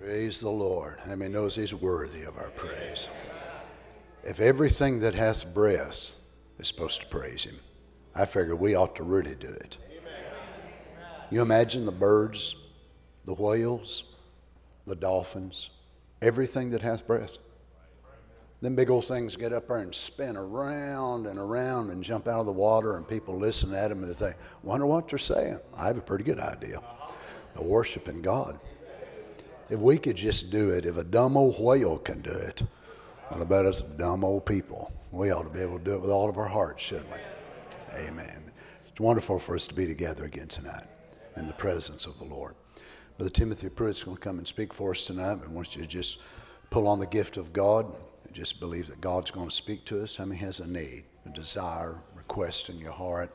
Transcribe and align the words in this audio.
Praise 0.00 0.40
the 0.40 0.48
Lord. 0.48 0.98
How 1.04 1.16
many 1.16 1.32
knows 1.32 1.56
He's 1.56 1.74
worthy 1.74 2.22
of 2.22 2.36
our 2.36 2.50
praise? 2.50 3.08
If 4.22 4.38
everything 4.40 5.00
that 5.00 5.14
hath 5.14 5.52
breath 5.52 6.16
is 6.58 6.68
supposed 6.68 7.00
to 7.00 7.08
praise 7.08 7.44
Him, 7.44 7.56
I 8.14 8.24
figure 8.24 8.54
we 8.54 8.76
ought 8.76 8.94
to 8.96 9.02
really 9.02 9.34
do 9.34 9.48
it. 9.48 9.76
You 11.30 11.42
imagine 11.42 11.84
the 11.84 11.92
birds, 11.92 12.54
the 13.24 13.34
whales, 13.34 14.04
the 14.86 14.94
dolphins, 14.94 15.70
everything 16.22 16.70
that 16.70 16.80
hath 16.80 17.06
breath. 17.06 17.38
Them 18.60 18.76
big 18.76 18.90
old 18.90 19.04
things 19.04 19.36
get 19.36 19.52
up 19.52 19.68
there 19.68 19.78
and 19.78 19.94
spin 19.94 20.36
around 20.36 21.26
and 21.26 21.38
around 21.38 21.90
and 21.90 22.04
jump 22.04 22.28
out 22.28 22.40
of 22.40 22.46
the 22.46 22.52
water, 22.52 22.96
and 22.96 23.06
people 23.06 23.36
listen 23.36 23.74
at 23.74 23.88
them 23.88 24.04
and 24.04 24.10
they 24.10 24.14
think, 24.14 24.36
wonder 24.62 24.86
what 24.86 25.08
they're 25.08 25.18
saying. 25.18 25.58
I 25.76 25.88
have 25.88 25.98
a 25.98 26.02
pretty 26.02 26.24
good 26.24 26.40
idea. 26.40 26.80
They're 27.54 27.66
worshiping 27.66 28.22
God. 28.22 28.60
If 29.70 29.80
we 29.80 29.98
could 29.98 30.16
just 30.16 30.50
do 30.50 30.70
it, 30.70 30.86
if 30.86 30.96
a 30.96 31.04
dumb 31.04 31.36
old 31.36 31.56
whale 31.60 31.98
can 31.98 32.22
do 32.22 32.32
it, 32.32 32.62
what 33.28 33.42
about 33.42 33.66
us 33.66 33.80
dumb 33.80 34.24
old 34.24 34.46
people? 34.46 34.90
We 35.12 35.30
ought 35.30 35.42
to 35.42 35.50
be 35.50 35.60
able 35.60 35.78
to 35.78 35.84
do 35.84 35.94
it 35.94 36.00
with 36.00 36.10
all 36.10 36.28
of 36.28 36.38
our 36.38 36.46
hearts, 36.46 36.82
shouldn't 36.82 37.10
we? 37.10 37.18
Amen. 37.98 38.50
It's 38.88 39.00
wonderful 39.00 39.38
for 39.38 39.54
us 39.54 39.66
to 39.66 39.74
be 39.74 39.86
together 39.86 40.24
again 40.24 40.48
tonight 40.48 40.84
in 41.36 41.46
the 41.46 41.52
presence 41.52 42.06
of 42.06 42.18
the 42.18 42.24
Lord. 42.24 42.54
Brother 43.18 43.30
Timothy 43.30 43.68
Pruitt's 43.68 44.02
going 44.02 44.16
to 44.16 44.22
come 44.22 44.38
and 44.38 44.46
speak 44.46 44.72
for 44.72 44.92
us 44.92 45.04
tonight. 45.04 45.40
I 45.44 45.50
want 45.50 45.76
you 45.76 45.82
to 45.82 45.88
just 45.88 46.20
pull 46.70 46.86
on 46.86 46.98
the 46.98 47.06
gift 47.06 47.36
of 47.36 47.52
God 47.52 47.86
and 48.24 48.34
just 48.34 48.60
believe 48.60 48.86
that 48.88 49.00
God's 49.00 49.30
going 49.30 49.48
to 49.48 49.54
speak 49.54 49.84
to 49.86 50.02
us. 50.02 50.16
How 50.16 50.24
many 50.24 50.40
has 50.40 50.60
a 50.60 50.66
need, 50.66 51.04
a 51.26 51.30
desire, 51.30 52.00
request 52.14 52.70
in 52.70 52.78
your 52.78 52.92
heart? 52.92 53.34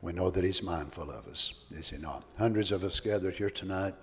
We 0.00 0.12
know 0.12 0.30
that 0.30 0.44
He's 0.44 0.62
mindful 0.62 1.10
of 1.10 1.26
us, 1.26 1.64
is 1.70 1.90
He 1.90 1.98
not? 1.98 2.24
Hundreds 2.38 2.70
of 2.70 2.84
us 2.84 3.00
gathered 3.00 3.34
here 3.34 3.50
tonight, 3.50 3.94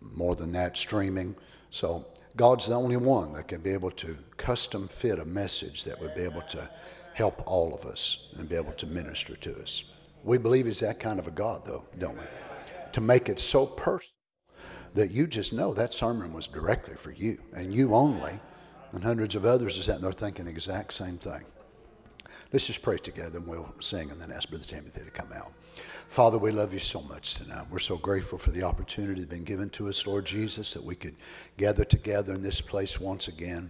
more 0.00 0.34
than 0.34 0.52
that, 0.52 0.76
streaming. 0.76 1.36
So 1.70 2.06
God's 2.36 2.66
the 2.66 2.74
only 2.74 2.96
one 2.96 3.32
that 3.32 3.48
can 3.48 3.60
be 3.60 3.70
able 3.70 3.90
to 3.92 4.16
custom 4.36 4.88
fit 4.88 5.18
a 5.18 5.24
message 5.24 5.84
that 5.84 6.00
would 6.00 6.14
be 6.14 6.22
able 6.22 6.42
to 6.42 6.68
help 7.12 7.42
all 7.46 7.74
of 7.74 7.84
us 7.84 8.34
and 8.38 8.48
be 8.48 8.56
able 8.56 8.72
to 8.72 8.86
minister 8.86 9.36
to 9.36 9.56
us. 9.60 9.92
We 10.24 10.38
believe 10.38 10.66
He's 10.66 10.80
that 10.80 10.98
kind 10.98 11.18
of 11.18 11.28
a 11.28 11.30
God, 11.30 11.64
though, 11.64 11.84
don't 11.98 12.18
we? 12.18 12.24
To 12.92 13.00
make 13.00 13.28
it 13.28 13.38
so 13.38 13.66
personal 13.66 14.10
that 14.94 15.10
you 15.10 15.26
just 15.26 15.52
know 15.52 15.74
that 15.74 15.92
sermon 15.92 16.32
was 16.32 16.46
directly 16.46 16.94
for 16.94 17.10
you 17.10 17.38
and 17.54 17.74
you 17.74 17.94
only, 17.94 18.38
and 18.92 19.02
hundreds 19.02 19.34
of 19.34 19.44
others 19.44 19.78
are 19.78 19.82
sitting 19.82 20.02
there 20.02 20.12
thinking 20.12 20.44
the 20.44 20.50
exact 20.50 20.92
same 20.92 21.18
thing. 21.18 21.44
Let's 22.52 22.68
just 22.68 22.82
pray 22.82 22.98
together 22.98 23.38
and 23.38 23.48
we'll 23.48 23.74
sing 23.80 24.10
and 24.10 24.20
then 24.20 24.30
ask 24.30 24.48
Brother 24.48 24.64
Timothy 24.64 25.04
to 25.04 25.10
come 25.10 25.32
out. 25.34 25.52
Father, 26.14 26.38
we 26.38 26.52
love 26.52 26.72
you 26.72 26.78
so 26.78 27.00
much 27.00 27.34
tonight. 27.34 27.66
We're 27.72 27.80
so 27.80 27.96
grateful 27.96 28.38
for 28.38 28.52
the 28.52 28.62
opportunity 28.62 29.22
that's 29.22 29.34
been 29.34 29.42
given 29.42 29.68
to 29.70 29.88
us, 29.88 30.06
Lord 30.06 30.24
Jesus, 30.24 30.72
that 30.74 30.84
we 30.84 30.94
could 30.94 31.16
gather 31.56 31.84
together 31.84 32.32
in 32.32 32.40
this 32.40 32.60
place 32.60 33.00
once 33.00 33.26
again. 33.26 33.68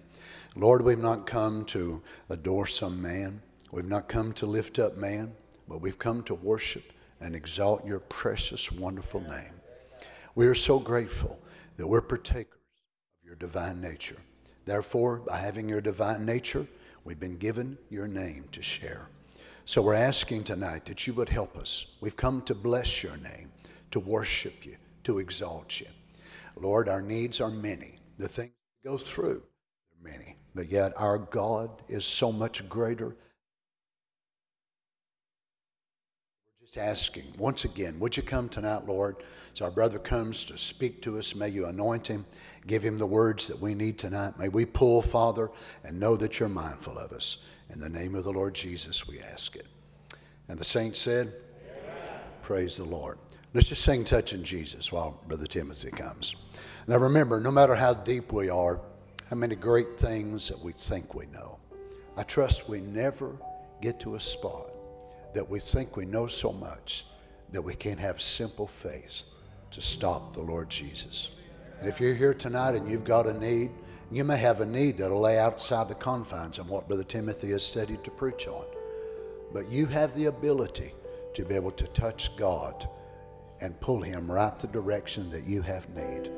Lord, 0.55 0.83
we've 0.83 0.98
not 0.98 1.25
come 1.25 1.65
to 1.65 2.03
adore 2.28 2.67
some 2.67 3.00
man. 3.00 3.41
We've 3.72 3.89
not 3.89 4.09
come 4.09 4.34
to 4.34 4.45
lift 4.45 4.78
up 4.78 4.95
man, 4.95 5.33
but 5.70 5.81
we've 5.81 5.98
come 5.98 6.22
to 6.25 6.34
worship 6.34 6.92
and 7.19 7.34
exalt 7.34 7.87
your 7.87 8.00
precious, 8.00 8.70
wonderful 8.70 9.22
name. 9.22 9.55
We 10.34 10.47
are 10.47 10.55
so 10.55 10.78
grateful 10.78 11.41
that 11.78 11.87
we're 11.87 12.03
partakers 12.03 12.61
of 13.22 13.27
your 13.27 13.37
divine 13.37 13.81
nature. 13.81 14.19
Therefore, 14.67 15.20
by 15.27 15.39
having 15.39 15.67
your 15.67 15.81
divine 15.81 16.27
nature, 16.27 16.67
we've 17.05 17.19
been 17.19 17.39
given 17.39 17.78
your 17.89 18.06
name 18.06 18.48
to 18.53 18.61
share. 18.61 19.09
So 19.67 19.81
we're 19.81 19.95
asking 19.95 20.45
tonight 20.45 20.84
that 20.87 21.07
you 21.07 21.15
would 21.15 21.31
help 21.31 21.57
us. 21.57 21.97
We've 22.01 22.17
come 22.17 22.43
to 22.43 22.55
bless 22.55 23.03
your 23.03 23.17
name, 23.17 23.51
to 23.93 24.01
worship 24.01 24.67
you, 24.67 24.77
to 25.05 25.19
exalt 25.19 25.81
you. 25.81 25.87
Lord, 26.56 26.89
our 26.89 27.01
needs 27.01 27.41
are 27.41 27.51
many. 27.51 27.98
The 28.19 28.29
things 28.29 28.53
we 28.84 28.91
go 28.91 28.98
through 28.98 29.43
are 29.43 30.11
many. 30.11 30.37
But 30.55 30.71
yet 30.71 30.93
our 30.97 31.19
God 31.19 31.71
is 31.89 32.05
so 32.05 32.31
much 32.31 32.69
greater 32.69 33.17
We're 36.65 36.69
just 36.69 36.78
asking 36.78 37.25
once 37.37 37.67
again, 37.67 38.00
would 38.00 38.17
you 38.17 38.22
come 38.22 38.49
tonight, 38.49 38.87
Lord? 38.87 39.17
As 39.53 39.61
our 39.61 39.71
brother 39.71 39.99
comes 39.99 40.44
to 40.44 40.56
speak 40.56 41.03
to 41.03 41.19
us, 41.19 41.34
may 41.34 41.50
you 41.50 41.67
anoint 41.67 42.06
him, 42.06 42.25
give 42.67 42.83
him 42.83 42.97
the 42.97 43.06
words 43.06 43.47
that 43.49 43.61
we 43.61 43.75
need 43.75 43.99
tonight. 43.99 44.38
May 44.38 44.49
we 44.49 44.65
pull, 44.65 45.03
Father, 45.03 45.50
and 45.84 46.00
know 46.00 46.17
that 46.17 46.41
you're 46.41 46.49
mindful 46.49 46.97
of 46.97 47.12
us. 47.12 47.44
In 47.70 47.80
the 47.80 47.88
name 47.88 48.14
of 48.14 48.25
the 48.25 48.32
Lord 48.32 48.54
Jesus, 48.54 49.08
we 49.08 49.20
ask 49.20 49.56
it. 49.56 49.66
And 50.48 50.58
the 50.58 50.64
saints 50.64 51.00
said, 51.00 51.32
Amen. 51.69 52.19
Praise 52.42 52.76
the 52.76 52.84
Lord. 52.84 53.19
Let's 53.52 53.69
just 53.69 53.82
sing 53.82 54.04
Touching 54.04 54.42
Jesus 54.42 54.92
while 54.92 55.20
Brother 55.26 55.47
Timothy 55.47 55.91
comes. 55.91 56.36
Now 56.86 56.98
remember, 56.98 57.41
no 57.41 57.50
matter 57.50 57.75
how 57.75 57.94
deep 57.94 58.32
we 58.32 58.48
are, 58.48 58.80
how 59.30 59.36
many 59.36 59.54
great 59.54 59.98
things 59.98 60.48
that 60.48 60.58
we 60.58 60.72
think 60.72 61.14
we 61.14 61.26
know, 61.26 61.58
I 62.16 62.22
trust 62.25 62.69
we 62.69 62.80
never 62.80 63.36
get 63.81 63.98
to 64.00 64.16
a 64.16 64.20
spot 64.20 64.69
that 65.34 65.48
we 65.48 65.60
think 65.60 65.96
we 65.96 66.04
know 66.04 66.26
so 66.26 66.52
much 66.52 67.06
that 67.52 67.62
we 67.62 67.75
can't 67.75 67.98
have 67.98 68.20
simple 68.20 68.66
faith 68.66 69.25
to 69.70 69.81
stop 69.81 70.32
the 70.32 70.41
Lord 70.41 70.69
Jesus. 70.69 71.31
And 71.81 71.88
if 71.88 72.00
you're 72.00 72.14
here 72.14 72.34
tonight 72.34 72.75
and 72.75 72.88
you've 72.88 73.04
got 73.04 73.26
a 73.26 73.38
need, 73.38 73.70
you 74.10 74.25
may 74.25 74.37
have 74.37 74.60
a 74.60 74.66
need 74.66 74.98
that'll 74.98 75.20
lay 75.20 75.38
outside 75.38 75.88
the 75.88 75.94
confines 75.94 76.59
of 76.59 76.70
what 76.70 76.88
Brother 76.88 77.04
Timothy 77.04 77.50
has 77.50 77.62
studied 77.62 78.04
to 78.04 78.10
preach 78.10 78.47
on. 78.47 78.65
But 79.53 79.70
you 79.70 79.87
have 79.87 80.15
the 80.15 80.26
ability 80.26 80.92
to 81.34 81.44
be 81.44 81.54
able 81.54 81.70
to 81.72 81.87
touch 81.88 82.37
God 82.37 82.88
and 83.60 83.78
pull 83.81 84.03
Him 84.03 84.31
right 84.31 84.59
the 84.59 84.66
direction 84.66 85.31
that 85.31 85.44
you 85.47 85.62
have 85.62 85.88
need. 85.94 86.31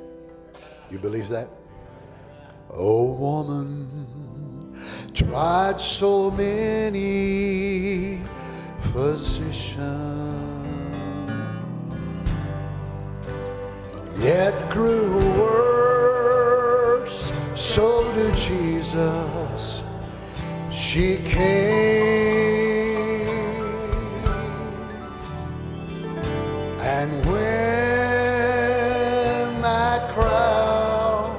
You 0.91 0.99
believe 0.99 1.29
that? 1.29 1.49
Oh, 2.71 3.13
woman, 3.13 4.77
tried 5.15 5.81
so 5.81 6.31
many 6.31 8.21
physicians 8.81 10.47
yet 14.19 14.71
grew 14.71 15.19
worse. 15.39 16.16
So 17.77 18.11
did 18.15 18.33
Jesus. 18.35 19.83
She 20.73 21.19
came, 21.19 23.29
and 26.81 27.27
when 27.27 27.43
that 29.61 30.11
crowd 30.15 31.37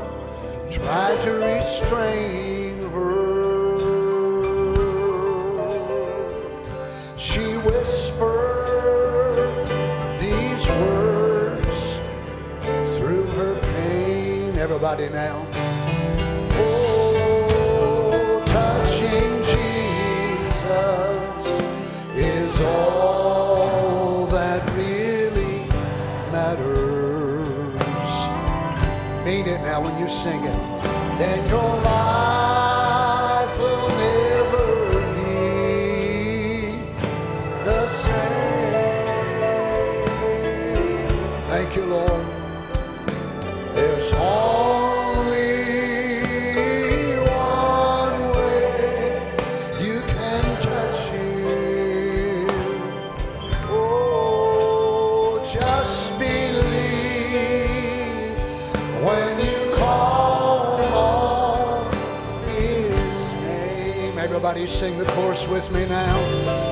tried 0.70 1.20
to 1.24 1.32
restrain 1.32 2.84
her, 2.84 3.80
she 7.18 7.58
whispered 7.58 9.66
these 10.20 10.70
words 10.70 12.00
through 12.96 13.26
her 13.26 13.60
pain. 13.60 14.60
Everybody 14.60 15.10
now. 15.10 15.48
Sing 30.18 30.44
it. 30.44 30.58
Then 31.20 31.50
your 31.50 31.82
life 31.84 31.97
sing 64.78 64.96
the 65.00 65.06
chorus 65.06 65.48
with 65.48 65.72
me 65.72 65.88
now. 65.88 66.67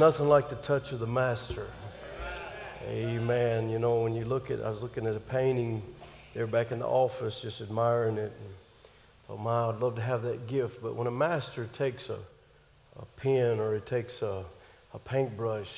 Nothing 0.00 0.30
like 0.30 0.48
the 0.48 0.56
touch 0.56 0.92
of 0.92 0.98
the 0.98 1.06
Master. 1.06 1.66
Amen. 2.88 3.68
You 3.68 3.78
know, 3.78 4.00
when 4.00 4.14
you 4.14 4.24
look 4.24 4.50
at, 4.50 4.62
I 4.62 4.70
was 4.70 4.80
looking 4.80 5.06
at 5.06 5.14
a 5.14 5.20
painting 5.20 5.82
there 6.32 6.46
back 6.46 6.72
in 6.72 6.78
the 6.78 6.86
office, 6.86 7.42
just 7.42 7.60
admiring 7.60 8.16
it. 8.16 8.32
And 8.34 8.54
thought, 9.26 9.40
my, 9.40 9.68
I'd 9.68 9.78
love 9.78 9.96
to 9.96 10.00
have 10.00 10.22
that 10.22 10.46
gift. 10.46 10.82
But 10.82 10.96
when 10.96 11.06
a 11.06 11.10
master 11.10 11.68
takes 11.74 12.08
a, 12.08 12.16
a 12.98 13.04
pen 13.18 13.60
or 13.60 13.74
he 13.74 13.80
takes 13.80 14.22
a, 14.22 14.42
a 14.94 14.98
paintbrush, 14.98 15.70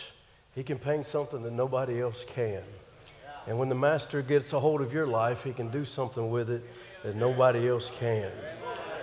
he 0.54 0.62
can 0.62 0.78
paint 0.78 1.08
something 1.08 1.42
that 1.42 1.52
nobody 1.52 2.00
else 2.00 2.24
can. 2.24 2.62
And 3.48 3.58
when 3.58 3.69
the 3.69 3.74
master 3.74 4.22
gets 4.22 4.52
a 4.52 4.60
hold 4.60 4.82
of 4.82 4.92
your 4.92 5.08
life, 5.08 5.42
he 5.42 5.52
can 5.52 5.69
do 5.69 5.84
something 5.84 6.30
with 6.30 6.48
it 6.48 6.62
that 7.02 7.16
nobody 7.16 7.69
else 7.69 7.90
can. 7.98 8.30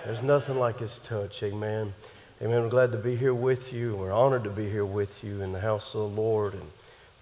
There's 0.06 0.22
nothing 0.22 0.58
like 0.58 0.78
his 0.78 0.98
touch. 1.00 1.42
Amen. 1.42 1.92
Amen. 2.42 2.62
We're 2.62 2.70
glad 2.70 2.92
to 2.92 2.96
be 2.96 3.16
here 3.16 3.34
with 3.34 3.70
you. 3.70 3.94
We're 3.94 4.12
honored 4.12 4.44
to 4.44 4.50
be 4.50 4.66
here 4.66 4.86
with 4.86 5.22
you 5.22 5.42
in 5.42 5.52
the 5.52 5.60
house 5.60 5.94
of 5.94 6.00
the 6.00 6.20
Lord. 6.22 6.54
And 6.54 6.62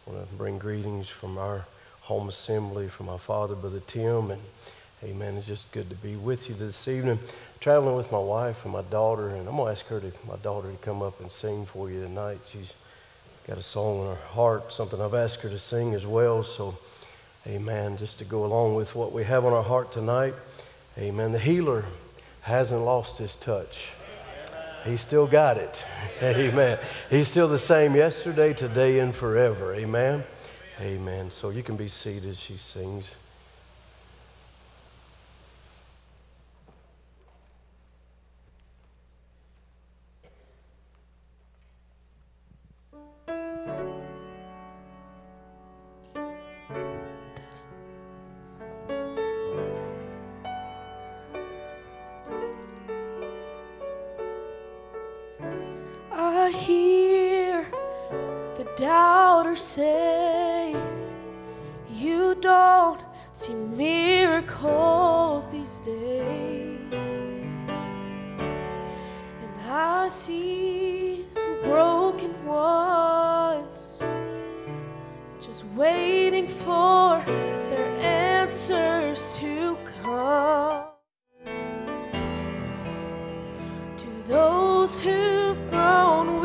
I 0.06 0.10
want 0.10 0.30
to 0.30 0.36
bring 0.36 0.58
greetings 0.58 1.08
from 1.08 1.38
our 1.38 1.66
home 2.02 2.28
assembly, 2.28 2.86
from 2.86 3.06
my 3.06 3.18
father, 3.18 3.56
Brother 3.56 3.82
Tim. 3.84 4.30
And 4.30 4.40
amen. 5.02 5.36
It's 5.36 5.48
just 5.48 5.72
good 5.72 5.90
to 5.90 5.96
be 5.96 6.14
with 6.14 6.48
you 6.48 6.54
this 6.54 6.86
evening. 6.86 7.18
Traveling 7.58 7.96
with 7.96 8.12
my 8.12 8.20
wife 8.20 8.62
and 8.62 8.72
my 8.72 8.82
daughter. 8.82 9.30
And 9.30 9.48
I'm 9.48 9.56
going 9.56 9.64
to 9.64 9.72
ask 9.72 9.88
her 9.88 9.98
to, 9.98 10.12
my 10.28 10.36
daughter 10.36 10.70
to 10.70 10.76
come 10.76 11.02
up 11.02 11.20
and 11.20 11.32
sing 11.32 11.66
for 11.66 11.90
you 11.90 12.00
tonight. 12.00 12.38
She's 12.46 12.72
got 13.48 13.58
a 13.58 13.62
song 13.64 14.02
in 14.02 14.06
her 14.06 14.22
heart, 14.28 14.72
something 14.72 15.00
I've 15.00 15.14
asked 15.14 15.40
her 15.40 15.48
to 15.48 15.58
sing 15.58 15.94
as 15.94 16.06
well. 16.06 16.44
So, 16.44 16.78
amen. 17.44 17.96
Just 17.96 18.20
to 18.20 18.24
go 18.24 18.44
along 18.44 18.76
with 18.76 18.94
what 18.94 19.12
we 19.12 19.24
have 19.24 19.44
on 19.44 19.52
our 19.52 19.64
heart 19.64 19.90
tonight. 19.90 20.34
Amen. 20.96 21.32
The 21.32 21.40
healer 21.40 21.86
hasn't 22.42 22.82
lost 22.82 23.18
his 23.18 23.34
touch. 23.34 23.90
He's 24.88 25.02
still 25.02 25.26
got 25.26 25.58
it. 25.58 25.84
Amen. 26.22 26.78
He's 27.10 27.28
still 27.28 27.48
the 27.48 27.58
same 27.58 27.94
yesterday, 27.94 28.54
today, 28.54 29.00
and 29.00 29.14
forever. 29.14 29.74
Amen. 29.74 30.24
Amen. 30.80 31.30
So 31.30 31.50
you 31.50 31.62
can 31.62 31.76
be 31.76 31.88
seated 31.88 32.30
as 32.30 32.40
she 32.40 32.56
sings. 32.56 33.10
Say, 59.58 60.76
You 61.90 62.36
don't 62.36 63.00
see 63.32 63.54
miracles 63.54 65.48
these 65.48 65.78
days. 65.78 66.92
And 69.42 69.60
I 69.68 70.08
see 70.08 71.26
some 71.32 71.62
broken 71.64 72.46
ones 72.46 74.00
just 75.40 75.64
waiting 75.74 76.46
for 76.46 77.22
their 77.26 77.96
answers 77.98 79.34
to 79.34 79.76
come. 80.02 80.84
To 83.96 84.06
those 84.28 85.00
who've 85.00 85.58
grown 85.70 86.40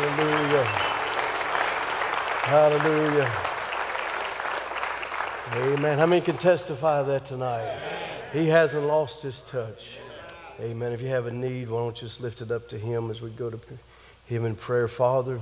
Hallelujah. 0.00 0.64
Hallelujah. 2.48 3.30
Amen. 5.74 5.98
How 5.98 6.06
many 6.06 6.22
can 6.22 6.38
testify 6.38 7.02
that 7.02 7.26
tonight? 7.26 7.78
He 8.32 8.46
hasn't 8.46 8.86
lost 8.86 9.22
his 9.22 9.42
touch. 9.42 9.98
Amen. 10.58 10.92
If 10.92 11.02
you 11.02 11.08
have 11.08 11.26
a 11.26 11.30
need, 11.30 11.68
why 11.68 11.80
don't 11.80 12.00
you 12.00 12.08
just 12.08 12.22
lift 12.22 12.40
it 12.40 12.50
up 12.50 12.66
to 12.70 12.78
him 12.78 13.10
as 13.10 13.20
we 13.20 13.28
go 13.28 13.50
to 13.50 13.60
him 14.24 14.46
in 14.46 14.56
prayer. 14.56 14.88
Father, 14.88 15.38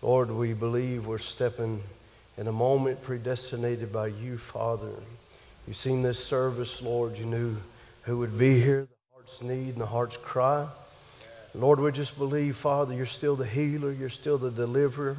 Lord, 0.00 0.30
we 0.30 0.52
believe 0.52 1.08
we're 1.08 1.18
stepping 1.18 1.82
in 2.38 2.46
a 2.46 2.52
moment 2.52 3.02
predestinated 3.02 3.92
by 3.92 4.06
you, 4.06 4.38
Father. 4.38 4.92
You've 5.66 5.76
seen 5.76 6.02
this 6.02 6.24
service, 6.24 6.80
Lord. 6.82 7.18
You 7.18 7.24
knew 7.24 7.56
who 8.02 8.18
would 8.18 8.38
be 8.38 8.60
here, 8.60 8.82
the 8.82 9.16
heart's 9.16 9.42
need 9.42 9.70
and 9.70 9.80
the 9.80 9.86
heart's 9.86 10.16
cry. 10.18 10.68
Lord, 11.58 11.80
we 11.80 11.90
just 11.90 12.18
believe, 12.18 12.54
Father, 12.54 12.94
you're 12.94 13.06
still 13.06 13.34
the 13.34 13.46
healer, 13.46 13.90
you're 13.90 14.10
still 14.10 14.36
the 14.36 14.50
deliverer, 14.50 15.16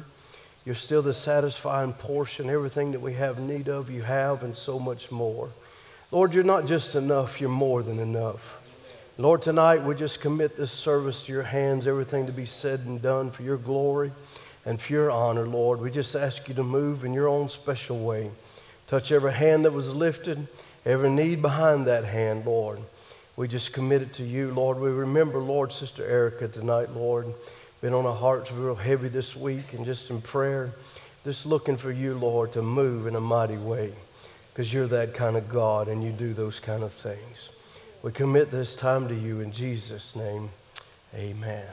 you're 0.64 0.76
still 0.76 1.02
the 1.02 1.12
satisfying 1.14 1.92
portion. 1.92 2.48
Everything 2.48 2.92
that 2.92 3.00
we 3.00 3.14
have 3.14 3.40
need 3.40 3.68
of, 3.68 3.90
you 3.90 4.02
have, 4.02 4.44
and 4.44 4.56
so 4.56 4.78
much 4.78 5.10
more. 5.10 5.50
Lord, 6.12 6.34
you're 6.34 6.44
not 6.44 6.66
just 6.66 6.94
enough, 6.94 7.40
you're 7.40 7.50
more 7.50 7.82
than 7.82 7.98
enough. 7.98 8.62
Lord, 9.18 9.42
tonight 9.42 9.82
we 9.82 9.96
just 9.96 10.20
commit 10.20 10.56
this 10.56 10.70
service 10.70 11.26
to 11.26 11.32
your 11.32 11.42
hands, 11.42 11.88
everything 11.88 12.26
to 12.26 12.32
be 12.32 12.46
said 12.46 12.80
and 12.86 13.02
done 13.02 13.32
for 13.32 13.42
your 13.42 13.56
glory 13.56 14.12
and 14.64 14.80
for 14.80 14.92
your 14.92 15.10
honor, 15.10 15.44
Lord. 15.44 15.80
We 15.80 15.90
just 15.90 16.14
ask 16.14 16.48
you 16.48 16.54
to 16.54 16.62
move 16.62 17.04
in 17.04 17.12
your 17.12 17.26
own 17.26 17.48
special 17.48 17.98
way. 17.98 18.30
Touch 18.86 19.10
every 19.10 19.32
hand 19.32 19.64
that 19.64 19.72
was 19.72 19.92
lifted, 19.92 20.46
every 20.86 21.10
need 21.10 21.42
behind 21.42 21.88
that 21.88 22.04
hand, 22.04 22.46
Lord. 22.46 22.78
We 23.38 23.46
just 23.46 23.72
commit 23.72 24.02
it 24.02 24.14
to 24.14 24.24
you, 24.24 24.50
Lord. 24.50 24.80
We 24.80 24.90
remember, 24.90 25.38
Lord, 25.38 25.70
Sister 25.70 26.04
Erica 26.04 26.48
tonight, 26.48 26.90
Lord. 26.90 27.32
Been 27.80 27.94
on 27.94 28.04
our 28.04 28.16
hearts 28.16 28.50
real 28.50 28.74
heavy 28.74 29.08
this 29.08 29.36
week 29.36 29.74
and 29.74 29.84
just 29.84 30.10
in 30.10 30.20
prayer, 30.20 30.72
just 31.22 31.46
looking 31.46 31.76
for 31.76 31.92
you, 31.92 32.18
Lord, 32.18 32.50
to 32.54 32.62
move 32.62 33.06
in 33.06 33.14
a 33.14 33.20
mighty 33.20 33.56
way 33.56 33.92
because 34.52 34.74
you're 34.74 34.88
that 34.88 35.14
kind 35.14 35.36
of 35.36 35.48
God 35.48 35.86
and 35.86 36.02
you 36.02 36.10
do 36.10 36.34
those 36.34 36.58
kind 36.58 36.82
of 36.82 36.92
things. 36.92 37.50
We 38.02 38.10
commit 38.10 38.50
this 38.50 38.74
time 38.74 39.06
to 39.06 39.14
you 39.14 39.38
in 39.38 39.52
Jesus' 39.52 40.16
name. 40.16 40.50
Amen. 41.14 41.64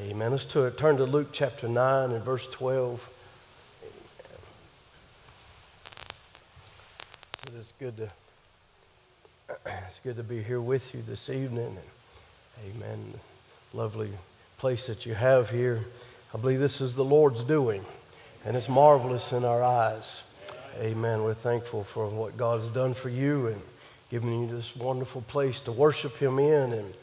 Amen. 0.00 0.32
Let's 0.32 0.46
to- 0.46 0.68
turn 0.72 0.96
to 0.96 1.04
Luke 1.04 1.28
chapter 1.30 1.68
9 1.68 2.10
and 2.10 2.24
verse 2.24 2.48
12. 2.48 3.08
So 7.46 7.52
it's 7.56 7.72
good 7.78 7.96
to 7.98 8.10
it's 9.88 9.98
good 10.02 10.16
to 10.16 10.22
be 10.22 10.42
here 10.42 10.60
with 10.60 10.94
you 10.94 11.02
this 11.06 11.28
evening. 11.28 11.76
Amen. 12.66 13.14
Lovely 13.74 14.10
place 14.58 14.86
that 14.86 15.04
you 15.04 15.14
have 15.14 15.50
here. 15.50 15.80
I 16.34 16.38
believe 16.38 16.60
this 16.60 16.80
is 16.80 16.94
the 16.94 17.04
Lord's 17.04 17.42
doing, 17.42 17.84
and 18.44 18.56
it's 18.56 18.68
marvelous 18.68 19.32
in 19.32 19.44
our 19.44 19.62
eyes. 19.62 20.22
Amen. 20.80 21.22
We're 21.22 21.34
thankful 21.34 21.84
for 21.84 22.08
what 22.08 22.36
God's 22.36 22.68
done 22.68 22.94
for 22.94 23.10
you 23.10 23.48
and 23.48 23.60
giving 24.10 24.40
you 24.40 24.54
this 24.54 24.74
wonderful 24.74 25.22
place 25.22 25.60
to 25.60 25.72
worship 25.72 26.16
Him 26.16 26.38
in. 26.38 26.72
And, 26.72 26.94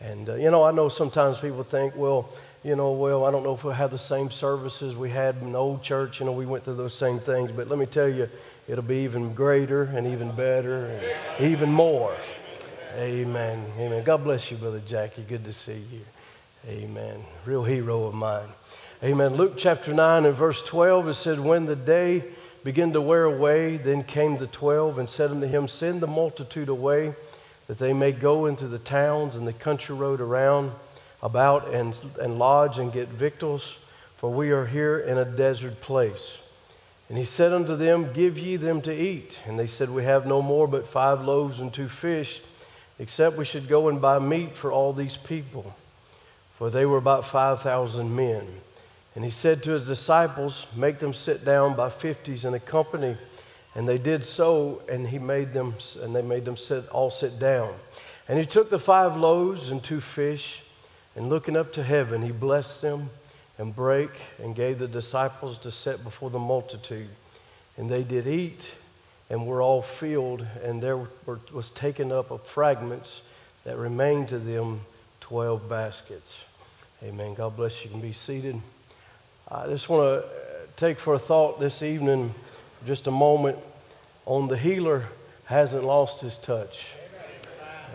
and 0.00 0.28
uh, 0.28 0.34
you 0.34 0.50
know, 0.50 0.64
I 0.64 0.72
know 0.72 0.88
sometimes 0.88 1.38
people 1.38 1.62
think, 1.62 1.94
well, 1.94 2.28
you 2.64 2.74
know, 2.74 2.92
well, 2.92 3.24
I 3.24 3.30
don't 3.30 3.42
know 3.44 3.54
if 3.54 3.64
we'll 3.64 3.74
have 3.74 3.90
the 3.90 3.98
same 3.98 4.30
services 4.30 4.96
we 4.96 5.10
had 5.10 5.36
in 5.36 5.52
the 5.52 5.58
old 5.58 5.82
church. 5.82 6.20
You 6.20 6.26
know, 6.26 6.32
we 6.32 6.46
went 6.46 6.64
through 6.64 6.76
those 6.76 6.94
same 6.94 7.18
things. 7.20 7.52
But 7.52 7.68
let 7.68 7.78
me 7.78 7.86
tell 7.86 8.08
you, 8.08 8.28
it'll 8.72 8.82
be 8.82 9.04
even 9.04 9.34
greater 9.34 9.82
and 9.82 10.06
even 10.06 10.34
better 10.34 10.86
and 10.86 11.44
even 11.44 11.70
more. 11.70 12.16
Amen. 12.96 13.62
Amen. 13.78 14.02
God 14.02 14.24
bless 14.24 14.50
you, 14.50 14.56
Brother 14.56 14.80
Jackie. 14.86 15.24
Good 15.28 15.44
to 15.44 15.52
see 15.52 15.82
you. 15.92 16.00
Amen. 16.66 17.22
Real 17.44 17.64
hero 17.64 18.04
of 18.04 18.14
mine. 18.14 18.48
Amen. 19.04 19.34
Luke 19.34 19.54
chapter 19.58 19.92
9 19.92 20.24
and 20.24 20.34
verse 20.34 20.62
12, 20.62 21.08
it 21.08 21.14
said, 21.14 21.38
When 21.38 21.66
the 21.66 21.76
day 21.76 22.24
began 22.64 22.94
to 22.94 23.00
wear 23.02 23.24
away, 23.24 23.76
then 23.76 24.04
came 24.04 24.38
the 24.38 24.46
twelve 24.46 24.98
and 24.98 25.10
said 25.10 25.30
unto 25.30 25.46
him, 25.46 25.68
Send 25.68 26.00
the 26.00 26.06
multitude 26.06 26.70
away, 26.70 27.14
that 27.66 27.78
they 27.78 27.92
may 27.92 28.12
go 28.12 28.46
into 28.46 28.66
the 28.66 28.78
towns 28.78 29.36
and 29.36 29.46
the 29.46 29.52
country 29.52 29.94
road 29.94 30.22
around 30.22 30.72
about 31.22 31.74
and, 31.74 31.94
and 32.18 32.38
lodge 32.38 32.78
and 32.78 32.90
get 32.90 33.08
victuals, 33.08 33.76
for 34.16 34.32
we 34.32 34.50
are 34.50 34.64
here 34.64 34.98
in 34.98 35.18
a 35.18 35.26
desert 35.26 35.82
place. 35.82 36.38
And 37.12 37.18
he 37.18 37.26
said 37.26 37.52
unto 37.52 37.76
them, 37.76 38.10
Give 38.14 38.38
ye 38.38 38.56
them 38.56 38.80
to 38.80 38.90
eat. 38.90 39.36
And 39.44 39.58
they 39.58 39.66
said, 39.66 39.90
We 39.90 40.02
have 40.04 40.24
no 40.24 40.40
more 40.40 40.66
but 40.66 40.86
five 40.86 41.20
loaves 41.20 41.60
and 41.60 41.70
two 41.70 41.86
fish, 41.86 42.40
except 42.98 43.36
we 43.36 43.44
should 43.44 43.68
go 43.68 43.90
and 43.90 44.00
buy 44.00 44.18
meat 44.18 44.56
for 44.56 44.72
all 44.72 44.94
these 44.94 45.18
people. 45.18 45.76
For 46.56 46.70
they 46.70 46.86
were 46.86 46.96
about 46.96 47.26
5,000 47.26 48.16
men. 48.16 48.46
And 49.14 49.26
he 49.26 49.30
said 49.30 49.62
to 49.64 49.72
his 49.72 49.86
disciples, 49.86 50.64
Make 50.74 51.00
them 51.00 51.12
sit 51.12 51.44
down 51.44 51.76
by 51.76 51.90
fifties 51.90 52.46
in 52.46 52.54
a 52.54 52.58
company. 52.58 53.18
And 53.74 53.86
they 53.86 53.98
did 53.98 54.24
so, 54.24 54.80
and 54.88 55.06
he 55.06 55.18
made 55.18 55.52
them, 55.52 55.74
and 56.00 56.16
they 56.16 56.22
made 56.22 56.46
them 56.46 56.56
sit, 56.56 56.88
all 56.88 57.10
sit 57.10 57.38
down. 57.38 57.74
And 58.26 58.38
he 58.38 58.46
took 58.46 58.70
the 58.70 58.78
five 58.78 59.18
loaves 59.18 59.70
and 59.70 59.84
two 59.84 60.00
fish, 60.00 60.62
and 61.14 61.28
looking 61.28 61.58
up 61.58 61.74
to 61.74 61.82
heaven, 61.82 62.22
he 62.22 62.32
blessed 62.32 62.80
them 62.80 63.10
and 63.62 63.74
brake 63.76 64.10
and 64.42 64.56
gave 64.56 64.80
the 64.80 64.88
disciples 64.88 65.56
to 65.56 65.70
set 65.70 66.02
before 66.02 66.30
the 66.30 66.38
multitude. 66.38 67.08
And 67.76 67.88
they 67.88 68.02
did 68.02 68.26
eat 68.26 68.68
and 69.30 69.46
were 69.46 69.62
all 69.62 69.80
filled, 69.80 70.44
and 70.64 70.82
there 70.82 70.96
were, 70.96 71.38
was 71.52 71.70
taken 71.70 72.10
up 72.10 72.32
of 72.32 72.42
fragments 72.42 73.22
that 73.62 73.78
remained 73.78 74.28
to 74.30 74.40
them 74.40 74.80
12 75.20 75.68
baskets. 75.68 76.44
Amen. 77.04 77.34
God 77.34 77.56
bless 77.56 77.84
you. 77.84 77.88
You 77.88 77.92
can 77.92 78.00
be 78.00 78.12
seated. 78.12 78.60
I 79.48 79.68
just 79.68 79.88
want 79.88 80.22
to 80.22 80.28
take 80.76 80.98
for 80.98 81.14
a 81.14 81.18
thought 81.18 81.60
this 81.60 81.82
evening, 81.82 82.34
just 82.84 83.06
a 83.06 83.12
moment, 83.12 83.58
on 84.26 84.48
the 84.48 84.58
healer 84.58 85.04
hasn't 85.44 85.84
lost 85.84 86.20
his 86.20 86.36
touch. 86.36 86.88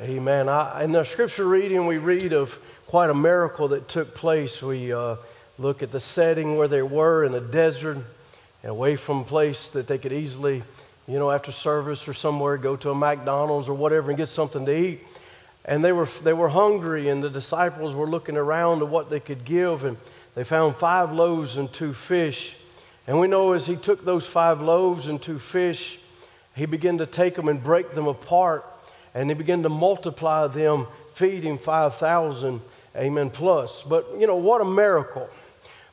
Amen. 0.01 0.47
I, 0.47 0.83
in 0.83 0.93
the 0.93 1.03
scripture 1.03 1.45
reading, 1.45 1.85
we 1.87 1.97
read 1.97 2.31
of 2.31 2.57
quite 2.85 3.09
a 3.09 3.13
miracle 3.13 3.67
that 3.69 3.89
took 3.89 4.15
place. 4.15 4.61
We 4.61 4.93
uh, 4.93 5.17
look 5.59 5.81
at 5.81 5.91
the 5.91 5.99
setting 5.99 6.55
where 6.55 6.67
they 6.67 6.81
were 6.81 7.23
in 7.23 7.33
a 7.33 7.41
desert, 7.41 7.97
and 7.97 8.05
away 8.63 8.95
from 8.95 9.19
a 9.19 9.23
place 9.23 9.69
that 9.69 9.87
they 9.87 9.97
could 9.97 10.13
easily, 10.13 10.63
you 11.07 11.17
know, 11.17 11.31
after 11.31 11.51
service 11.51 12.07
or 12.07 12.13
somewhere, 12.13 12.57
go 12.57 12.75
to 12.75 12.89
a 12.89 12.95
McDonald's 12.95 13.69
or 13.69 13.73
whatever 13.73 14.09
and 14.09 14.17
get 14.17 14.29
something 14.29 14.65
to 14.65 14.77
eat. 14.77 15.01
And 15.65 15.83
they 15.83 15.91
were, 15.91 16.07
they 16.23 16.33
were 16.33 16.49
hungry, 16.49 17.09
and 17.09 17.23
the 17.23 17.29
disciples 17.29 17.93
were 17.93 18.07
looking 18.07 18.37
around 18.37 18.81
at 18.81 18.87
what 18.87 19.09
they 19.09 19.19
could 19.19 19.45
give, 19.45 19.83
and 19.83 19.97
they 20.35 20.43
found 20.43 20.75
five 20.75 21.11
loaves 21.11 21.57
and 21.57 21.71
two 21.71 21.93
fish. 21.93 22.55
And 23.07 23.19
we 23.19 23.27
know 23.27 23.53
as 23.53 23.65
he 23.65 23.75
took 23.75 24.05
those 24.05 24.27
five 24.27 24.61
loaves 24.61 25.07
and 25.07 25.21
two 25.21 25.39
fish, 25.39 25.99
he 26.55 26.65
began 26.65 26.97
to 26.99 27.05
take 27.05 27.35
them 27.35 27.47
and 27.47 27.63
break 27.63 27.93
them 27.93 28.07
apart, 28.07 28.65
and 29.13 29.29
he 29.29 29.33
began 29.33 29.63
to 29.63 29.69
multiply 29.69 30.47
them, 30.47 30.87
feeding 31.13 31.57
5,000, 31.57 32.61
amen, 32.95 33.29
plus. 33.29 33.83
But, 33.83 34.07
you 34.19 34.27
know, 34.27 34.35
what 34.35 34.61
a 34.61 34.65
miracle. 34.65 35.29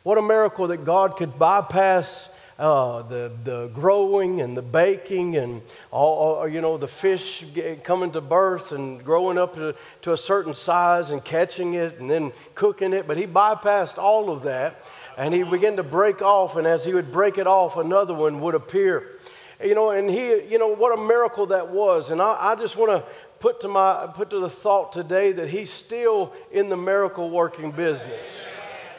What 0.04 0.18
a 0.18 0.22
miracle 0.22 0.66
that 0.66 0.84
God 0.84 1.16
could 1.16 1.38
bypass 1.38 2.28
uh, 2.58 3.00
the, 3.04 3.32
the 3.42 3.68
growing 3.68 4.42
and 4.42 4.54
the 4.54 4.60
baking 4.60 5.34
and 5.34 5.62
all, 5.90 6.46
you 6.46 6.60
know, 6.60 6.76
the 6.76 6.86
fish 6.86 7.42
coming 7.84 8.12
to 8.12 8.20
birth 8.20 8.72
and 8.72 9.02
growing 9.02 9.38
up 9.38 9.54
to, 9.54 9.74
to 10.02 10.12
a 10.12 10.16
certain 10.18 10.54
size 10.54 11.10
and 11.10 11.24
catching 11.24 11.72
it 11.72 11.98
and 12.00 12.10
then 12.10 12.34
cooking 12.54 12.92
it. 12.92 13.06
But 13.06 13.16
he 13.16 13.26
bypassed 13.26 13.96
all 13.96 14.30
of 14.30 14.42
that 14.42 14.84
and 15.16 15.32
he 15.32 15.42
began 15.42 15.76
to 15.76 15.82
break 15.82 16.20
off. 16.20 16.56
And 16.56 16.66
as 16.66 16.84
he 16.84 16.92
would 16.92 17.10
break 17.10 17.38
it 17.38 17.46
off, 17.46 17.78
another 17.78 18.12
one 18.12 18.40
would 18.40 18.54
appear. 18.54 19.18
You 19.64 19.74
know, 19.74 19.88
and 19.88 20.10
he, 20.10 20.44
you 20.44 20.58
know, 20.58 20.68
what 20.68 20.98
a 20.98 21.02
miracle 21.02 21.46
that 21.46 21.70
was. 21.70 22.10
And 22.10 22.20
I, 22.20 22.36
I 22.38 22.54
just 22.56 22.76
want 22.76 22.90
to 22.90 23.10
put 23.38 23.62
to, 23.62 23.68
my, 23.68 24.06
put 24.14 24.28
to 24.30 24.38
the 24.38 24.50
thought 24.50 24.92
today 24.92 25.32
that 25.32 25.48
He's 25.48 25.72
still 25.72 26.34
in 26.52 26.68
the 26.68 26.76
miracle 26.76 27.30
working 27.30 27.70
business. 27.70 28.42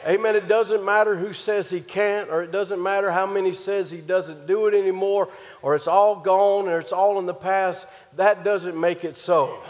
Amen. 0.06 0.36
It 0.36 0.46
doesn't 0.46 0.84
matter 0.84 1.16
who 1.16 1.32
says 1.32 1.68
he 1.68 1.80
can't, 1.80 2.30
or 2.30 2.40
it 2.42 2.52
doesn't 2.52 2.80
matter 2.80 3.10
how 3.10 3.26
many 3.26 3.52
says 3.52 3.90
he 3.90 4.00
doesn't 4.00 4.46
do 4.46 4.68
it 4.68 4.74
anymore, 4.74 5.28
or 5.62 5.74
it's 5.74 5.88
all 5.88 6.14
gone, 6.14 6.68
or 6.68 6.78
it's 6.78 6.92
all 6.92 7.18
in 7.18 7.26
the 7.26 7.34
past. 7.34 7.88
That 8.14 8.44
doesn't 8.44 8.78
make 8.78 9.04
it 9.04 9.16
so. 9.16 9.60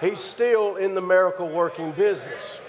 He's 0.00 0.18
still 0.18 0.76
in 0.76 0.94
the 0.94 1.02
miracle 1.02 1.46
working 1.46 1.92
business. 1.92 2.60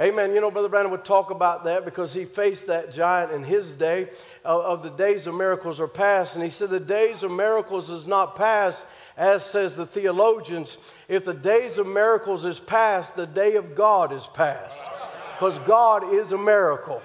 Amen. 0.00 0.32
You 0.32 0.40
know, 0.40 0.50
Brother 0.50 0.70
Branham 0.70 0.90
would 0.92 1.04
talk 1.04 1.30
about 1.30 1.64
that 1.64 1.84
because 1.84 2.14
he 2.14 2.24
faced 2.24 2.68
that 2.68 2.90
giant 2.90 3.32
in 3.32 3.44
his 3.44 3.74
day 3.74 4.08
of, 4.42 4.62
of, 4.62 4.82
the 4.82 4.88
days 4.88 5.26
of 5.26 5.34
miracles 5.34 5.78
are 5.78 5.86
past. 5.86 6.34
And 6.34 6.42
he 6.42 6.48
said, 6.48 6.70
The 6.70 6.80
days 6.80 7.22
of 7.22 7.30
miracles 7.30 7.90
is 7.90 8.06
not 8.06 8.36
past, 8.36 8.86
as 9.18 9.44
says 9.44 9.76
the 9.76 9.84
theologians. 9.84 10.78
If 11.06 11.26
the 11.26 11.34
days 11.34 11.76
of 11.76 11.86
miracles 11.86 12.46
is 12.46 12.58
past, 12.58 13.14
the 13.14 13.26
day 13.26 13.56
of 13.56 13.74
God 13.74 14.14
is 14.14 14.26
past 14.32 14.82
because 15.40 15.58
God 15.60 16.12
is 16.12 16.32
a 16.32 16.36
miracle. 16.36 17.00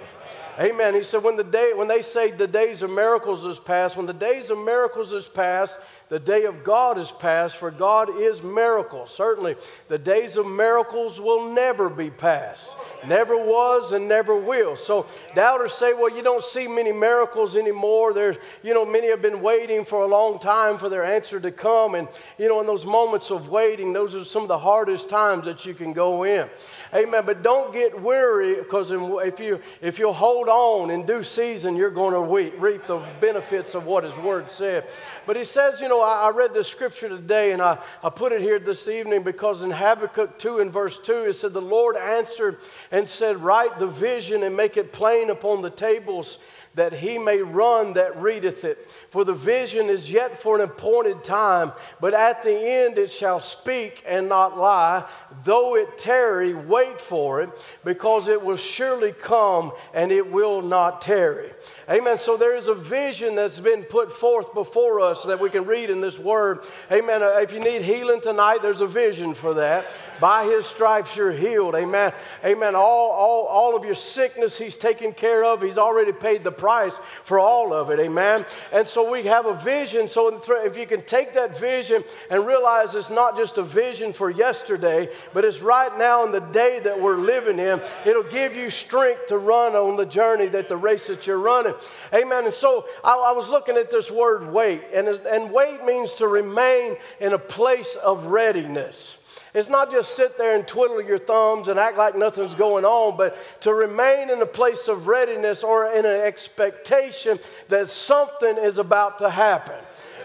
Amen. 0.59 0.93
He 0.93 1.03
said, 1.03 1.23
when, 1.23 1.37
the 1.37 1.43
day, 1.43 1.71
when 1.73 1.87
they 1.87 2.01
say 2.01 2.31
the 2.31 2.47
days 2.47 2.81
of 2.81 2.89
miracles 2.89 3.45
is 3.45 3.59
past, 3.59 3.95
when 3.95 4.05
the 4.05 4.13
days 4.13 4.49
of 4.49 4.57
miracles 4.57 5.13
is 5.13 5.29
past, 5.29 5.77
the 6.07 6.19
day 6.19 6.45
of 6.45 6.63
God 6.63 6.97
is 6.97 7.11
past, 7.11 7.57
for 7.57 7.71
God 7.71 8.09
is 8.21 8.43
miracle. 8.43 9.07
Certainly, 9.07 9.55
the 9.87 9.97
days 9.97 10.37
of 10.37 10.45
miracles 10.45 11.19
will 11.19 11.51
never 11.51 11.89
be 11.89 12.09
past. 12.09 12.69
Never 13.07 13.35
was 13.37 13.91
and 13.91 14.07
never 14.07 14.39
will. 14.39 14.75
So 14.75 15.07
doubters 15.33 15.73
say, 15.73 15.93
well, 15.93 16.15
you 16.15 16.21
don't 16.21 16.43
see 16.43 16.67
many 16.67 16.91
miracles 16.91 17.55
anymore. 17.55 18.13
There's, 18.13 18.37
you 18.63 18.73
know, 18.73 18.85
many 18.85 19.09
have 19.09 19.21
been 19.21 19.41
waiting 19.41 19.83
for 19.83 20.03
a 20.03 20.07
long 20.07 20.39
time 20.39 20.77
for 20.77 20.89
their 20.89 21.03
answer 21.03 21.39
to 21.39 21.51
come. 21.51 21.95
And, 21.95 22.07
you 22.37 22.47
know, 22.47 22.59
in 22.59 22.67
those 22.67 22.85
moments 22.85 23.31
of 23.31 23.49
waiting, 23.49 23.93
those 23.93 24.13
are 24.13 24.23
some 24.23 24.43
of 24.43 24.47
the 24.47 24.59
hardest 24.59 25.09
times 25.09 25.45
that 25.45 25.65
you 25.65 25.73
can 25.73 25.91
go 25.91 26.23
in. 26.23 26.47
Amen. 26.95 27.23
But 27.25 27.43
don't 27.43 27.73
get 27.73 28.01
weary 28.01 28.55
because 28.55 28.89
if 28.91 29.39
you 29.41 29.59
if 29.81 29.99
you 29.99 30.13
hold 30.13 30.47
on 30.47 30.89
in 30.91 31.05
due 31.05 31.23
season, 31.23 31.75
you're 31.75 31.91
going 31.91 32.13
to 32.13 32.51
reap 32.57 32.87
the 32.87 32.99
benefits 33.19 33.75
of 33.75 33.85
what 33.85 34.05
His 34.05 34.15
Word 34.17 34.49
said. 34.49 34.87
But 35.25 35.35
He 35.35 35.43
says, 35.43 35.81
you 35.81 35.89
know, 35.89 36.01
I, 36.01 36.27
I 36.27 36.31
read 36.31 36.53
the 36.53 36.63
scripture 36.63 37.09
today 37.09 37.51
and 37.51 37.61
I, 37.61 37.79
I 38.01 38.09
put 38.09 38.31
it 38.31 38.39
here 38.39 38.59
this 38.59 38.87
evening 38.87 39.23
because 39.23 39.61
in 39.61 39.71
Habakkuk 39.71 40.39
2 40.39 40.59
and 40.59 40.71
verse 40.71 40.97
2, 40.97 41.25
it 41.25 41.33
said, 41.33 41.51
The 41.51 41.61
Lord 41.61 41.97
answered 41.97 42.59
and 42.91 43.09
said, 43.09 43.43
Write 43.43 43.77
the 43.77 43.87
vision 43.87 44.43
and 44.43 44.55
make 44.55 44.77
it 44.77 44.93
plain 44.93 45.29
upon 45.29 45.61
the 45.61 45.69
tables 45.69 46.37
that 46.75 46.93
he 46.93 47.17
may 47.17 47.41
run 47.41 47.93
that 47.93 48.15
readeth 48.21 48.63
it. 48.63 48.89
For 49.15 49.23
the 49.23 49.33
vision 49.33 49.89
is 49.89 50.11
yet 50.11 50.41
for 50.41 50.57
an 50.57 50.61
appointed 50.61 51.23
time, 51.23 51.71
but 52.01 52.13
at 52.13 52.43
the 52.43 52.51
end 52.51 52.97
it 52.97 53.09
shall 53.09 53.39
speak 53.39 54.03
and 54.05 54.27
not 54.27 54.57
lie. 54.57 55.05
Though 55.45 55.77
it 55.77 55.97
tarry, 55.97 56.53
wait 56.53 56.99
for 56.99 57.41
it, 57.41 57.49
because 57.85 58.27
it 58.27 58.43
will 58.43 58.57
surely 58.57 59.13
come 59.13 59.71
and 59.93 60.11
it 60.11 60.29
will 60.29 60.61
not 60.61 61.01
tarry. 61.01 61.51
Amen. 61.89 62.17
So 62.17 62.35
there 62.35 62.57
is 62.57 62.67
a 62.67 62.73
vision 62.73 63.35
that's 63.35 63.61
been 63.61 63.83
put 63.83 64.11
forth 64.11 64.53
before 64.53 64.99
us 64.99 65.23
that 65.23 65.39
we 65.39 65.49
can 65.49 65.63
read 65.63 65.89
in 65.89 66.01
this 66.01 66.19
word. 66.19 66.65
Amen. 66.91 67.23
Uh, 67.23 67.37
if 67.37 67.53
you 67.53 67.61
need 67.61 67.83
healing 67.83 68.19
tonight, 68.19 68.61
there's 68.61 68.81
a 68.81 68.87
vision 68.87 69.33
for 69.33 69.53
that. 69.53 69.85
By 70.19 70.43
his 70.43 70.65
stripes 70.65 71.15
you're 71.15 71.31
healed. 71.31 71.75
Amen. 71.75 72.11
Amen. 72.43 72.75
All, 72.75 73.11
all, 73.11 73.45
all 73.45 73.75
of 73.77 73.85
your 73.85 73.95
sickness 73.95 74.57
he's 74.57 74.75
taken 74.75 75.13
care 75.13 75.45
of. 75.45 75.61
He's 75.61 75.77
already 75.77 76.11
paid 76.11 76.43
the 76.43 76.51
price 76.51 76.99
for 77.23 77.39
all 77.39 77.73
of 77.73 77.91
it. 77.91 77.99
Amen. 78.01 78.45
And 78.73 78.85
so 78.85 79.04
we 79.11 79.23
have 79.23 79.45
a 79.45 79.53
vision. 79.53 80.07
So 80.07 80.41
if 80.49 80.77
you 80.77 80.85
can 80.85 81.01
take 81.03 81.33
that 81.33 81.59
vision 81.59 82.03
and 82.29 82.45
realize 82.45 82.95
it's 82.95 83.09
not 83.09 83.35
just 83.35 83.57
a 83.57 83.63
vision 83.63 84.13
for 84.13 84.29
yesterday, 84.29 85.09
but 85.33 85.45
it's 85.45 85.61
right 85.61 85.95
now 85.97 86.25
in 86.25 86.31
the 86.31 86.41
day 86.41 86.79
that 86.83 86.99
we're 86.99 87.17
living 87.17 87.59
in, 87.59 87.81
it'll 88.05 88.23
give 88.23 88.55
you 88.55 88.69
strength 88.69 89.27
to 89.27 89.37
run 89.37 89.75
on 89.75 89.95
the 89.95 90.05
journey 90.05 90.47
that 90.47 90.69
the 90.69 90.77
race 90.77 91.07
that 91.07 91.27
you're 91.27 91.39
running. 91.39 91.73
Amen. 92.13 92.45
And 92.45 92.53
so 92.53 92.85
I, 93.03 93.13
I 93.13 93.31
was 93.31 93.49
looking 93.49 93.77
at 93.77 93.91
this 93.91 94.11
word 94.11 94.51
wait, 94.51 94.83
and, 94.93 95.07
and 95.07 95.51
wait 95.51 95.83
means 95.85 96.13
to 96.15 96.27
remain 96.27 96.97
in 97.19 97.33
a 97.33 97.39
place 97.39 97.95
of 98.03 98.27
readiness. 98.27 99.17
It's 99.55 99.69
not 99.69 99.89
just 99.89 100.17
sit 100.17 100.37
there 100.37 100.53
and 100.55 100.67
twiddle 100.67 101.01
your 101.01 101.17
thumbs 101.17 101.69
and 101.69 101.79
act 101.79 101.97
like 101.97 102.17
nothing's 102.17 102.53
going 102.53 102.83
on, 102.83 103.15
but 103.15 103.37
to 103.61 103.73
remain 103.73 104.29
in 104.29 104.41
a 104.41 104.45
place 104.45 104.89
of 104.89 105.07
readiness 105.07 105.63
or 105.63 105.85
in 105.91 106.05
an 106.05 106.21
expectation 106.21 107.39
that 107.69 107.89
something 107.89 108.57
is 108.57 108.77
about 108.77 109.19
to 109.19 109.29
happen. 109.29 109.75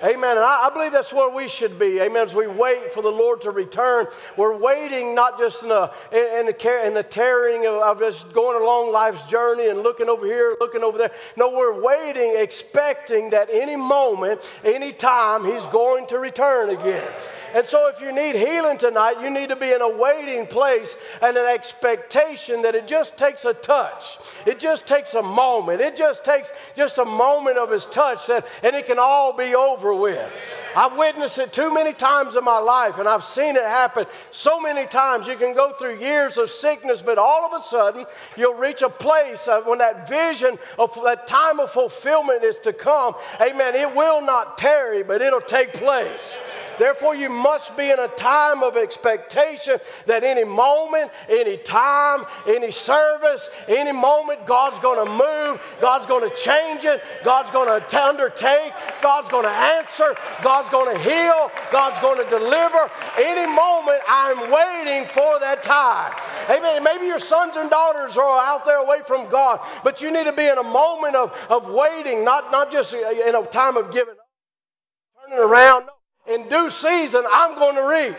Amen. 0.02 0.38
And 0.38 0.40
I, 0.40 0.66
I, 0.66 0.70
believe 0.72 0.92
that's 0.92 1.12
where 1.12 1.34
we 1.34 1.46
should 1.46 1.78
be. 1.78 2.00
Amen. 2.00 2.26
As 2.26 2.34
we 2.34 2.46
wait 2.46 2.94
for 2.94 3.02
the 3.02 3.10
Lord 3.10 3.42
to 3.42 3.50
return, 3.50 4.06
we're 4.36 4.56
waiting 4.56 5.14
not 5.14 5.38
just 5.38 5.62
in 5.62 5.70
a 5.70 5.92
in 6.10 6.46
the, 6.46 6.86
in 6.86 6.94
the 6.94 7.02
tearing 7.02 7.66
of, 7.66 7.74
of 7.74 7.98
just 7.98 8.32
going 8.32 8.60
along 8.60 8.92
life's 8.92 9.22
journey 9.24 9.68
and 9.68 9.82
looking 9.82 10.08
over 10.08 10.24
here, 10.24 10.56
looking 10.58 10.82
over 10.82 10.96
there. 10.96 11.12
No, 11.36 11.50
we're 11.50 11.78
waiting, 11.78 12.32
expecting 12.36 13.30
that 13.30 13.50
any 13.52 13.76
moment, 13.76 14.40
any 14.64 14.92
time, 14.92 15.44
He's 15.44 15.66
going 15.66 16.06
to 16.06 16.18
return 16.18 16.70
again. 16.70 17.10
And 17.54 17.66
so, 17.66 17.88
if 17.88 18.00
you 18.00 18.12
need 18.12 18.36
healing 18.36 18.78
tonight, 18.78 19.20
you 19.22 19.30
need 19.30 19.48
to 19.48 19.56
be 19.56 19.72
in 19.72 19.80
a 19.80 19.88
waiting 19.88 20.46
place 20.46 20.96
and 21.20 21.36
an 21.36 21.46
expectation 21.46 22.62
that 22.62 22.74
it 22.74 22.86
just 22.86 23.16
takes 23.16 23.44
a 23.44 23.54
touch. 23.54 24.18
It 24.46 24.58
just 24.58 24.86
takes 24.86 25.14
a 25.14 25.22
moment. 25.22 25.80
It 25.80 25.96
just 25.96 26.24
takes 26.24 26.50
just 26.76 26.98
a 26.98 27.04
moment 27.04 27.58
of 27.58 27.70
His 27.70 27.86
touch, 27.86 28.26
that, 28.28 28.46
and 28.62 28.76
it 28.76 28.86
can 28.86 28.98
all 28.98 29.32
be 29.32 29.54
over 29.54 29.94
with. 29.94 30.40
I've 30.76 30.96
witnessed 30.96 31.38
it 31.38 31.52
too 31.52 31.72
many 31.72 31.92
times 31.92 32.36
in 32.36 32.44
my 32.44 32.58
life, 32.58 32.98
and 32.98 33.08
I've 33.08 33.24
seen 33.24 33.56
it 33.56 33.64
happen 33.64 34.06
so 34.30 34.60
many 34.60 34.86
times. 34.86 35.26
You 35.26 35.36
can 35.36 35.54
go 35.54 35.72
through 35.72 35.98
years 35.98 36.38
of 36.38 36.50
sickness, 36.50 37.02
but 37.02 37.18
all 37.18 37.44
of 37.44 37.60
a 37.60 37.62
sudden, 37.62 38.06
you'll 38.36 38.54
reach 38.54 38.82
a 38.82 38.88
place 38.88 39.48
uh, 39.48 39.62
when 39.62 39.78
that 39.78 40.08
vision 40.08 40.58
of 40.78 40.96
that 41.04 41.26
time 41.26 41.60
of 41.60 41.70
fulfillment 41.70 42.44
is 42.44 42.58
to 42.60 42.72
come. 42.72 43.14
Amen. 43.40 43.74
It 43.74 43.94
will 43.94 44.20
not 44.20 44.58
tarry, 44.58 45.02
but 45.02 45.22
it'll 45.22 45.40
take 45.40 45.72
place. 45.72 46.36
Therefore, 46.80 47.14
you 47.14 47.28
must 47.28 47.76
be 47.76 47.90
in 47.90 47.98
a 47.98 48.08
time 48.08 48.62
of 48.62 48.74
expectation 48.74 49.78
that 50.06 50.24
any 50.24 50.44
moment, 50.44 51.10
any 51.28 51.58
time, 51.58 52.24
any 52.48 52.70
service, 52.70 53.50
any 53.68 53.92
moment, 53.92 54.46
God's 54.46 54.78
going 54.78 55.04
to 55.04 55.12
move, 55.12 55.60
God's 55.78 56.06
going 56.06 56.26
to 56.26 56.34
change 56.34 56.86
it, 56.86 57.02
God's 57.22 57.50
going 57.50 57.68
to 57.68 58.02
undertake, 58.02 58.72
God's 59.02 59.28
going 59.28 59.44
to 59.44 59.50
answer, 59.50 60.16
God's 60.42 60.70
going 60.70 60.96
to 60.96 61.02
heal, 61.02 61.52
God's 61.70 62.00
going 62.00 62.16
to 62.16 62.30
deliver. 62.30 62.90
Any 63.18 63.44
moment, 63.44 64.00
I'm 64.08 64.38
waiting 64.50 65.06
for 65.08 65.38
that 65.38 65.62
time. 65.62 66.14
Amen. 66.48 66.82
Maybe 66.82 67.04
your 67.04 67.18
sons 67.18 67.56
and 67.56 67.68
daughters 67.68 68.16
are 68.16 68.40
out 68.40 68.64
there 68.64 68.82
away 68.82 69.00
from 69.06 69.28
God, 69.28 69.60
but 69.84 70.00
you 70.00 70.10
need 70.10 70.24
to 70.24 70.32
be 70.32 70.46
in 70.46 70.56
a 70.56 70.62
moment 70.62 71.14
of, 71.14 71.38
of 71.50 71.68
waiting, 71.68 72.24
not, 72.24 72.50
not 72.50 72.72
just 72.72 72.94
in 72.94 73.34
a 73.34 73.42
time 73.44 73.76
of 73.76 73.92
giving 73.92 74.14
up, 74.14 75.28
turning 75.28 75.44
around. 75.44 75.84
No 75.84 75.99
in 76.26 76.48
due 76.48 76.70
season, 76.70 77.24
I'm 77.30 77.54
going 77.56 77.76
to 77.76 77.86
reap. 77.86 78.16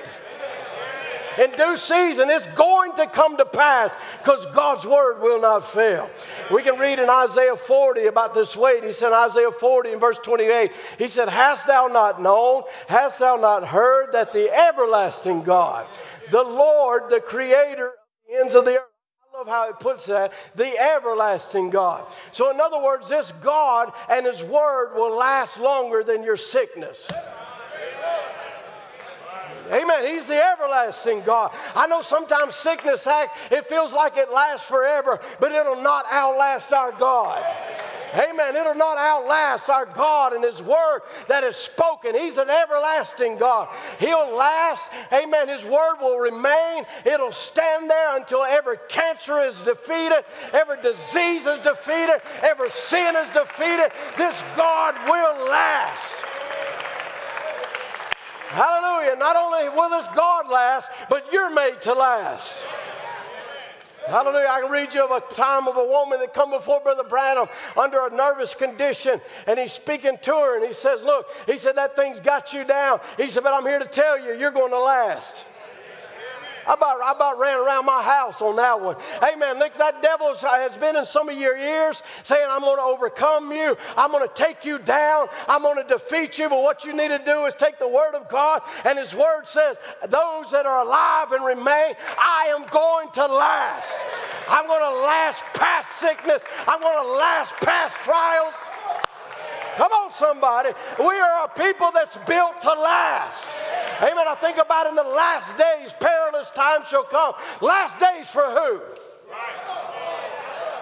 In 1.40 1.52
due 1.52 1.78
season, 1.78 2.30
it's 2.30 2.46
going 2.56 2.94
to 2.96 3.08
come 3.08 3.38
to 3.38 3.46
pass 3.46 3.96
because 4.18 4.46
God's 4.48 4.86
word 4.86 5.22
will 5.22 5.40
not 5.40 5.66
fail. 5.66 6.10
We 6.52 6.62
can 6.62 6.78
read 6.78 7.00
in 7.00 7.10
Isaiah 7.10 7.56
40 7.56 8.08
about 8.08 8.34
this 8.34 8.56
wait. 8.56 8.84
He 8.84 8.92
said, 8.92 9.14
Isaiah 9.14 9.52
40 9.52 9.94
in 9.94 10.00
verse 10.00 10.18
28, 10.18 10.72
he 10.98 11.08
said, 11.08 11.30
Hast 11.30 11.68
thou 11.68 11.88
not 11.88 12.22
known, 12.22 12.64
hast 12.88 13.20
thou 13.20 13.38
not 13.38 13.66
heard 13.66 14.12
that 14.12 14.34
the 14.34 14.52
everlasting 14.52 15.44
God, 15.44 15.88
the 16.32 16.44
Lord, 16.44 17.10
the 17.10 17.22
creator 17.22 17.88
of 17.88 17.94
the 18.30 18.40
ends 18.40 18.56
of 18.56 18.66
the 18.66 18.80
earth, 18.80 18.88
I 19.34 19.38
love 19.38 19.48
how 19.48 19.70
it 19.70 19.80
puts 19.80 20.08
that, 20.08 20.34
the 20.56 20.78
everlasting 20.78 21.70
God. 21.70 22.06
So, 22.34 22.52
in 22.52 22.60
other 22.60 22.82
words, 22.84 23.08
this 23.08 23.32
God 23.42 23.94
and 24.10 24.26
His 24.26 24.44
Word 24.44 24.94
will 24.96 25.18
last 25.18 25.58
longer 25.58 26.04
than 26.04 26.24
your 26.24 26.36
sickness. 26.36 27.08
Amen. 29.72 30.14
He's 30.14 30.28
the 30.28 30.42
everlasting 30.44 31.22
God. 31.22 31.52
I 31.76 31.88
know 31.88 32.02
sometimes 32.02 32.56
sickness 32.56 33.08
act, 33.08 33.38
it 33.52 33.70
feels 33.70 33.94
like 33.94 34.18
it 34.18 34.32
lasts 34.32 34.68
forever, 34.68 35.20
but 35.40 35.52
it'll 35.52 35.82
not 35.82 36.06
outlast 36.12 36.74
our 36.74 36.92
God. 36.92 37.44
Amen. 38.14 38.56
It'll 38.56 38.76
not 38.76 38.98
outlast 38.98 39.70
our 39.70 39.86
God 39.86 40.34
and 40.34 40.44
His 40.44 40.62
Word 40.62 41.02
that 41.28 41.44
is 41.44 41.56
spoken. 41.56 42.14
He's 42.14 42.38
an 42.38 42.50
everlasting 42.50 43.38
God. 43.38 43.70
He'll 44.00 44.36
last. 44.36 44.84
Amen. 45.14 45.48
His 45.48 45.64
Word 45.64 45.96
will 46.02 46.20
remain. 46.20 46.86
It'll 47.06 47.32
stand 47.32 47.90
there 47.90 48.18
until 48.18 48.44
every 48.44 48.78
cancer 48.90 49.40
is 49.40 49.62
defeated, 49.62 50.26
every 50.52 50.82
disease 50.82 51.46
is 51.46 51.60
defeated, 51.60 52.22
every 52.42 52.70
sin 52.70 53.16
is 53.16 53.30
defeated. 53.30 53.92
This 54.18 54.44
God 54.58 54.96
will 55.08 55.50
last. 55.50 56.41
Hallelujah. 58.52 59.16
Not 59.16 59.38
only 59.38 59.70
will 59.70 59.90
this 59.90 60.08
God 60.16 60.50
last, 60.50 60.90
but 61.10 61.32
you're 61.32 61.54
made 61.54 61.80
to 61.82 61.94
last. 61.94 62.66
Hallelujah. 64.06 64.48
I 64.50 64.62
can 64.62 64.72
read 64.72 64.94
you 64.94 65.06
of 65.06 65.12
a 65.12 65.34
time 65.36 65.70
of 65.70 65.78
a 65.78 65.86
woman 65.86 66.20
that 66.20 66.34
come 66.34 66.50
before 66.50 66.82
Brother 66.82 67.04
Branham 67.04 67.48
under 67.78 68.06
a 68.08 68.10
nervous 68.10 68.54
condition, 68.54 69.22
and 69.48 69.58
he's 69.58 69.72
speaking 69.72 70.18
to 70.24 70.32
her, 70.32 70.58
and 70.58 70.68
he 70.68 70.74
says, 70.74 71.02
Look, 71.02 71.28
he 71.46 71.58
said, 71.58 71.78
that 71.78 71.96
thing's 71.96 72.20
got 72.20 72.52
you 72.52 72.66
down. 72.66 73.00
He 73.16 73.30
said, 73.30 73.44
But 73.44 73.54
I'm 73.54 73.66
here 73.66 73.80
to 73.80 73.86
tell 73.86 74.20
you, 74.20 74.38
you're 74.38 74.52
going 74.52 74.72
to 74.72 74.80
last. 74.80 75.46
I 76.68 76.74
about, 76.74 77.02
I 77.02 77.12
about 77.12 77.40
ran 77.40 77.60
around 77.60 77.86
my 77.86 78.02
house 78.02 78.42
on 78.42 78.56
that 78.58 78.80
one. 78.80 78.96
Amen. 79.24 79.60
Look, 79.60 79.74
that 79.76 80.02
devil 80.02 80.34
has 80.36 80.78
been 80.78 80.96
in 80.96 81.06
some 81.06 81.30
of 81.30 81.38
your 81.38 81.58
ears 81.58 82.02
saying, 82.24 82.46
I'm 82.50 82.62
going 82.62 82.78
to 82.78 82.84
overcome 82.84 83.52
you. 83.52 83.78
I'm 83.98 84.12
going 84.12 84.28
to 84.28 84.34
take 84.34 84.66
you 84.66 84.80
down. 84.80 85.28
I'm 85.48 85.62
going 85.62 85.78
to 85.78 85.84
defeat 85.84 86.38
you. 86.38 86.50
But 86.50 86.62
what 86.62 86.86
you 86.86 86.94
need 86.94 87.10
to 87.10 87.22
do 87.24 87.46
is 87.46 87.54
take 87.56 87.80
the 87.80 87.88
word 87.88 88.16
of 88.16 88.30
God, 88.30 88.62
and 88.86 88.98
his 88.98 89.14
word 89.14 89.44
says, 89.46 89.78
Those 90.08 90.52
that 90.52 90.66
are 90.66 90.86
alive 90.86 91.32
and 91.32 91.46
remain, 91.46 91.96
I 92.18 92.54
am 92.56 92.66
going 92.70 93.12
to 93.14 93.26
last. 93.26 93.92
I'm 94.48 94.68
going 94.68 94.82
to 94.82 95.02
last 95.02 95.44
past 95.54 96.00
sickness. 96.00 96.44
I'm 96.68 96.82
going 96.82 97.06
to 97.06 97.14
last 97.14 97.54
past 97.58 97.96
trials. 98.02 98.54
Come 99.78 99.92
on, 99.92 100.12
somebody. 100.12 100.70
We 101.00 101.16
are 101.20 101.46
a 101.46 101.50
people 101.50 101.92
that's 101.94 102.18
built 102.28 102.62
to 102.62 102.74
last. 102.74 103.48
Amen. 104.02 104.26
I 104.28 104.36
think 104.36 104.58
about 104.58 104.88
in 104.88 104.96
the 104.96 105.04
last 105.04 105.56
days, 105.58 105.94
perilous 106.00 106.50
times 106.52 106.88
shall 106.88 107.04
come. 107.04 107.34
Last 107.62 108.00
days 108.00 108.28
for 108.28 108.44
who? 108.44 108.82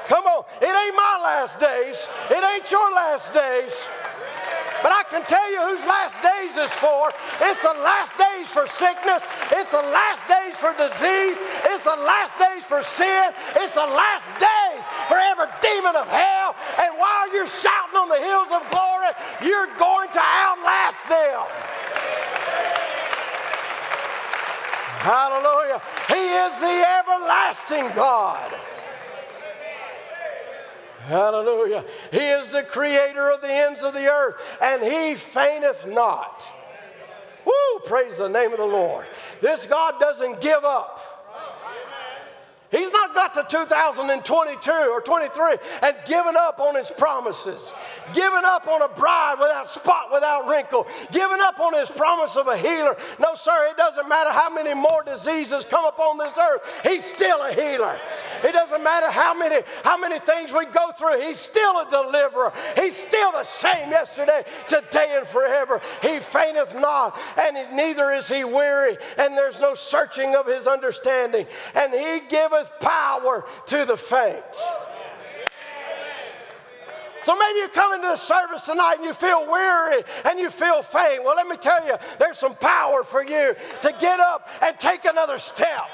Come 0.08 0.26
on. 0.26 0.44
It 0.62 0.74
ain't 0.74 0.96
my 0.96 1.20
last 1.22 1.60
days. 1.60 2.08
It 2.32 2.44
ain't 2.44 2.72
your 2.72 2.92
last 2.92 3.34
days. 3.34 3.72
But 4.82 4.92
I 4.92 5.04
can 5.12 5.24
tell 5.28 5.52
you 5.52 5.60
whose 5.70 5.86
last 5.86 6.18
days 6.24 6.56
is 6.56 6.72
for. 6.80 7.12
It's 7.42 7.62
the 7.62 7.78
last 7.84 8.18
days 8.18 8.48
for 8.48 8.66
sickness. 8.66 9.22
It's 9.52 9.72
the 9.72 9.84
last 9.84 10.26
days 10.26 10.56
for 10.56 10.72
disease. 10.74 11.38
It's 11.68 11.84
the 11.84 12.00
last 12.00 12.40
days 12.40 12.64
for 12.64 12.82
sin. 12.82 13.34
It's 13.60 13.76
the 13.76 13.86
last 13.92 14.34
days 14.40 14.59
for 15.08 15.18
every 15.18 15.48
demon 15.62 15.96
of 15.96 16.08
hell. 16.08 16.56
And 16.80 16.98
while 16.98 17.34
you're 17.34 17.48
shouting 17.48 17.98
on 17.98 18.10
the 18.10 18.20
hills 18.20 18.50
of 18.52 18.64
glory, 18.72 19.12
you're 19.44 19.70
going 19.78 20.10
to 20.12 20.22
outlast 20.22 21.08
them. 21.08 21.44
Hallelujah. 25.00 25.82
He 26.08 26.28
is 26.28 26.60
the 26.60 26.84
everlasting 27.00 27.96
God. 27.96 28.52
Hallelujah. 31.10 31.86
He 32.12 32.20
is 32.20 32.52
the 32.52 32.64
creator 32.64 33.32
of 33.32 33.42
the 33.42 33.52
ends 33.52 33.82
of 33.82 33.94
the 33.94 34.08
earth, 34.08 34.36
and 34.62 34.84
he 34.84 35.16
fainteth 35.16 35.88
not. 35.88 36.46
Woo, 37.46 37.80
praise 37.86 38.18
the 38.18 38.28
name 38.28 38.52
of 38.52 38.60
the 38.60 38.66
Lord. 38.66 39.06
This 39.42 39.66
God 39.66 40.00
doesn't 40.00 40.42
give 40.42 40.64
up. 40.64 41.09
He's 42.72 42.92
not 42.92 43.16
got 43.16 43.34
to 43.34 43.46
2022 43.50 44.72
or 44.72 45.02
23 45.02 45.58
and 45.82 45.96
given 46.06 46.36
up 46.38 46.60
on 46.60 46.76
his 46.76 46.92
promises, 46.92 47.62
given 48.14 48.44
up 48.46 48.68
on 48.68 48.82
a 48.82 48.90
bride 48.90 49.36
without 49.40 49.70
spot, 49.70 50.12
without 50.12 50.48
wrinkle, 50.48 50.88
given 51.12 51.40
up 51.42 51.60
on 51.60 51.74
his 51.74 51.90
promise 51.90 52.36
of 52.36 52.48
a 52.48 52.58
healer. 52.58 52.96
No, 53.20 53.34
sir, 53.36 53.70
it 53.70 53.78
doesn't 53.78 54.08
matter 54.08 54.32
how 54.32 54.50
many 54.50 54.74
more 54.74 55.04
diseases 55.04 55.66
come 55.66 55.86
upon 55.86 56.18
this 56.18 56.38
earth, 56.38 56.62
he's 56.84 57.06
still 57.06 57.42
a 57.42 57.54
healer. 57.54 58.00
It 58.44 58.52
doesn't 58.52 58.84
matter 58.84 59.10
how 59.10 59.34
many, 59.34 59.64
how 59.84 59.98
many 59.98 60.20
things 60.20 60.52
we 60.52 60.66
go 60.66 60.92
through, 60.92 61.22
he's 61.22 61.40
still 61.40 61.80
a 61.80 61.90
deliverer. 61.90 62.54
He's 62.76 62.98
still 62.98 63.32
the 63.32 63.44
same 63.44 63.90
yesterday, 63.90 64.44
today, 64.68 65.16
and 65.18 65.28
forever. 65.28 65.82
He 66.02 66.20
fainteth 66.20 66.76
not, 66.76 67.18
and 67.38 67.56
neither 67.76 68.12
is 68.12 68.28
he 68.28 68.44
weary, 68.44 68.98
and 69.18 69.38
there's 69.38 69.60
no 69.60 69.74
searching 69.74 70.36
of 70.36 70.46
his 70.46 70.68
understanding. 70.68 71.46
And 71.76 71.94
he 71.94 72.22
giveth 72.28 72.50
giveth 72.50 72.80
power 72.80 73.46
to 73.68 73.86
the 73.86 73.98
faint. 73.98 74.44
So 77.30 77.36
maybe 77.36 77.60
you 77.60 77.68
come 77.68 77.94
into 77.94 78.08
the 78.08 78.16
service 78.16 78.66
tonight 78.66 78.96
and 78.96 79.04
you 79.04 79.14
feel 79.14 79.46
weary 79.46 80.02
and 80.26 80.40
you 80.40 80.50
feel 80.50 80.82
faint. 80.82 81.24
Well, 81.24 81.36
let 81.36 81.46
me 81.46 81.58
tell 81.58 81.86
you, 81.86 81.94
there's 82.18 82.40
some 82.40 82.56
power 82.56 83.04
for 83.04 83.22
you 83.24 83.54
to 83.82 83.96
get 84.02 84.20
up 84.20 84.50
and 84.64 84.80
take 84.80 85.06
another 85.06 85.38
step. 85.38 85.86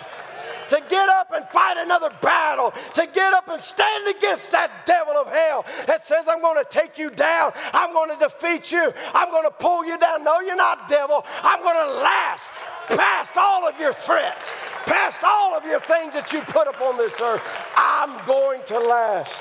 To 0.70 0.82
get 0.88 1.10
up 1.10 1.34
and 1.36 1.46
fight 1.50 1.76
another 1.76 2.10
battle, 2.22 2.74
to 2.94 3.06
get 3.14 3.34
up 3.34 3.50
and 3.50 3.62
stand 3.62 4.16
against 4.16 4.54
that 4.54 4.86
devil 4.86 5.12
of 5.12 5.28
hell 5.28 5.66
that 5.88 6.06
says, 6.06 6.26
I'm 6.30 6.40
going 6.40 6.64
to 6.64 6.70
take 6.70 6.98
you 6.98 7.10
down, 7.10 7.52
I'm 7.74 7.92
going 7.92 8.18
to 8.18 8.26
defeat 8.26 8.72
you, 8.72 8.94
I'm 9.14 9.30
going 9.30 9.44
to 9.44 9.52
pull 9.52 9.84
you 9.84 9.98
down. 10.00 10.24
No, 10.24 10.40
you're 10.40 10.56
not, 10.56 10.88
devil. 10.88 11.26
I'm 11.44 11.62
going 11.62 11.86
to 11.86 11.96
last 11.96 12.50
past 12.88 13.34
all 13.36 13.68
of 13.68 13.78
your 13.78 13.92
threats, 13.92 14.54
past 14.86 15.20
all 15.22 15.54
of 15.54 15.66
your 15.66 15.82
things 15.82 16.14
that 16.14 16.32
you 16.32 16.40
put 16.44 16.70
upon 16.70 16.96
this 16.96 17.20
earth. 17.20 17.44
I'm 17.76 18.26
going 18.26 18.64
to 18.68 18.80
last. 18.80 19.36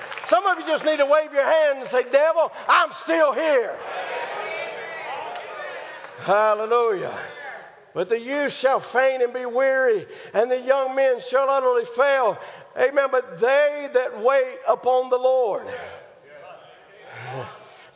Some 0.30 0.46
of 0.46 0.60
you 0.60 0.64
just 0.64 0.84
need 0.84 0.98
to 0.98 1.06
wave 1.06 1.32
your 1.32 1.44
hand 1.44 1.80
and 1.80 1.88
say, 1.88 2.04
Devil, 2.08 2.52
I'm 2.68 2.92
still 2.92 3.32
here. 3.32 3.76
Hallelujah. 6.20 7.18
But 7.94 8.08
the 8.08 8.20
youth 8.20 8.52
shall 8.52 8.78
faint 8.78 9.24
and 9.24 9.34
be 9.34 9.44
weary, 9.44 10.06
and 10.32 10.48
the 10.48 10.60
young 10.60 10.94
men 10.94 11.18
shall 11.20 11.50
utterly 11.50 11.84
fail. 11.84 12.38
Amen. 12.78 13.08
But 13.10 13.40
they 13.40 13.88
that 13.92 14.22
wait 14.22 14.58
upon 14.68 15.10
the 15.10 15.18
Lord, 15.18 15.66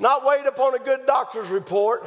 not 0.01 0.25
wait 0.25 0.44
upon 0.44 0.75
a 0.75 0.81
good 0.81 1.07
doctor's 1.07 1.51
report 1.51 2.05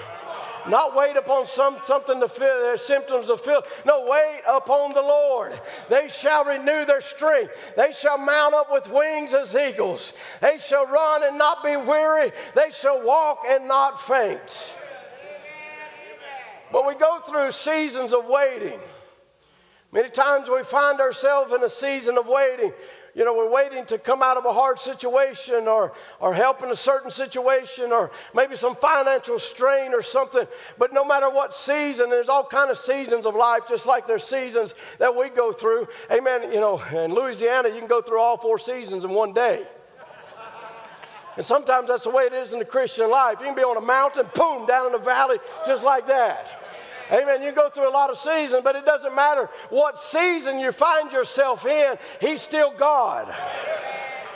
not 0.69 0.95
wait 0.95 1.15
upon 1.15 1.45
some, 1.45 1.77
something 1.83 2.19
to 2.19 2.27
fill 2.27 2.61
their 2.61 2.77
symptoms 2.77 3.29
of 3.29 3.41
feel. 3.41 3.63
No, 3.85 4.05
wait 4.07 4.41
upon 4.47 4.93
the 4.93 5.01
Lord. 5.01 5.59
They 5.89 6.07
shall 6.07 6.45
renew 6.45 6.85
their 6.85 7.01
strength. 7.01 7.73
They 7.75 7.91
shall 7.91 8.17
mount 8.17 8.53
up 8.53 8.71
with 8.71 8.89
wings 8.89 9.33
as 9.33 9.55
eagles. 9.55 10.13
They 10.41 10.57
shall 10.57 10.85
run 10.85 11.23
and 11.23 11.37
not 11.37 11.63
be 11.63 11.75
weary. 11.75 12.31
They 12.55 12.71
shall 12.71 13.03
walk 13.03 13.43
and 13.47 13.67
not 13.67 14.01
faint. 14.01 14.73
But 16.71 16.85
we 16.85 16.95
go 16.95 17.19
through 17.19 17.51
seasons 17.51 18.13
of 18.13 18.25
waiting. 18.25 18.79
Many 19.91 20.09
times 20.09 20.49
we 20.49 20.63
find 20.63 20.99
ourselves 20.99 21.53
in 21.53 21.63
a 21.63 21.69
season 21.69 22.17
of 22.17 22.27
waiting 22.27 22.73
you 23.17 23.25
know, 23.25 23.35
we're 23.35 23.49
waiting 23.49 23.83
to 23.87 23.97
come 23.97 24.21
out 24.21 24.37
of 24.37 24.45
a 24.45 24.53
hard 24.53 24.77
situation 24.77 25.67
or, 25.67 25.91
or 26.19 26.35
help 26.35 26.61
in 26.61 26.69
a 26.69 26.75
certain 26.75 27.09
situation 27.09 27.91
or 27.91 28.11
maybe 28.35 28.55
some 28.55 28.75
financial 28.75 29.39
strain 29.39 29.91
or 29.91 30.03
something. 30.03 30.45
But 30.77 30.93
no 30.93 31.03
matter 31.03 31.27
what 31.27 31.55
season, 31.55 32.11
there's 32.11 32.29
all 32.29 32.45
kind 32.45 32.69
of 32.69 32.77
seasons 32.77 33.25
of 33.25 33.33
life, 33.33 33.63
just 33.67 33.87
like 33.87 34.05
there's 34.05 34.23
seasons 34.23 34.75
that 34.99 35.15
we 35.15 35.29
go 35.29 35.51
through. 35.51 35.87
Amen. 36.11 36.51
You 36.53 36.59
know, 36.59 36.79
in 36.93 37.11
Louisiana, 37.11 37.69
you 37.69 37.79
can 37.79 37.87
go 37.87 38.03
through 38.03 38.21
all 38.21 38.37
four 38.37 38.59
seasons 38.59 39.03
in 39.03 39.09
one 39.09 39.33
day. 39.33 39.65
And 41.37 41.45
sometimes 41.45 41.87
that's 41.87 42.03
the 42.03 42.11
way 42.11 42.25
it 42.25 42.33
is 42.33 42.53
in 42.53 42.59
the 42.59 42.65
Christian 42.65 43.09
life. 43.09 43.37
You 43.39 43.47
can 43.47 43.55
be 43.55 43.63
on 43.63 43.77
a 43.77 43.81
mountain, 43.81 44.27
boom, 44.35 44.67
down 44.67 44.85
in 44.85 44.91
the 44.91 44.99
valley, 44.99 45.37
just 45.65 45.83
like 45.83 46.05
that. 46.05 46.56
Amen. 47.11 47.41
You 47.41 47.51
go 47.51 47.69
through 47.69 47.89
a 47.89 47.91
lot 47.91 48.09
of 48.09 48.17
seasons, 48.17 48.61
but 48.63 48.75
it 48.75 48.85
doesn't 48.85 49.15
matter 49.15 49.49
what 49.69 49.97
season 49.97 50.59
you 50.59 50.71
find 50.71 51.11
yourself 51.11 51.65
in, 51.65 51.97
He's 52.19 52.41
still 52.41 52.73
God. 52.77 53.33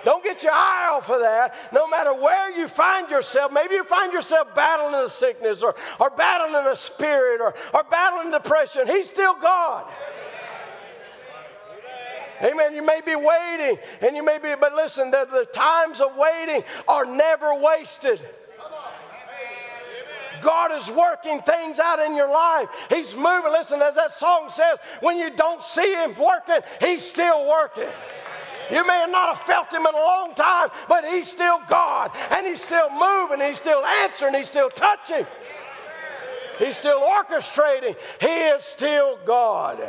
Don't 0.04 0.24
get 0.24 0.42
your 0.42 0.54
eye 0.54 0.90
off 0.92 1.10
of 1.10 1.20
that. 1.20 1.56
No 1.72 1.88
matter 1.88 2.14
where 2.14 2.58
you 2.58 2.68
find 2.68 3.10
yourself, 3.10 3.52
maybe 3.52 3.76
you 3.76 3.84
find 3.84 4.12
yourself 4.12 4.54
battling 4.56 4.96
a 4.96 5.10
sickness 5.10 5.62
or, 5.62 5.76
or 6.00 6.10
battling 6.10 6.72
a 6.72 6.76
spirit 6.76 7.40
or, 7.40 7.54
or 7.74 7.84
battling 7.84 8.32
depression. 8.32 8.88
He's 8.88 9.10
still 9.10 9.36
God. 9.36 9.86
Amen. 12.44 12.74
You 12.74 12.84
may 12.84 13.02
be 13.06 13.16
waiting 13.16 13.78
and 14.02 14.16
you 14.16 14.26
may 14.26 14.40
be, 14.40 14.56
but 14.60 14.74
listen, 14.74 15.12
the, 15.12 15.28
the 15.32 15.46
times 15.54 16.02
of 16.02 16.16
waiting 16.18 16.64
are 16.88 17.06
never 17.06 17.54
wasted. 17.54 18.26
God 20.42 20.72
is 20.74 20.90
working 20.90 21.42
things 21.42 21.80
out 21.80 22.00
in 22.00 22.16
your 22.16 22.30
life. 22.30 22.70
He's 22.90 23.16
moving. 23.16 23.52
Listen, 23.52 23.82
as 23.82 23.96
that 23.96 24.14
song 24.14 24.50
says, 24.50 24.80
when 25.02 25.18
you 25.18 25.30
don't 25.30 25.64
see 25.64 25.94
Him 25.94 26.16
working, 26.16 26.60
He's 26.80 27.04
still 27.08 27.48
working. 27.48 27.90
You 28.72 28.88
may 28.88 29.06
not 29.10 29.36
have 29.36 29.46
felt 29.46 29.74
him 29.74 29.86
in 29.86 29.94
a 29.94 29.98
long 29.98 30.34
time, 30.34 30.70
but 30.88 31.04
he's 31.04 31.30
still 31.30 31.60
God. 31.68 32.12
And 32.30 32.48
he's 32.48 32.62
still 32.62 32.90
moving. 32.90 33.46
He's 33.46 33.58
still 33.58 33.84
answering. 33.84 34.34
He's 34.34 34.48
still 34.48 34.70
touching. 34.70 35.28
He's 36.58 36.78
still 36.78 37.02
orchestrating. 37.02 37.98
He 38.22 38.28
is 38.28 38.64
still 38.64 39.20
God. 39.26 39.80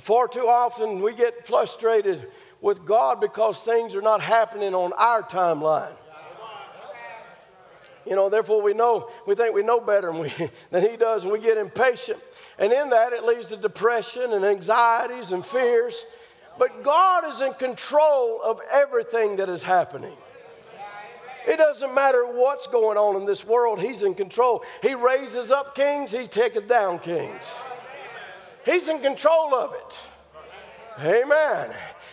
Far 0.00 0.28
too 0.28 0.46
often 0.46 1.02
we 1.02 1.14
get 1.14 1.46
frustrated 1.46 2.30
with 2.60 2.84
God 2.84 3.20
because 3.20 3.62
things 3.62 3.94
are 3.94 4.02
not 4.02 4.20
happening 4.20 4.74
on 4.74 4.92
our 4.94 5.22
timeline. 5.22 5.92
You 8.06 8.16
know, 8.16 8.28
therefore 8.28 8.62
we 8.62 8.72
know, 8.72 9.10
we 9.26 9.34
think 9.34 9.54
we 9.54 9.62
know 9.62 9.80
better 9.80 10.08
than, 10.12 10.20
we, 10.20 10.32
than 10.70 10.88
he 10.88 10.96
does, 10.96 11.24
and 11.24 11.32
we 11.32 11.38
get 11.38 11.58
impatient. 11.58 12.18
And 12.58 12.72
in 12.72 12.90
that, 12.90 13.12
it 13.12 13.24
leads 13.24 13.48
to 13.48 13.56
depression 13.56 14.32
and 14.32 14.44
anxieties 14.44 15.32
and 15.32 15.44
fears. 15.44 16.04
But 16.58 16.82
God 16.82 17.30
is 17.30 17.40
in 17.40 17.54
control 17.54 18.40
of 18.42 18.60
everything 18.72 19.36
that 19.36 19.48
is 19.48 19.62
happening. 19.62 20.16
It 21.46 21.56
doesn't 21.56 21.94
matter 21.94 22.24
what's 22.24 22.66
going 22.66 22.98
on 22.98 23.16
in 23.16 23.26
this 23.26 23.46
world, 23.46 23.80
He's 23.80 24.02
in 24.02 24.14
control. 24.14 24.62
He 24.82 24.94
raises 24.94 25.50
up 25.50 25.74
kings, 25.74 26.10
He 26.10 26.26
taketh 26.26 26.68
down 26.68 26.98
kings. 26.98 27.42
He's 28.64 28.88
in 28.88 28.98
control 29.00 29.54
of 29.54 29.72
it. 29.72 29.98
Amen. 31.02 31.70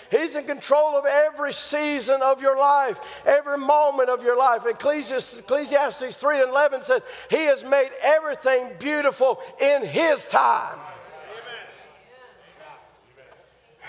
He's 0.09 0.35
in 0.35 0.45
control 0.45 0.97
of 0.97 1.05
every 1.05 1.53
season 1.53 2.21
of 2.21 2.41
your 2.41 2.57
life, 2.57 2.99
every 3.25 3.57
moment 3.57 4.09
of 4.09 4.23
your 4.23 4.37
life. 4.37 4.65
Ecclesiastes, 4.65 5.35
Ecclesiastes 5.35 6.15
3 6.15 6.41
and 6.41 6.49
11 6.49 6.83
says, 6.83 7.01
He 7.29 7.45
has 7.45 7.63
made 7.63 7.89
everything 8.01 8.71
beautiful 8.79 9.39
in 9.59 9.83
His 9.85 10.25
time. 10.25 10.79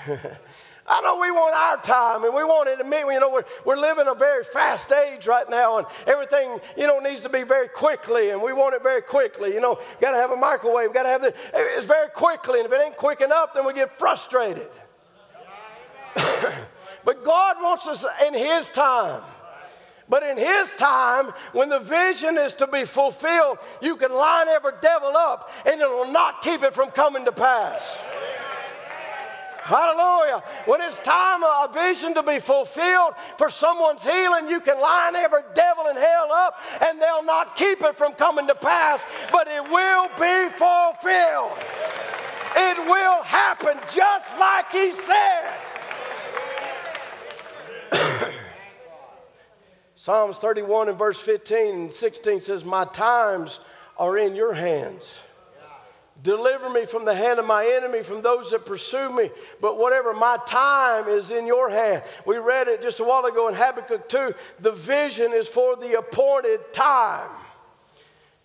I 0.90 1.02
know 1.02 1.18
we 1.20 1.30
want 1.30 1.54
our 1.54 1.82
time 1.82 2.24
and 2.24 2.34
we 2.34 2.42
want 2.44 2.68
it 2.68 2.80
immediately. 2.80 3.14
You 3.14 3.20
know, 3.20 3.30
we're, 3.30 3.44
we're 3.66 3.76
living 3.76 4.08
a 4.08 4.14
very 4.14 4.42
fast 4.42 4.90
age 4.90 5.26
right 5.26 5.48
now 5.50 5.76
and 5.76 5.86
everything, 6.06 6.58
you 6.78 6.86
know, 6.86 6.98
needs 6.98 7.20
to 7.20 7.28
be 7.28 7.42
very 7.42 7.68
quickly 7.68 8.30
and 8.30 8.40
we 8.40 8.54
want 8.54 8.74
it 8.74 8.82
very 8.82 9.02
quickly. 9.02 9.52
You 9.52 9.60
know, 9.60 9.78
got 10.00 10.12
to 10.12 10.16
have 10.16 10.30
a 10.30 10.36
microwave, 10.36 10.94
got 10.94 11.02
to 11.02 11.10
have 11.10 11.24
it. 11.24 11.36
It's 11.52 11.86
very 11.86 12.08
quickly. 12.08 12.60
And 12.60 12.66
if 12.66 12.72
it 12.72 12.80
ain't 12.82 12.96
quick 12.96 13.20
enough, 13.20 13.52
then 13.52 13.66
we 13.66 13.74
get 13.74 13.98
frustrated. 13.98 14.68
but 17.04 17.24
God 17.24 17.56
wants 17.60 17.86
us 17.86 18.04
in 18.26 18.34
His 18.34 18.70
time. 18.70 19.22
But 20.08 20.22
in 20.22 20.38
His 20.38 20.74
time, 20.76 21.32
when 21.52 21.68
the 21.68 21.78
vision 21.78 22.38
is 22.38 22.54
to 22.54 22.66
be 22.66 22.84
fulfilled, 22.84 23.58
you 23.82 23.96
can 23.96 24.12
line 24.12 24.48
every 24.48 24.72
devil 24.80 25.14
up 25.16 25.50
and 25.66 25.80
it 25.80 25.88
will 25.88 26.10
not 26.10 26.42
keep 26.42 26.62
it 26.62 26.74
from 26.74 26.90
coming 26.90 27.24
to 27.26 27.32
pass. 27.32 27.98
Hallelujah. 29.68 30.42
When 30.64 30.80
it's 30.80 30.98
time 31.00 31.42
a 31.42 31.68
vision 31.70 32.14
to 32.14 32.22
be 32.22 32.38
fulfilled 32.38 33.12
for 33.36 33.50
someone's 33.50 34.02
healing, 34.02 34.48
you 34.48 34.60
can 34.60 34.80
line 34.80 35.14
every 35.14 35.42
devil 35.54 35.88
in 35.88 35.96
hell 35.96 36.32
up 36.32 36.58
and 36.86 36.98
they'll 36.98 37.22
not 37.22 37.54
keep 37.54 37.82
it 37.82 37.98
from 37.98 38.14
coming 38.14 38.46
to 38.46 38.54
pass, 38.54 39.04
but 39.30 39.46
it 39.46 39.62
will 39.62 40.08
be 40.16 40.48
fulfilled. 40.56 41.58
It 42.56 42.78
will 42.88 43.22
happen 43.24 43.78
just 43.92 44.38
like 44.38 44.72
he 44.72 44.90
said. 44.90 45.67
Psalms 50.08 50.38
31 50.38 50.88
and 50.88 50.96
verse 50.96 51.20
15 51.20 51.74
and 51.74 51.92
16 51.92 52.40
says, 52.40 52.64
My 52.64 52.86
times 52.86 53.60
are 53.98 54.16
in 54.16 54.34
your 54.34 54.54
hands. 54.54 55.12
Deliver 56.22 56.70
me 56.70 56.86
from 56.86 57.04
the 57.04 57.14
hand 57.14 57.38
of 57.38 57.44
my 57.44 57.70
enemy, 57.76 58.02
from 58.02 58.22
those 58.22 58.50
that 58.52 58.64
pursue 58.64 59.10
me. 59.10 59.28
But 59.60 59.76
whatever, 59.76 60.14
my 60.14 60.38
time 60.46 61.08
is 61.08 61.30
in 61.30 61.46
your 61.46 61.68
hand. 61.68 62.04
We 62.24 62.38
read 62.38 62.68
it 62.68 62.80
just 62.80 63.00
a 63.00 63.04
while 63.04 63.26
ago 63.26 63.48
in 63.48 63.54
Habakkuk 63.54 64.08
2. 64.08 64.34
The 64.60 64.72
vision 64.72 65.34
is 65.34 65.46
for 65.46 65.76
the 65.76 65.98
appointed 65.98 66.72
time. 66.72 67.28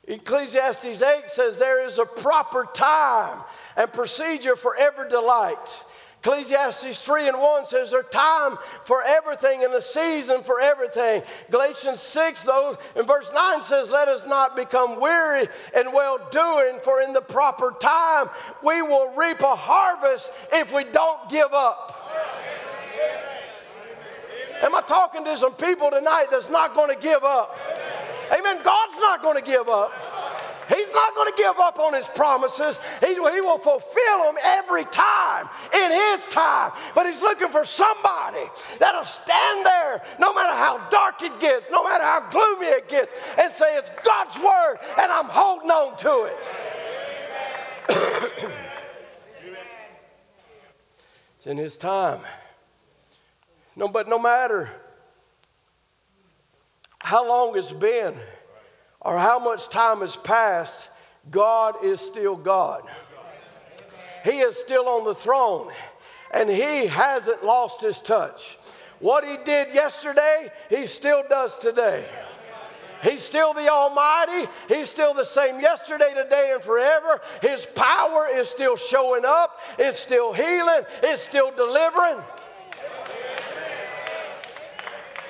Ecclesiastes 0.05 1.01
8 1.01 1.23
says 1.29 1.57
there 1.57 1.87
is 1.87 1.97
a 1.97 2.05
proper 2.05 2.67
time 2.73 3.41
and 3.77 3.93
procedure 3.93 4.57
for 4.57 4.75
every 4.75 5.07
delight. 5.07 5.55
Ecclesiastes 6.23 7.01
3 7.01 7.27
and 7.27 7.37
1 7.37 7.65
says 7.65 7.91
there's 7.91 8.05
time 8.09 8.57
for 8.85 9.03
everything 9.03 9.65
and 9.65 9.73
a 9.73 9.81
season 9.81 10.41
for 10.41 10.61
everything. 10.61 11.21
Galatians 11.51 11.99
6, 11.99 12.43
though, 12.43 12.77
in 12.95 13.05
verse 13.05 13.29
9 13.33 13.61
says, 13.63 13.89
Let 13.89 14.07
us 14.07 14.25
not 14.25 14.55
become 14.55 15.01
weary 15.01 15.49
in 15.77 15.91
well 15.91 16.25
doing, 16.31 16.79
for 16.81 17.01
in 17.01 17.11
the 17.11 17.21
proper 17.21 17.75
time 17.81 18.29
we 18.63 18.81
will 18.81 19.13
reap 19.15 19.41
a 19.41 19.53
harvest 19.53 20.31
if 20.53 20.73
we 20.73 20.85
don't 20.85 21.27
give 21.27 21.51
up. 21.51 21.99
Am 24.61 24.73
I 24.73 24.81
talking 24.81 25.25
to 25.25 25.35
some 25.35 25.55
people 25.55 25.91
tonight 25.91 26.27
that's 26.31 26.49
not 26.49 26.73
going 26.73 26.95
to 26.95 27.01
give 27.01 27.25
up? 27.25 27.59
Amen. 28.31 28.61
God's 28.63 28.97
not 28.97 29.21
going 29.21 29.35
to 29.35 29.43
give 29.43 29.67
up. 29.67 29.91
He's 30.73 30.91
not 30.93 31.13
going 31.15 31.31
to 31.31 31.37
give 31.37 31.59
up 31.59 31.77
on 31.79 31.93
his 31.93 32.07
promises. 32.07 32.79
He, 32.99 33.13
he 33.13 33.41
will 33.41 33.57
fulfill 33.57 34.23
them 34.23 34.35
every 34.43 34.85
time 34.85 35.49
in 35.73 35.91
his 35.91 36.25
time. 36.27 36.71
But 36.95 37.05
he's 37.05 37.21
looking 37.21 37.49
for 37.49 37.65
somebody 37.65 38.49
that'll 38.79 39.03
stand 39.05 39.65
there 39.65 40.01
no 40.19 40.33
matter 40.33 40.53
how 40.53 40.79
dark 40.89 41.21
it 41.21 41.39
gets, 41.39 41.69
no 41.69 41.83
matter 41.83 42.03
how 42.03 42.27
gloomy 42.29 42.67
it 42.67 42.89
gets, 42.89 43.11
and 43.37 43.53
say, 43.53 43.77
It's 43.77 43.91
God's 44.03 44.37
word 44.37 44.77
and 44.99 45.11
I'm 45.11 45.27
holding 45.29 45.69
on 45.69 45.97
to 45.97 46.23
it. 46.25 46.51
it's 51.37 51.47
in 51.47 51.57
his 51.57 51.77
time. 51.77 52.19
No, 53.75 53.87
but 53.87 54.07
no 54.07 54.19
matter 54.19 54.69
how 56.99 57.27
long 57.27 57.57
it's 57.57 57.73
been, 57.73 58.15
or 59.03 59.17
how 59.17 59.39
much 59.39 59.69
time 59.69 59.99
has 59.99 60.15
passed, 60.15 60.89
God 61.29 61.83
is 61.83 61.99
still 61.99 62.35
God. 62.35 62.83
He 64.23 64.39
is 64.39 64.57
still 64.57 64.87
on 64.87 65.03
the 65.03 65.15
throne 65.15 65.71
and 66.33 66.49
He 66.49 66.87
hasn't 66.87 67.43
lost 67.43 67.81
His 67.81 67.99
touch. 67.99 68.57
What 68.99 69.25
He 69.25 69.37
did 69.43 69.73
yesterday, 69.73 70.51
He 70.69 70.87
still 70.87 71.23
does 71.29 71.57
today. 71.57 72.05
He's 73.03 73.21
still 73.21 73.53
the 73.53 73.67
Almighty. 73.69 74.49
He's 74.69 74.89
still 74.89 75.13
the 75.13 75.25
same 75.25 75.59
yesterday, 75.59 76.13
today, 76.15 76.51
and 76.53 76.63
forever. 76.63 77.19
His 77.41 77.67
power 77.75 78.29
is 78.33 78.47
still 78.47 78.77
showing 78.77 79.25
up. 79.25 79.59
It's 79.77 79.99
still 79.99 80.31
healing. 80.31 80.83
It's 81.03 81.21
still 81.21 81.51
delivering. 81.51 82.23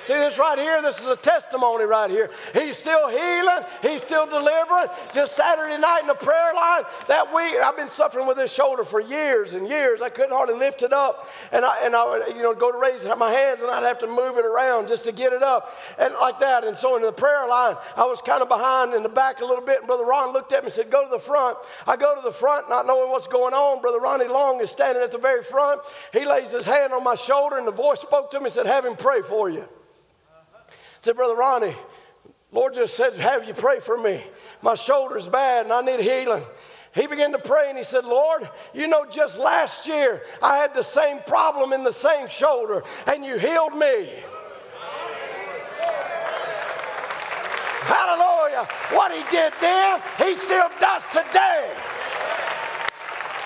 See 0.04 0.12
this 0.12 0.38
right 0.38 0.58
here? 0.58 0.82
This 0.82 1.00
is 1.00 1.06
a 1.06 1.16
testimony 1.16 1.84
right 1.84 2.10
here. 2.10 2.28
He's 2.52 2.76
still 2.76 3.08
healing. 3.08 3.64
He's 3.80 4.02
still 4.02 4.26
delivering. 4.26 4.88
Just 5.14 5.34
Saturday 5.34 5.80
night 5.80 6.00
in 6.02 6.08
the 6.08 6.14
prayer 6.14 6.52
line 6.54 6.82
that 7.08 7.32
week, 7.34 7.56
I've 7.56 7.76
been 7.76 7.88
suffering 7.88 8.26
with 8.26 8.36
this 8.36 8.52
shoulder 8.52 8.84
for 8.84 9.00
years 9.00 9.54
and 9.54 9.66
years. 9.66 10.02
I 10.02 10.10
couldn't 10.10 10.32
hardly 10.32 10.56
lift 10.56 10.82
it 10.82 10.92
up, 10.92 11.30
and 11.52 11.64
I 11.64 11.84
and 11.84 11.96
I 11.96 12.04
would 12.04 12.36
you 12.36 12.42
know 12.42 12.54
go 12.54 12.70
to 12.70 12.76
raise 12.76 13.04
my 13.16 13.30
hands 13.30 13.62
and 13.62 13.70
I'd 13.70 13.82
have 13.82 13.98
to 14.00 14.06
move 14.06 14.36
it 14.36 14.44
around 14.44 14.88
just 14.88 15.04
to 15.04 15.12
get 15.12 15.32
it 15.32 15.42
up 15.42 15.74
and 15.98 16.12
like 16.20 16.38
that. 16.40 16.64
And 16.64 16.76
so 16.76 16.96
in 16.96 17.02
the 17.02 17.12
prayer 17.12 17.48
line, 17.48 17.76
I 17.96 18.04
was 18.04 18.20
kind 18.20 18.42
of 18.42 18.48
behind 18.48 18.92
in 18.92 19.02
the 19.02 19.08
back 19.08 19.40
a 19.40 19.44
little 19.44 19.64
bit. 19.64 19.78
And 19.78 19.86
Brother 19.86 20.04
Ron 20.04 20.34
looked 20.34 20.52
at 20.52 20.64
me 20.64 20.66
and 20.66 20.74
said, 20.74 20.90
"Go 20.90 21.04
to 21.04 21.10
the 21.10 21.18
front." 21.18 21.56
I 21.86 21.96
go 21.96 22.14
to 22.14 22.20
the 22.20 22.32
front, 22.32 22.68
not 22.68 22.86
knowing 22.86 23.10
what's 23.10 23.26
going 23.26 23.54
on. 23.54 23.80
Brother 23.80 24.00
Ronnie 24.00 24.28
Long 24.28 24.60
is 24.60 24.70
standing 24.70 25.02
at 25.02 25.12
the 25.12 25.18
very 25.18 25.42
front. 25.42 25.80
He 26.12 26.26
lays 26.26 26.50
his 26.50 26.66
hand 26.66 26.92
on 26.92 27.02
my 27.02 27.14
shoulder, 27.14 27.56
and 27.56 27.66
the 27.66 27.72
voice 27.72 28.00
spoke 28.00 28.30
to 28.32 28.38
me 28.38 28.46
and 28.46 28.52
said, 28.52 28.66
"Have 28.66 28.84
him 28.84 28.96
pray 28.96 29.22
for 29.22 29.48
you." 29.48 29.66
Said, 31.04 31.16
Brother 31.16 31.34
Ronnie, 31.36 31.76
Lord 32.50 32.72
just 32.72 32.96
said, 32.96 33.14
have 33.16 33.46
you 33.46 33.52
pray 33.52 33.78
for 33.78 33.98
me. 33.98 34.24
My 34.62 34.74
shoulder's 34.74 35.28
bad 35.28 35.66
and 35.66 35.72
I 35.72 35.82
need 35.82 36.00
healing. 36.00 36.42
He 36.94 37.06
began 37.06 37.32
to 37.32 37.38
pray 37.38 37.68
and 37.68 37.76
he 37.76 37.84
said, 37.84 38.04
Lord, 38.06 38.48
you 38.72 38.86
know, 38.86 39.04
just 39.04 39.38
last 39.38 39.86
year 39.86 40.22
I 40.42 40.56
had 40.56 40.72
the 40.72 40.82
same 40.82 41.18
problem 41.26 41.74
in 41.74 41.84
the 41.84 41.92
same 41.92 42.26
shoulder 42.26 42.84
and 43.06 43.22
you 43.22 43.36
healed 43.36 43.74
me. 43.74 44.08
Hallelujah. 47.84 48.66
What 48.92 49.12
he 49.12 49.22
did 49.30 49.52
then, 49.60 50.00
he 50.16 50.34
still 50.34 50.70
does 50.80 51.02
today. 51.12 51.70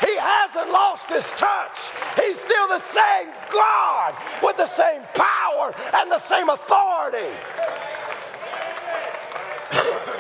He 0.01 0.17
hasn't 0.17 0.71
lost 0.71 1.09
his 1.09 1.27
touch. 1.33 1.91
He's 2.17 2.39
still 2.39 2.69
the 2.69 2.81
same 2.81 3.33
God 3.53 4.15
with 4.43 4.57
the 4.57 4.69
same 4.69 5.03
power 5.15 5.75
and 5.95 6.11
the 6.11 6.19
same 6.19 6.49
authority. 6.49 7.35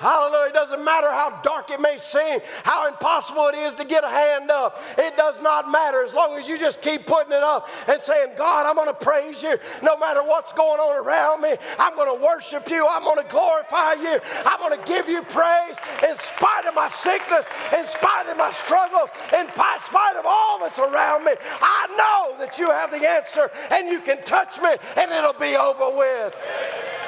Hallelujah. 0.00 0.48
It 0.48 0.54
doesn't 0.54 0.82
matter 0.82 1.10
how 1.10 1.40
dark 1.42 1.68
it 1.68 1.78
may 1.78 1.98
seem, 1.98 2.40
how 2.64 2.88
impossible 2.88 3.48
it 3.48 3.56
is 3.56 3.74
to 3.74 3.84
get 3.84 4.02
a 4.02 4.08
hand 4.08 4.50
up. 4.50 4.80
It 4.96 5.14
does 5.14 5.42
not 5.42 5.70
matter 5.70 6.02
as 6.02 6.14
long 6.14 6.38
as 6.38 6.48
you 6.48 6.56
just 6.56 6.80
keep 6.80 7.04
putting 7.04 7.32
it 7.32 7.42
up 7.42 7.68
and 7.86 8.00
saying, 8.00 8.30
God, 8.38 8.64
I'm 8.64 8.76
going 8.76 8.88
to 8.88 8.94
praise 8.94 9.42
you 9.42 9.58
no 9.82 9.98
matter 9.98 10.22
what's 10.22 10.54
going 10.54 10.80
on 10.80 11.04
around 11.04 11.42
me. 11.42 11.54
I'm 11.78 11.94
going 11.96 12.18
to 12.18 12.24
worship 12.24 12.70
you. 12.70 12.88
I'm 12.88 13.04
going 13.04 13.22
to 13.22 13.28
glorify 13.28 13.92
you. 13.92 14.18
I'm 14.46 14.58
going 14.58 14.80
to 14.80 14.88
give 14.88 15.06
you 15.06 15.20
praise 15.20 15.76
in 16.08 16.16
spite 16.16 16.64
of 16.64 16.74
my 16.74 16.88
sickness, 16.88 17.44
in 17.76 17.86
spite 17.86 18.26
of 18.30 18.38
my 18.38 18.52
struggles, 18.52 19.10
in 19.36 19.52
spite 19.52 20.16
of 20.16 20.24
all 20.24 20.60
that's 20.60 20.78
around 20.78 21.24
me. 21.24 21.32
I 21.60 21.86
know 21.92 22.38
that 22.38 22.58
you 22.58 22.70
have 22.70 22.90
the 22.90 23.06
answer 23.06 23.50
and 23.70 23.88
you 23.88 24.00
can 24.00 24.22
touch 24.24 24.58
me 24.62 24.70
and 24.96 25.12
it'll 25.12 25.34
be 25.34 25.56
over 25.56 25.94
with. 25.94 26.99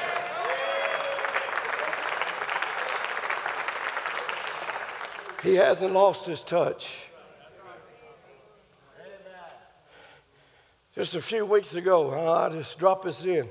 He 5.43 5.55
hasn't 5.55 5.91
lost 5.91 6.25
his 6.25 6.41
touch. 6.41 6.89
Just 10.95 11.15
a 11.15 11.21
few 11.21 11.45
weeks 11.45 11.75
ago, 11.75 12.11
I'll 12.11 12.49
just 12.49 12.79
drop 12.79 13.03
this 13.03 13.25
in. 13.25 13.49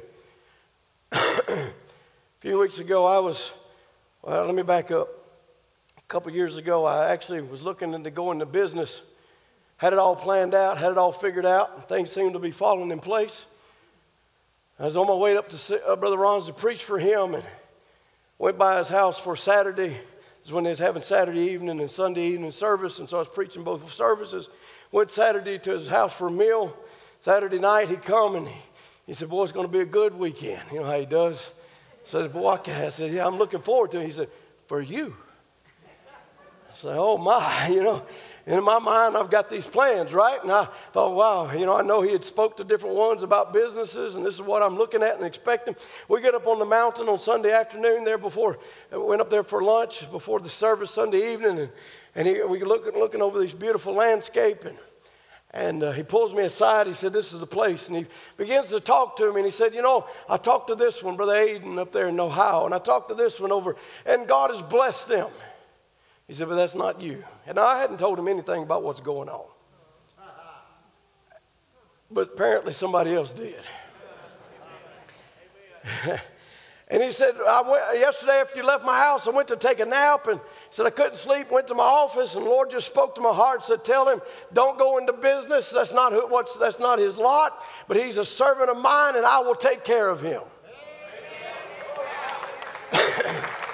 a 1.13 1.71
few 2.41 2.59
weeks 2.59 2.79
ago, 2.79 3.05
I 3.05 3.19
was, 3.19 3.53
well, 4.23 4.47
let 4.47 4.55
me 4.55 4.63
back 4.63 4.91
up. 4.91 5.09
A 5.99 6.03
couple 6.09 6.33
years 6.33 6.57
ago, 6.57 6.87
I 6.87 7.11
actually 7.11 7.43
was 7.43 7.61
looking 7.61 7.93
into 7.93 8.11
going 8.11 8.37
into 8.37 8.47
business, 8.47 9.03
had 9.77 9.93
it 9.93 9.99
all 9.99 10.17
planned 10.17 10.55
out, 10.55 10.79
had 10.79 10.93
it 10.93 10.99
all 10.99 11.13
figured 11.13 11.45
out, 11.45 11.91
things 11.91 12.11
seemed 12.11 12.33
to 12.33 12.39
be 12.39 12.53
falling 12.53 12.91
in 12.91 13.01
place. 13.01 13.45
I 14.79 14.87
was 14.87 14.97
on 14.97 15.09
my 15.09 15.15
way 15.15 15.37
up 15.37 15.51
to 15.51 15.87
uh, 15.87 15.97
Brother 15.97 16.17
Ron's 16.17 16.47
to 16.47 16.55
preach 16.55 16.85
for 16.85 16.99
him 16.99 17.35
and 17.35 17.45
went 18.39 18.57
by 18.57 18.79
his 18.79 18.89
house 18.89 19.19
for 19.19 19.37
Saturday 19.37 19.99
is 20.45 20.53
when 20.53 20.65
they 20.65 20.71
was 20.71 20.79
having 20.79 21.03
Saturday 21.03 21.41
evening 21.41 21.81
and 21.81 21.91
Sunday 21.91 22.27
evening 22.27 22.51
service, 22.51 22.99
and 22.99 23.09
so 23.09 23.19
I 23.19 23.21
was 23.21 23.29
preaching 23.29 23.63
both 23.63 23.93
services. 23.93 24.49
went 24.91 25.11
Saturday 25.11 25.59
to 25.59 25.73
his 25.73 25.89
house 25.89 26.13
for 26.13 26.29
a 26.29 26.31
meal. 26.31 26.77
Saturday 27.21 27.59
night, 27.59 27.89
he 27.89 27.97
come 27.97 28.35
and 28.35 28.49
he, 28.49 28.57
he 29.07 29.15
said, 29.15 29.29
boy, 29.29 29.45
it's 29.45 29.53
going 29.53 29.67
to 29.67 29.73
be 29.73 29.81
a 29.81 29.85
good 29.85 30.15
weekend. 30.15 30.63
You 30.73 30.81
know 30.81 30.87
how 30.87 30.99
he 30.99 31.07
does? 31.07 31.39
I 32.05 32.09
said, 32.09 32.33
boy, 32.33 32.59
I 32.67 32.89
said, 32.89 33.13
yeah, 33.13 33.27
I'm 33.27 33.39
looking 33.39 33.63
forward 33.63 33.93
to 33.93 34.01
it. 34.01 34.07
He 34.07 34.13
said, 34.13 34.29
for 34.67 34.81
you. 34.81 35.17
I 35.85 36.75
said, 36.75 36.97
oh 36.97 37.19
my, 37.19 37.69
you 37.73 37.85
know. 37.85 38.05
In 38.47 38.65
my 38.65 38.79
mind, 38.81 39.17
I've 39.17 39.31
got 39.31 39.49
these 39.49 39.67
plans, 39.67 40.13
right? 40.13 40.43
And 40.43 40.51
I 40.51 40.65
thought, 40.93 41.15
wow, 41.15 41.53
you 41.53 41.65
know, 41.65 41.77
I 41.77 41.83
know 41.83 42.03
he 42.03 42.11
had 42.11 42.25
spoke 42.25 42.57
to 42.57 42.65
different 42.65 42.97
ones 42.97 43.23
about 43.23 43.53
businesses, 43.53 44.17
and 44.17 44.27
this 44.27 44.35
is 44.35 44.43
what 44.43 44.63
I'm 44.63 44.77
looking 44.77 45.03
at 45.03 45.17
and 45.17 45.25
expecting. 45.25 45.77
We 46.09 46.21
get 46.21 46.35
up 46.35 46.47
on 46.49 46.59
the 46.59 46.65
mountain 46.65 47.09
on 47.09 47.19
Sunday 47.19 47.53
afternoon 47.53 48.05
there 48.05 48.19
before, 48.19 48.59
we 48.91 48.99
went 48.99 49.21
up 49.21 49.31
there 49.31 49.45
for 49.45 49.63
lunch 49.63 50.11
before 50.11 50.41
the 50.41 50.49
service 50.49 50.91
Sunday 50.91 51.33
evening, 51.33 51.59
and, 51.59 51.71
and 52.17 52.27
he, 52.29 52.43
we 52.43 52.63
looking, 52.65 52.95
looking 52.95 53.23
over 53.23 53.39
this 53.39 53.55
beautiful 53.55 53.95
landscape, 53.95 54.65
and, 54.65 54.77
and 55.55 55.83
uh, 55.83 55.93
he 55.93 56.03
pulls 56.03 56.35
me 56.35 56.45
aside. 56.45 56.87
He 56.87 56.95
said, 56.95 57.13
This 57.13 57.35
is 57.35 57.41
the 57.41 57.47
place. 57.47 57.87
And 57.89 57.97
he 57.97 58.07
begins 58.39 58.71
to 58.71 58.81
talk 58.81 59.17
to 59.17 59.31
me. 59.31 59.41
And 59.41 59.45
he 59.45 59.51
said, 59.51 59.75
You 59.75 59.83
know, 59.83 60.07
I 60.27 60.39
talked 60.39 60.69
to 60.69 60.75
this 60.75 61.03
one, 61.03 61.15
Brother 61.15 61.35
Aiden, 61.35 61.79
up 61.79 61.93
there 61.93 62.09
in 62.09 62.19
Ohio. 62.19 62.65
And 62.65 62.75
I 62.75 62.79
talked 62.79 63.09
to 63.09 63.15
this 63.15 63.39
one 63.39 63.53
over, 63.53 63.77
and 64.07 64.27
God 64.27 64.51
has 64.51 64.63
blessed 64.63 65.09
them. 65.09 65.29
He 66.33 66.37
said, 66.39 66.49
But 66.49 66.57
that's 66.57 66.75
not 66.75 67.03
you. 67.03 67.23
And 67.47 67.59
I 67.59 67.79
hadn't 67.79 67.99
told 67.99 68.19
him 68.19 68.27
anything 68.27 68.63
about 68.63 68.83
what's 68.83 69.01
going 69.01 69.29
on. 69.29 69.45
But 72.11 72.31
apparently 72.33 72.73
somebody 72.73 73.13
else 73.13 73.35
did. 73.35 73.61
and 76.89 77.03
he 77.03 77.13
said, 77.13 77.35
I 77.47 77.61
went, 77.61 78.01
yesterday 78.01 78.41
after 78.41 78.59
you 78.59 78.67
left 78.67 78.83
my 78.83 78.99
house, 78.99 79.27
I 79.27 79.31
went 79.31 79.49
to 79.49 79.57
take 79.57 79.79
a 79.81 79.85
nap 79.85 80.27
and 80.27 80.41
said 80.71 80.87
I 80.87 80.91
couldn't 80.91 81.17
sleep, 81.17 81.51
went 81.51 81.69
to 81.69 81.75
my 81.75 81.85
office, 81.85 82.35
and 82.35 82.47
the 82.47 82.49
Lord 82.49 82.71
just 82.71 82.87
spoke 82.87 83.15
to 83.17 83.21
my 83.21 83.35
heart, 83.35 83.57
and 83.57 83.65
said, 83.65 83.85
Tell 83.85 84.09
him, 84.09 84.23
don't 84.55 84.79
go 84.79 84.97
into 84.97 85.13
business. 85.13 85.69
That's 85.69 85.93
not, 85.93 86.15
who, 86.15 86.27
what's, 86.29 86.57
that's 86.57 86.79
not 86.79 86.99
his 86.99 87.19
lot, 87.19 87.63
but 87.89 87.99
he's 87.99 88.17
a 88.17 88.25
servant 88.25 88.71
of 88.71 88.79
mine, 88.79 89.17
and 89.17 89.27
I 89.27 89.41
will 89.41 89.55
take 89.55 89.85
care 89.85 90.09
of 90.09 90.23
him. 90.23 90.41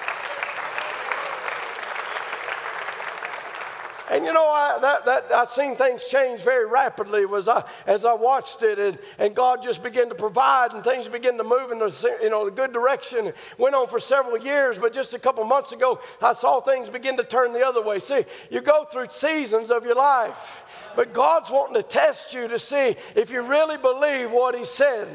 And 4.09 4.25
you 4.25 4.33
know, 4.33 4.47
I, 4.47 4.79
that, 4.81 5.05
that, 5.05 5.31
I've 5.31 5.51
seen 5.51 5.75
things 5.75 6.07
change 6.07 6.41
very 6.41 6.65
rapidly 6.65 7.25
was 7.25 7.47
I, 7.47 7.63
as 7.85 8.05
I 8.05 8.13
watched 8.13 8.63
it, 8.63 8.79
and, 8.79 8.97
and 9.19 9.35
God 9.35 9.61
just 9.61 9.83
began 9.83 10.09
to 10.09 10.15
provide, 10.15 10.73
and 10.73 10.83
things 10.83 11.07
began 11.07 11.37
to 11.37 11.43
move 11.43 11.71
in 11.71 11.77
the, 11.77 12.17
you 12.21 12.29
know, 12.29 12.45
the 12.45 12.51
good 12.51 12.73
direction. 12.73 13.27
It 13.27 13.35
went 13.59 13.75
on 13.75 13.87
for 13.87 13.99
several 13.99 14.37
years, 14.37 14.79
but 14.79 14.93
just 14.93 15.13
a 15.13 15.19
couple 15.19 15.43
months 15.43 15.73
ago, 15.73 15.99
I 16.21 16.33
saw 16.33 16.59
things 16.59 16.89
begin 16.89 17.17
to 17.17 17.23
turn 17.23 17.53
the 17.53 17.63
other 17.63 17.83
way. 17.83 17.99
See, 17.99 18.25
you 18.49 18.61
go 18.61 18.85
through 18.85 19.07
seasons 19.11 19.69
of 19.69 19.85
your 19.85 19.95
life, 19.95 20.63
but 20.95 21.13
God's 21.13 21.51
wanting 21.51 21.75
to 21.75 21.83
test 21.83 22.33
you 22.33 22.47
to 22.47 22.57
see 22.57 22.95
if 23.15 23.29
you 23.29 23.41
really 23.41 23.77
believe 23.77 24.31
what 24.31 24.57
He 24.57 24.65
said. 24.65 25.07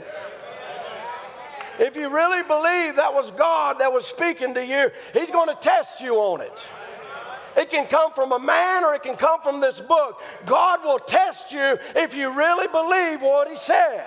If 1.80 1.96
you 1.96 2.08
really 2.08 2.44
believe 2.44 2.94
that 2.96 3.12
was 3.12 3.32
God 3.32 3.80
that 3.80 3.92
was 3.92 4.06
speaking 4.06 4.54
to 4.54 4.64
you, 4.64 4.92
He's 5.12 5.32
going 5.32 5.48
to 5.48 5.56
test 5.60 6.00
you 6.00 6.14
on 6.16 6.40
it. 6.40 6.64
It 7.56 7.70
can 7.70 7.86
come 7.86 8.12
from 8.12 8.32
a 8.32 8.38
man 8.38 8.84
or 8.84 8.94
it 8.94 9.02
can 9.02 9.16
come 9.16 9.40
from 9.42 9.60
this 9.60 9.80
book. 9.80 10.20
God 10.44 10.84
will 10.84 10.98
test 10.98 11.52
you 11.52 11.78
if 11.94 12.14
you 12.14 12.32
really 12.32 12.68
believe 12.68 13.22
what 13.22 13.48
He 13.48 13.56
said. 13.56 14.06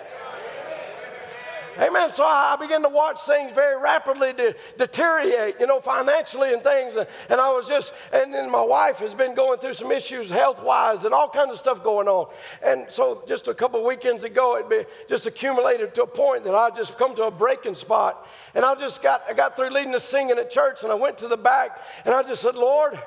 Amen. 1.79 2.11
So 2.11 2.23
I 2.23 2.55
began 2.59 2.81
to 2.81 2.89
watch 2.89 3.21
things 3.21 3.53
very 3.53 3.79
rapidly 3.79 4.33
de- 4.33 4.55
deteriorate, 4.77 5.59
you 5.59 5.67
know, 5.67 5.79
financially 5.79 6.51
and 6.51 6.63
things. 6.63 6.95
And, 6.95 7.07
and 7.29 7.39
I 7.39 7.51
was 7.51 7.67
just, 7.67 7.93
and 8.11 8.33
then 8.33 8.49
my 8.49 8.63
wife 8.63 8.97
has 8.97 9.13
been 9.13 9.35
going 9.35 9.59
through 9.59 9.73
some 9.73 9.91
issues 9.91 10.29
health 10.29 10.63
wise 10.63 11.05
and 11.05 11.13
all 11.13 11.29
kinds 11.29 11.51
of 11.51 11.59
stuff 11.59 11.83
going 11.83 12.07
on. 12.07 12.33
And 12.63 12.87
so 12.89 13.23
just 13.27 13.47
a 13.47 13.53
couple 13.53 13.85
weekends 13.85 14.23
ago, 14.23 14.55
it 14.55 14.89
just 15.07 15.27
accumulated 15.27 15.93
to 15.95 16.03
a 16.03 16.07
point 16.07 16.45
that 16.45 16.55
I 16.55 16.71
just 16.71 16.97
come 16.97 17.15
to 17.15 17.23
a 17.23 17.31
breaking 17.31 17.75
spot. 17.75 18.27
And 18.55 18.65
I 18.65 18.73
just 18.73 19.03
got, 19.03 19.21
I 19.29 19.33
got 19.33 19.55
through 19.55 19.69
leading 19.69 19.91
the 19.91 19.99
singing 19.99 20.39
at 20.39 20.49
church 20.49 20.81
and 20.81 20.91
I 20.91 20.95
went 20.95 21.19
to 21.19 21.27
the 21.27 21.37
back 21.37 21.79
and 22.05 22.15
I 22.15 22.23
just 22.23 22.41
said, 22.41 22.55
Lord, 22.55 22.99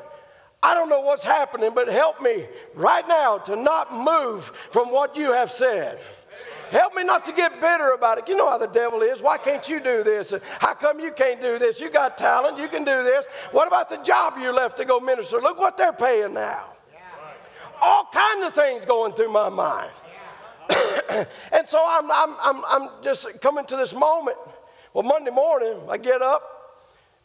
I 0.63 0.75
don't 0.75 0.89
know 0.89 1.01
what's 1.01 1.25
happening, 1.25 1.71
but 1.75 1.89
help 1.89 2.21
me 2.21 2.47
right 2.75 3.07
now 3.09 3.39
to 3.39 3.57
not 3.57 3.95
move 3.95 4.53
from 4.71 4.91
what 4.91 5.17
you 5.17 5.33
have 5.33 5.51
said. 5.51 5.99
Help 6.71 6.95
me 6.95 7.03
not 7.03 7.25
to 7.25 7.33
get 7.33 7.61
bitter 7.61 7.93
about 7.93 8.19
it. 8.19 8.29
You 8.29 8.37
know 8.37 8.49
how 8.49 8.59
the 8.59 8.69
devil 8.69 9.01
is. 9.01 9.21
Why 9.21 9.39
can't 9.39 9.69
you 9.69 9.81
do 9.81 10.05
this? 10.05 10.33
How 10.61 10.75
come 10.75 11.01
you 11.01 11.11
can't 11.11 11.41
do 11.41 11.59
this? 11.59 11.81
You 11.81 11.91
got 11.91 12.17
talent. 12.17 12.59
You 12.59 12.69
can 12.69 12.85
do 12.85 13.03
this. 13.03 13.27
What 13.51 13.67
about 13.67 13.89
the 13.89 13.97
job 13.97 14.35
you 14.39 14.53
left 14.53 14.77
to 14.77 14.85
go 14.85 15.01
minister? 15.01 15.41
Look 15.41 15.59
what 15.59 15.77
they're 15.77 15.93
paying 15.93 16.35
now. 16.35 16.67
All 17.83 18.09
kinds 18.13 18.47
of 18.47 18.55
things 18.55 18.85
going 18.85 19.15
through 19.15 19.33
my 19.33 19.49
mind. 19.49 19.91
and 21.53 21.67
so 21.67 21.85
I'm, 21.85 22.11
I'm, 22.11 22.37
I'm, 22.41 22.65
I'm 22.69 22.89
just 23.03 23.27
coming 23.41 23.65
to 23.67 23.77
this 23.77 23.93
moment. 23.93 24.37
Well, 24.93 25.03
Monday 25.03 25.31
morning, 25.31 25.81
I 25.89 25.97
get 25.97 26.23
up, 26.23 26.43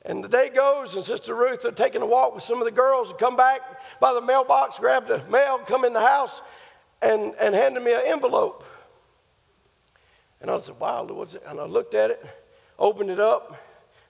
and 0.05 0.23
the 0.23 0.27
day 0.27 0.49
goes, 0.49 0.95
and 0.95 1.03
Sister 1.03 1.33
Ruth 1.33 1.65
are 1.65 1.71
taking 1.71 2.01
a 2.01 2.05
walk 2.05 2.35
with 2.35 2.43
some 2.43 2.59
of 2.59 2.65
the 2.65 2.71
girls 2.71 3.09
and 3.09 3.19
come 3.19 3.35
back 3.35 3.61
by 3.99 4.13
the 4.13 4.21
mailbox, 4.21 4.77
grab 4.77 5.07
the 5.07 5.23
mail, 5.29 5.57
come 5.59 5.83
in 5.83 5.93
the 5.93 6.01
house, 6.01 6.41
and, 7.01 7.33
and 7.39 7.55
handed 7.55 7.81
me 7.81 7.93
an 7.93 8.01
envelope. 8.05 8.63
And 10.41 10.51
I 10.51 10.59
said, 10.59 10.79
wow, 10.79 11.03
what's 11.05 11.33
it? 11.33 11.43
And 11.47 11.59
I 11.59 11.65
looked 11.65 11.95
at 11.95 12.11
it, 12.11 12.23
opened 12.77 13.09
it 13.09 13.19
up. 13.19 13.57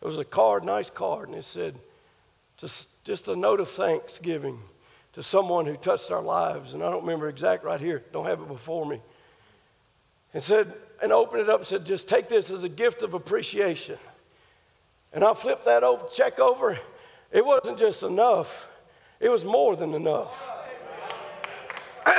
It 0.01 0.05
was 0.05 0.17
a 0.17 0.25
card, 0.25 0.65
nice 0.65 0.89
card, 0.89 1.29
and 1.29 1.37
it 1.37 1.45
said, 1.45 1.75
just, 2.57 2.89
just 3.05 3.29
a 3.29 3.35
note 3.35 3.61
of 3.61 3.69
thanksgiving 3.69 4.59
to 5.13 5.23
someone 5.23 5.65
who 5.65 5.77
touched 5.77 6.11
our 6.11 6.21
lives. 6.21 6.73
And 6.73 6.83
I 6.83 6.89
don't 6.89 7.01
remember 7.01 7.29
exact 7.29 7.63
right 7.63 7.79
here, 7.79 8.03
don't 8.11 8.25
have 8.25 8.41
it 8.41 8.49
before 8.49 8.85
me. 8.85 9.01
And 10.33 10.43
said, 10.43 10.73
and 11.01 11.13
opened 11.13 11.41
it 11.41 11.49
up 11.49 11.59
and 11.59 11.67
said, 11.67 11.85
just 11.85 12.09
take 12.09 12.27
this 12.27 12.51
as 12.51 12.65
a 12.65 12.69
gift 12.69 13.01
of 13.01 13.13
appreciation. 13.13 13.97
And 15.15 15.23
I 15.23 15.33
flipped 15.33 15.65
that 15.65 15.83
over, 15.83 16.05
check 16.07 16.39
over. 16.39 16.77
It 17.31 17.43
wasn't 17.45 17.79
just 17.79 18.03
enough, 18.03 18.67
it 19.19 19.29
was 19.29 19.45
more 19.45 19.77
than 19.77 19.93
enough. 19.93 20.51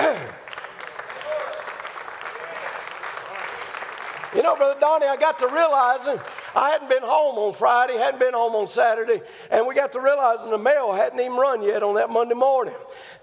you 4.35 4.43
know, 4.43 4.57
Brother 4.57 4.81
Donnie, 4.81 5.07
I 5.07 5.17
got 5.17 5.39
to 5.39 5.47
realizing 5.47 6.19
I 6.57 6.71
hadn't 6.71 6.89
been 6.89 7.03
home 7.03 7.37
on 7.37 7.53
Friday, 7.53 7.99
hadn't 7.99 8.19
been 8.19 8.33
home 8.33 8.55
on 8.55 8.67
Saturday, 8.67 9.21
and 9.51 9.67
we 9.67 9.75
got 9.75 9.93
to 9.93 10.01
realizing 10.01 10.49
the 10.49 10.57
mail 10.57 10.91
hadn't 10.91 11.21
even 11.21 11.37
run 11.37 11.63
yet 11.63 11.83
on 11.83 11.97
that 11.97 12.09
Monday 12.09 12.35
morning. 12.35 12.73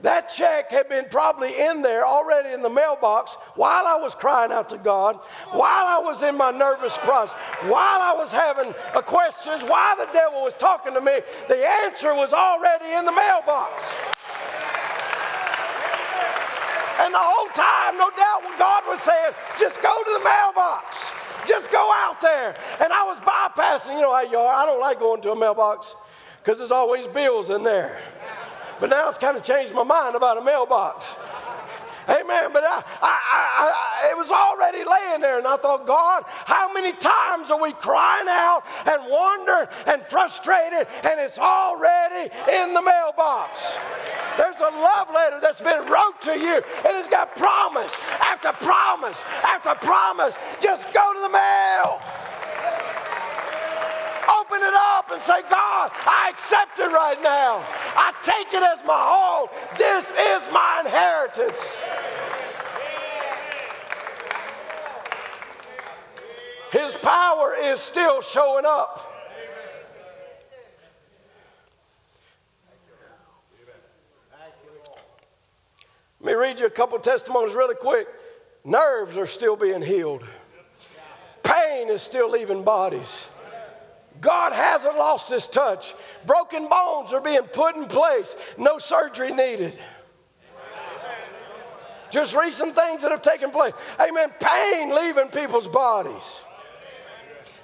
That 0.01 0.29
check 0.29 0.69
had 0.69 0.87
been 0.87 1.05
probably 1.09 1.49
in 1.59 1.81
there 1.81 2.05
already 2.05 2.53
in 2.53 2.61
the 2.61 2.69
mailbox 2.69 3.35
while 3.55 3.87
I 3.87 3.95
was 3.95 4.13
crying 4.13 4.51
out 4.51 4.69
to 4.69 4.77
God, 4.77 5.15
while 5.49 5.65
I 5.65 5.99
was 6.03 6.21
in 6.21 6.37
my 6.37 6.51
nervous 6.51 6.95
process, 6.99 7.35
while 7.63 8.01
I 8.05 8.13
was 8.15 8.31
having 8.31 8.71
questions, 9.01 9.63
while 9.63 9.97
the 9.97 10.09
devil 10.13 10.43
was 10.43 10.53
talking 10.59 10.93
to 10.93 11.01
me. 11.01 11.19
The 11.49 11.67
answer 11.85 12.13
was 12.13 12.33
already 12.33 12.85
in 12.93 13.03
the 13.03 13.11
mailbox. 13.11 13.81
And 17.01 17.11
the 17.11 17.17
whole 17.17 17.49
time, 17.57 17.97
no 17.97 18.11
doubt, 18.13 18.43
God 18.59 18.83
was 18.85 19.01
saying, 19.01 19.33
just 19.59 19.81
go 19.81 19.89
to 19.89 20.11
the 20.21 20.23
mailbox. 20.23 21.22
Just 21.47 21.71
go 21.71 21.91
out 21.93 22.21
there. 22.21 22.55
And 22.81 22.91
I 22.91 23.03
was 23.03 23.19
bypassing, 23.19 23.95
you 23.95 24.01
know 24.01 24.13
how 24.13 24.21
you 24.21 24.37
are. 24.37 24.53
I 24.53 24.65
don't 24.65 24.79
like 24.79 24.99
going 24.99 25.21
to 25.21 25.31
a 25.31 25.35
mailbox 25.35 25.95
because 26.43 26.59
there's 26.59 26.71
always 26.71 27.07
bills 27.07 27.49
in 27.49 27.63
there. 27.63 27.99
But 28.79 28.89
now 28.89 29.07
it's 29.09 29.17
kind 29.17 29.37
of 29.37 29.43
changed 29.43 29.73
my 29.73 29.83
mind 29.83 30.15
about 30.15 30.37
a 30.37 30.43
mailbox. 30.43 31.13
Amen. 32.09 32.51
But 32.51 32.63
I, 32.63 32.83
I, 33.01 33.15
I, 34.03 34.09
it 34.11 34.17
was 34.17 34.29
already 34.29 34.83
laying 34.83 35.21
there, 35.21 35.37
and 35.37 35.47
I 35.47 35.57
thought, 35.57 35.87
God, 35.87 36.23
how 36.27 36.71
many 36.73 36.93
times 36.93 37.51
are 37.51 37.61
we 37.61 37.73
crying 37.73 38.27
out 38.27 38.63
and 38.85 39.03
wondering 39.09 39.67
and 39.87 40.01
frustrated, 40.03 40.87
and 41.03 41.19
it's 41.19 41.37
already 41.37 42.31
in 42.51 42.73
the 42.73 42.81
mailbox? 42.81 43.77
There's 44.37 44.59
a 44.59 44.71
love 44.73 45.09
letter 45.13 45.39
that's 45.39 45.61
been 45.61 45.85
wrote 45.87 46.21
to 46.23 46.37
you, 46.37 46.55
and 46.55 46.93
it's 46.97 47.09
got 47.09 47.35
promise 47.35 47.93
after 48.19 48.51
promise 48.53 49.23
after 49.43 49.75
promise. 49.75 50.35
Just 50.61 50.91
go 50.93 51.13
to 51.13 51.19
the 51.21 51.29
mail 51.29 52.01
open 54.43 54.59
it 54.61 54.73
up 54.73 55.09
and 55.11 55.21
say, 55.21 55.41
God, 55.49 55.91
I 56.05 56.29
accept 56.29 56.79
it 56.79 56.91
right 56.91 57.21
now. 57.21 57.63
I 57.95 58.13
take 58.23 58.53
it 58.53 58.63
as 58.63 58.85
my 58.85 58.99
own. 58.99 59.47
This 59.77 60.09
is 60.11 60.51
my 60.51 60.83
inheritance. 60.85 61.57
His 66.73 66.95
power 66.95 67.55
is 67.55 67.79
still 67.79 68.19
showing 68.21 68.65
up. 68.65 69.11
Let 76.19 76.31
me 76.31 76.33
read 76.33 76.59
you 76.59 76.65
a 76.65 76.71
couple 76.71 76.97
testimonies 76.97 77.53
really 77.53 77.75
quick. 77.75 78.07
Nerves 78.63 79.17
are 79.17 79.27
still 79.27 79.55
being 79.55 79.83
healed. 79.83 80.23
Pain 81.43 81.89
is 81.89 82.01
still 82.01 82.31
leaving 82.31 82.63
bodies. 82.63 83.13
God 84.19 84.53
hasn't 84.53 84.97
lost 84.97 85.29
his 85.29 85.47
touch. 85.47 85.93
Broken 86.25 86.67
bones 86.69 87.13
are 87.13 87.21
being 87.21 87.43
put 87.43 87.75
in 87.75 87.85
place. 87.85 88.35
No 88.57 88.79
surgery 88.79 89.31
needed. 89.31 89.77
Just 92.09 92.35
recent 92.35 92.75
things 92.75 93.03
that 93.03 93.11
have 93.11 93.21
taken 93.21 93.51
place. 93.51 93.73
Amen. 93.99 94.31
Pain 94.39 94.95
leaving 94.95 95.27
people's 95.27 95.67
bodies. 95.67 96.23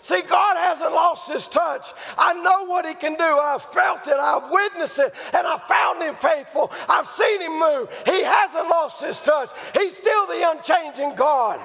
See, 0.09 0.21
God 0.23 0.57
hasn't 0.57 0.91
lost 0.91 1.31
his 1.31 1.47
touch. 1.47 1.93
I 2.17 2.33
know 2.33 2.65
what 2.65 2.83
he 2.83 2.95
can 2.95 3.13
do. 3.13 3.21
I've 3.21 3.61
felt 3.61 4.07
it, 4.07 4.15
I've 4.15 4.49
witnessed 4.49 4.97
it, 4.97 5.13
and 5.35 5.45
I 5.45 5.59
found 5.59 6.01
him 6.01 6.15
faithful. 6.15 6.71
I've 6.89 7.05
seen 7.05 7.41
him 7.41 7.59
move. 7.59 7.89
He 8.07 8.23
hasn't 8.23 8.67
lost 8.69 9.03
his 9.03 9.21
touch. 9.21 9.51
He's 9.75 9.95
still 9.95 10.25
the 10.25 10.49
unchanging 10.49 11.13
God. 11.13 11.61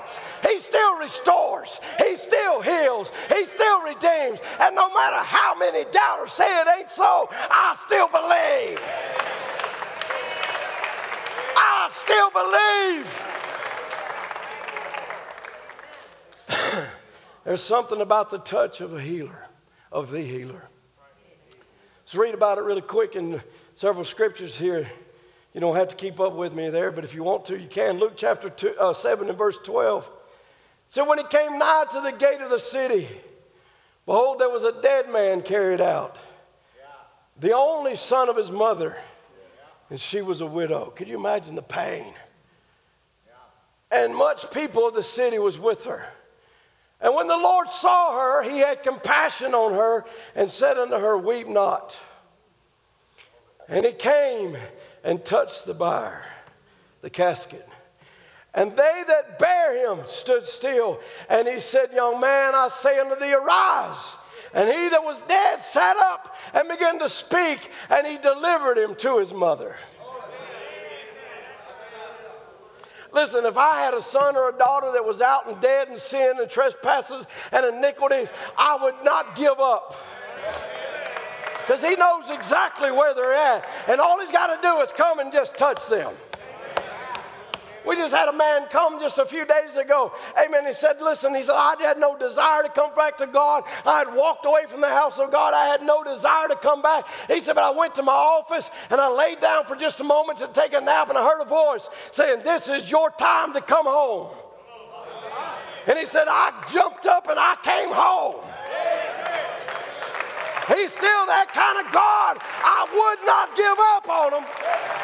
He 0.46 0.60
still 0.60 0.98
restores, 0.98 1.80
he 1.96 2.18
still 2.18 2.60
heals, 2.60 3.10
he 3.34 3.46
still 3.46 3.80
redeems. 3.80 4.40
And 4.60 4.76
no 4.76 4.92
matter 4.92 5.24
how 5.24 5.54
many 5.54 5.86
doubters 5.90 6.32
say 6.32 6.60
it 6.60 6.68
ain't 6.76 6.90
so, 6.90 7.30
I 7.32 7.78
still 7.86 8.08
believe. 8.08 8.78
I 11.56 11.88
still 12.04 12.30
believe. 16.76 16.90
There's 17.44 17.62
something 17.62 18.00
about 18.00 18.30
the 18.30 18.38
touch 18.38 18.80
of 18.80 18.94
a 18.94 19.00
healer, 19.00 19.46
of 19.92 20.10
the 20.10 20.22
healer. 20.22 20.62
Let's 22.00 22.14
read 22.14 22.34
about 22.34 22.58
it 22.58 22.62
really 22.64 22.80
quick 22.80 23.16
in 23.16 23.42
several 23.74 24.04
scriptures 24.04 24.56
here. 24.56 24.90
You 25.52 25.60
don't 25.60 25.76
have 25.76 25.88
to 25.88 25.96
keep 25.96 26.20
up 26.20 26.34
with 26.34 26.54
me 26.54 26.70
there, 26.70 26.90
but 26.90 27.04
if 27.04 27.14
you 27.14 27.22
want 27.22 27.44
to, 27.46 27.58
you 27.58 27.68
can. 27.68 27.98
Luke 27.98 28.14
chapter 28.16 28.48
two, 28.48 28.74
uh, 28.78 28.92
7 28.92 29.28
and 29.28 29.38
verse 29.38 29.58
12. 29.62 30.10
So 30.88 31.08
when 31.08 31.18
he 31.18 31.24
came 31.24 31.58
nigh 31.58 31.84
to 31.92 32.00
the 32.00 32.12
gate 32.12 32.40
of 32.40 32.50
the 32.50 32.58
city, 32.58 33.08
behold, 34.06 34.38
there 34.38 34.48
was 34.48 34.64
a 34.64 34.80
dead 34.80 35.10
man 35.10 35.42
carried 35.42 35.80
out, 35.80 36.16
the 37.38 37.54
only 37.54 37.96
son 37.96 38.28
of 38.28 38.36
his 38.36 38.50
mother, 38.50 38.96
and 39.90 40.00
she 40.00 40.22
was 40.22 40.40
a 40.40 40.46
widow. 40.46 40.86
Could 40.86 41.08
you 41.08 41.16
imagine 41.18 41.54
the 41.54 41.62
pain? 41.62 42.14
And 43.90 44.14
much 44.14 44.50
people 44.50 44.88
of 44.88 44.94
the 44.94 45.02
city 45.02 45.38
was 45.38 45.58
with 45.58 45.84
her. 45.84 46.06
And 47.04 47.14
when 47.14 47.28
the 47.28 47.36
Lord 47.36 47.68
saw 47.68 48.18
her, 48.18 48.42
he 48.42 48.60
had 48.60 48.82
compassion 48.82 49.54
on 49.54 49.74
her 49.74 50.06
and 50.34 50.50
said 50.50 50.78
unto 50.78 50.96
her, 50.96 51.18
Weep 51.18 51.46
not. 51.46 51.94
And 53.68 53.84
he 53.84 53.92
came 53.92 54.56
and 55.04 55.22
touched 55.22 55.66
the 55.66 55.74
bier, 55.74 56.22
the 57.02 57.10
casket. 57.10 57.68
And 58.54 58.70
they 58.72 59.04
that 59.06 59.38
bare 59.38 59.94
him 59.94 60.06
stood 60.06 60.44
still. 60.44 60.98
And 61.28 61.46
he 61.46 61.60
said, 61.60 61.92
Young 61.92 62.20
man, 62.20 62.54
I 62.54 62.70
say 62.72 62.98
unto 62.98 63.20
thee, 63.20 63.34
arise. 63.34 64.16
And 64.54 64.66
he 64.70 64.88
that 64.88 65.04
was 65.04 65.20
dead 65.22 65.62
sat 65.62 65.98
up 65.98 66.34
and 66.54 66.66
began 66.70 66.98
to 67.00 67.10
speak, 67.10 67.70
and 67.90 68.06
he 68.06 68.16
delivered 68.16 68.78
him 68.78 68.94
to 68.94 69.18
his 69.18 69.32
mother. 69.32 69.76
Listen, 73.14 73.46
if 73.46 73.56
I 73.56 73.80
had 73.80 73.94
a 73.94 74.02
son 74.02 74.36
or 74.36 74.48
a 74.48 74.52
daughter 74.52 74.90
that 74.92 75.04
was 75.04 75.20
out 75.20 75.48
and 75.48 75.60
dead 75.60 75.88
in 75.88 75.98
sin 75.98 76.34
and 76.40 76.50
trespasses 76.50 77.24
and 77.52 77.64
iniquities, 77.64 78.30
I 78.58 78.76
would 78.82 78.96
not 79.04 79.36
give 79.36 79.60
up. 79.60 79.96
Because 81.64 81.82
he 81.82 81.94
knows 81.94 82.28
exactly 82.28 82.90
where 82.90 83.14
they're 83.14 83.32
at. 83.32 83.64
And 83.88 84.00
all 84.00 84.20
he's 84.20 84.32
got 84.32 84.48
to 84.54 84.60
do 84.60 84.80
is 84.80 84.90
come 84.92 85.20
and 85.20 85.32
just 85.32 85.56
touch 85.56 85.86
them. 85.88 86.12
We 87.86 87.96
just 87.96 88.14
had 88.14 88.28
a 88.28 88.32
man 88.32 88.66
come 88.70 88.98
just 88.98 89.18
a 89.18 89.26
few 89.26 89.44
days 89.44 89.76
ago. 89.76 90.12
Amen. 90.42 90.66
He 90.66 90.72
said, 90.72 91.00
Listen, 91.00 91.34
he 91.34 91.42
said, 91.42 91.54
I 91.54 91.76
had 91.80 91.98
no 91.98 92.16
desire 92.16 92.62
to 92.62 92.68
come 92.70 92.94
back 92.94 93.18
to 93.18 93.26
God. 93.26 93.64
I 93.84 93.98
had 93.98 94.14
walked 94.14 94.46
away 94.46 94.62
from 94.66 94.80
the 94.80 94.88
house 94.88 95.18
of 95.18 95.30
God. 95.30 95.52
I 95.52 95.66
had 95.66 95.82
no 95.82 96.02
desire 96.02 96.48
to 96.48 96.56
come 96.56 96.80
back. 96.80 97.06
He 97.28 97.40
said, 97.40 97.54
But 97.54 97.64
I 97.64 97.70
went 97.70 97.94
to 97.96 98.02
my 98.02 98.12
office 98.12 98.70
and 98.90 99.00
I 99.00 99.10
laid 99.10 99.40
down 99.40 99.66
for 99.66 99.76
just 99.76 100.00
a 100.00 100.04
moment 100.04 100.38
to 100.38 100.48
take 100.48 100.72
a 100.72 100.80
nap 100.80 101.10
and 101.10 101.18
I 101.18 101.22
heard 101.22 101.42
a 101.42 101.44
voice 101.44 101.88
saying, 102.12 102.40
This 102.42 102.68
is 102.68 102.90
your 102.90 103.10
time 103.10 103.52
to 103.52 103.60
come 103.60 103.86
home. 103.86 104.34
And 105.86 105.98
he 105.98 106.06
said, 106.06 106.26
I 106.28 106.64
jumped 106.72 107.04
up 107.04 107.28
and 107.28 107.38
I 107.38 107.56
came 107.62 107.92
home. 107.92 108.36
He's 110.68 110.90
still 110.92 111.26
that 111.28 111.52
kind 111.52 111.76
of 111.84 111.92
God. 111.92 112.38
I 112.40 112.88
would 112.88 113.20
not 113.26 113.52
give 113.52 113.76
up 113.92 114.08
on 114.08 114.32
him. 114.40 115.03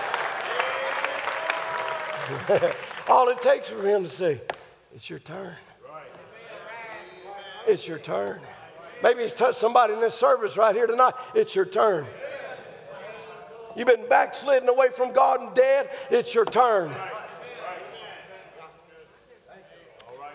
All 3.09 3.28
it 3.28 3.41
takes 3.41 3.68
for 3.68 3.83
him 3.83 4.03
to 4.05 4.09
say, 4.09 4.41
It's 4.95 5.09
your 5.09 5.18
turn. 5.18 5.55
It's 7.66 7.87
your 7.87 7.99
turn. 7.99 8.41
Maybe 9.03 9.22
he's 9.22 9.33
touched 9.33 9.59
somebody 9.59 9.95
in 9.95 10.01
this 10.01 10.14
service 10.14 10.57
right 10.57 10.74
here 10.74 10.87
tonight. 10.87 11.14
It's 11.35 11.55
your 11.55 11.64
turn. 11.64 12.07
You've 13.76 13.89
been 13.89 14.09
backslidden 14.09 14.68
away 14.68 14.89
from 14.91 15.12
God 15.12 15.41
and 15.41 15.55
dead. 15.55 15.91
It's 16.11 16.35
your 16.35 16.45
turn. 16.45 16.95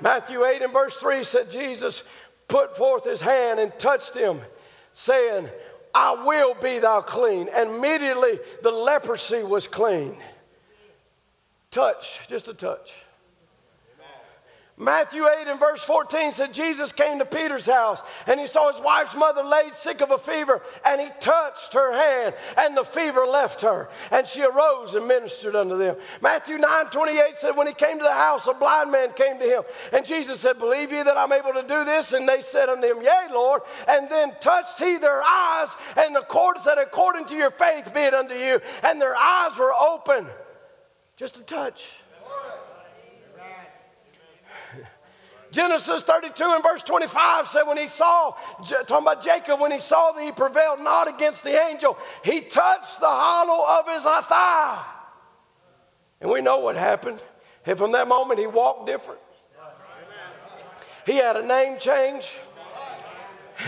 Matthew 0.01 0.43
8 0.43 0.61
and 0.61 0.73
verse 0.73 0.95
3 0.95 1.23
said, 1.23 1.51
Jesus 1.51 2.03
put 2.47 2.77
forth 2.77 3.05
his 3.05 3.21
hand 3.21 3.59
and 3.59 3.77
touched 3.79 4.15
him, 4.15 4.41
saying, 4.93 5.49
I 5.93 6.23
will 6.25 6.53
be 6.55 6.79
thou 6.79 7.01
clean. 7.01 7.49
And 7.53 7.75
immediately 7.75 8.39
the 8.61 8.71
leprosy 8.71 9.43
was 9.43 9.67
clean. 9.67 10.17
Touch, 11.75 12.25
just 12.29 12.47
a 12.47 12.53
touch. 12.53 12.93
Matthew 14.77 15.27
8 15.27 15.47
and 15.49 15.59
verse 15.59 15.83
14 15.83 16.31
said 16.31 16.53
Jesus 16.53 16.93
came 16.93 17.19
to 17.19 17.25
Peter's 17.25 17.65
house 17.65 18.01
and 18.27 18.39
he 18.39 18.47
saw 18.47 18.71
his 18.71 18.81
wife's 18.81 19.13
mother 19.13 19.43
laid 19.43 19.75
sick 19.75 19.99
of 19.99 20.09
a 20.09 20.17
fever 20.17 20.61
and 20.85 21.01
he 21.01 21.09
touched 21.19 21.73
her 21.73 21.91
hand 21.91 22.33
and 22.57 22.77
the 22.77 22.85
fever 22.85 23.25
left 23.25 23.59
her 23.59 23.89
and 24.09 24.25
she 24.25 24.41
arose 24.41 24.95
and 24.95 25.05
ministered 25.05 25.53
unto 25.53 25.77
them. 25.77 25.97
Matthew 26.21 26.57
9 26.57 26.85
28 26.91 27.23
said 27.35 27.57
when 27.57 27.67
he 27.67 27.73
came 27.73 27.97
to 27.97 28.03
the 28.05 28.09
house 28.09 28.47
a 28.47 28.53
blind 28.53 28.89
man 28.89 29.11
came 29.11 29.37
to 29.39 29.45
him 29.45 29.63
and 29.91 30.05
Jesus 30.05 30.39
said 30.39 30.57
believe 30.57 30.93
ye 30.93 31.03
that 31.03 31.17
I'm 31.17 31.33
able 31.33 31.51
to 31.51 31.67
do 31.67 31.83
this 31.83 32.13
and 32.13 32.27
they 32.27 32.41
said 32.41 32.69
unto 32.69 32.87
him 32.87 33.03
yea 33.03 33.27
Lord 33.33 33.63
and 33.89 34.09
then 34.09 34.31
touched 34.39 34.79
he 34.79 34.97
their 34.97 35.21
eyes 35.21 35.69
and 35.97 36.15
the 36.15 36.21
court 36.21 36.61
said 36.61 36.77
according 36.77 37.25
to 37.25 37.35
your 37.35 37.51
faith 37.51 37.93
be 37.93 37.99
it 37.99 38.13
unto 38.13 38.33
you 38.33 38.61
and 38.81 39.01
their 39.01 39.15
eyes 39.17 39.57
were 39.57 39.73
open. 39.73 40.25
Just 41.15 41.37
a 41.37 41.41
touch. 41.41 41.91
Genesis 45.51 46.03
32 46.03 46.43
and 46.43 46.61
verse 46.63 46.83
25 46.83 47.47
said, 47.47 47.63
when 47.63 47.77
he 47.77 47.87
saw, 47.87 48.35
talking 48.67 48.97
about 48.97 49.23
Jacob, 49.23 49.61
when 49.61 49.71
he 49.71 49.79
saw 49.79 50.11
that 50.11 50.21
he 50.21 50.33
prevailed 50.33 50.81
not 50.81 51.07
against 51.07 51.43
the 51.43 51.57
angel, 51.67 51.97
he 52.23 52.41
touched 52.41 52.99
the 52.99 53.07
hollow 53.07 53.79
of 53.79 53.87
his 53.93 54.03
thigh. 54.03 54.85
And 56.19 56.29
we 56.29 56.41
know 56.41 56.57
what 56.57 56.75
happened. 56.75 57.21
And 57.65 57.77
from 57.77 57.93
that 57.93 58.07
moment, 58.07 58.39
he 58.39 58.47
walked 58.47 58.85
different. 58.85 59.21
He 61.05 61.15
had 61.15 61.35
a 61.37 61.45
name 61.45 61.77
change. 61.79 62.37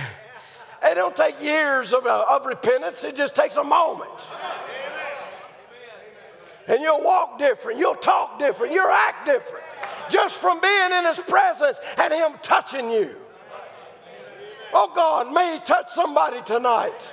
It 0.79 0.93
don't 0.93 1.15
take 1.15 1.41
years 1.41 1.91
of, 1.91 2.05
uh, 2.05 2.25
of 2.29 2.45
repentance, 2.45 3.03
it 3.03 3.15
just 3.15 3.33
takes 3.33 3.55
a 3.55 3.63
moment 3.63 4.11
and 6.68 6.82
you'll 6.82 7.03
walk 7.03 7.39
different, 7.39 7.80
you'll 7.80 7.95
talk 7.95 8.39
different, 8.39 8.74
you'll 8.74 8.88
act 8.88 9.26
different 9.26 9.63
just 10.09 10.36
from 10.36 10.59
being 10.59 10.91
in 10.91 11.05
His 11.05 11.20
presence 11.20 11.80
and 11.97 12.13
Him 12.13 12.34
touching 12.41 12.91
you. 12.91 13.15
Oh 14.74 14.91
God, 14.93 15.34
may 15.34 15.55
He 15.55 15.59
touch 15.61 15.91
somebody 15.91 16.41
tonight. 16.41 17.11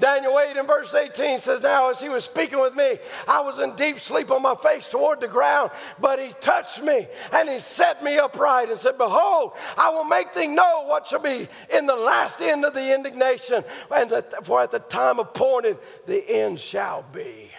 Daniel 0.00 0.38
8 0.38 0.56
and 0.56 0.66
verse 0.66 0.94
18 0.94 1.38
says, 1.38 1.60
Now 1.60 1.90
as 1.90 2.00
he 2.00 2.08
was 2.08 2.24
speaking 2.24 2.58
with 2.58 2.74
me, 2.74 2.98
I 3.28 3.40
was 3.42 3.58
in 3.58 3.76
deep 3.76 4.00
sleep 4.00 4.30
on 4.30 4.40
my 4.42 4.54
face 4.54 4.88
toward 4.88 5.20
the 5.20 5.28
ground, 5.28 5.70
but 6.00 6.18
he 6.18 6.32
touched 6.40 6.82
me 6.82 7.06
and 7.32 7.48
he 7.48 7.60
set 7.60 8.02
me 8.02 8.18
upright 8.18 8.70
and 8.70 8.80
said, 8.80 8.96
Behold, 8.96 9.52
I 9.76 9.90
will 9.90 10.04
make 10.04 10.32
thee 10.32 10.46
know 10.46 10.84
what 10.86 11.06
shall 11.06 11.20
be 11.20 11.48
in 11.72 11.86
the 11.86 11.94
last 11.94 12.40
end 12.40 12.64
of 12.64 12.72
the 12.72 12.94
indignation, 12.94 13.62
and 13.94 14.10
that, 14.10 14.46
for 14.46 14.62
at 14.62 14.70
the 14.70 14.78
time 14.78 15.18
appointed 15.18 15.78
the 16.06 16.28
end 16.28 16.58
shall 16.58 17.04
be. 17.12 17.50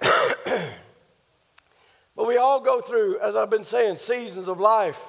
but 2.16 2.26
we 2.26 2.38
all 2.38 2.60
go 2.60 2.80
through, 2.80 3.20
as 3.20 3.36
I've 3.36 3.50
been 3.50 3.62
saying, 3.62 3.98
seasons 3.98 4.48
of 4.48 4.58
life, 4.58 5.00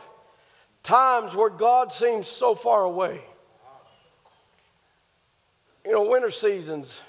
times 0.84 1.34
where 1.36 1.50
God 1.50 1.92
seems 1.92 2.28
so 2.28 2.54
far 2.54 2.84
away. 2.84 3.22
You 5.86 5.92
know, 5.92 6.04
winter 6.04 6.32
seasons, 6.32 7.02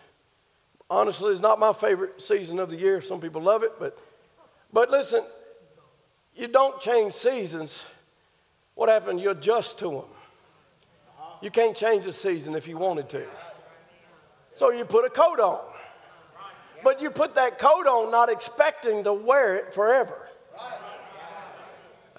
honestly, 0.91 1.33
is 1.33 1.41
not 1.41 1.59
my 1.59 1.73
favorite 1.73 2.21
season 2.21 2.59
of 2.59 2.71
the 2.71 2.77
year. 2.77 3.01
Some 3.01 3.21
people 3.21 3.41
love 3.41 3.63
it, 3.63 3.73
but, 3.79 3.99
but 4.73 4.91
listen, 4.91 5.23
you 6.35 6.49
don't 6.49 6.81
change 6.81 7.15
seasons. 7.15 7.85
What 8.75 8.89
happened? 8.89 9.21
You 9.21 9.31
adjust 9.31 9.79
to 9.79 9.91
them. 9.91 10.05
You 11.41 11.51
can't 11.51 11.77
change 11.77 12.07
a 12.07 12.13
season 12.13 12.55
if 12.55 12.67
you 12.67 12.79
wanted 12.79 13.09
to. 13.11 13.25
So 14.57 14.71
you 14.71 14.85
put 14.85 15.05
a 15.05 15.11
coat 15.11 15.41
on. 15.41 15.61
But 16.83 17.01
you 17.01 17.11
put 17.11 17.35
that 17.37 17.59
coat 17.59 17.87
on 17.87 18.11
not 18.11 18.29
expecting 18.29 19.05
to 19.05 19.13
wear 19.13 19.57
it 19.57 19.73
forever. 19.73 20.24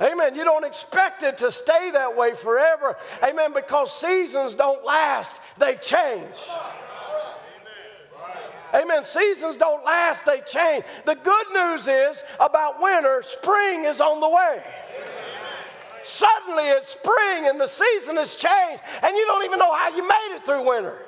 Amen. 0.01 0.35
You 0.35 0.43
don't 0.43 0.65
expect 0.65 1.23
it 1.23 1.37
to 1.37 1.51
stay 1.51 1.91
that 1.91 2.17
way 2.17 2.33
forever. 2.33 2.97
Amen. 3.23 3.53
Because 3.53 3.97
seasons 3.97 4.55
don't 4.55 4.83
last, 4.83 5.39
they 5.57 5.75
change. 5.75 6.35
Amen. 8.73 9.05
Seasons 9.05 9.55
don't 9.55 9.85
last, 9.85 10.25
they 10.25 10.41
change. 10.41 10.83
The 11.05 11.15
good 11.15 11.45
news 11.53 11.87
is 11.87 12.21
about 12.41 12.81
winter, 12.81 13.23
spring 13.23 13.85
is 13.85 14.01
on 14.01 14.19
the 14.19 14.29
way. 14.29 14.63
Suddenly 16.03 16.65
it's 16.65 16.89
spring 16.89 17.47
and 17.47 17.59
the 17.59 17.67
season 17.67 18.17
has 18.17 18.35
changed, 18.35 18.83
and 19.01 19.15
you 19.15 19.25
don't 19.25 19.43
even 19.45 19.57
know 19.57 19.73
how 19.73 19.95
you 19.95 20.07
made 20.07 20.35
it 20.35 20.45
through 20.45 20.67
winter. 20.67 20.99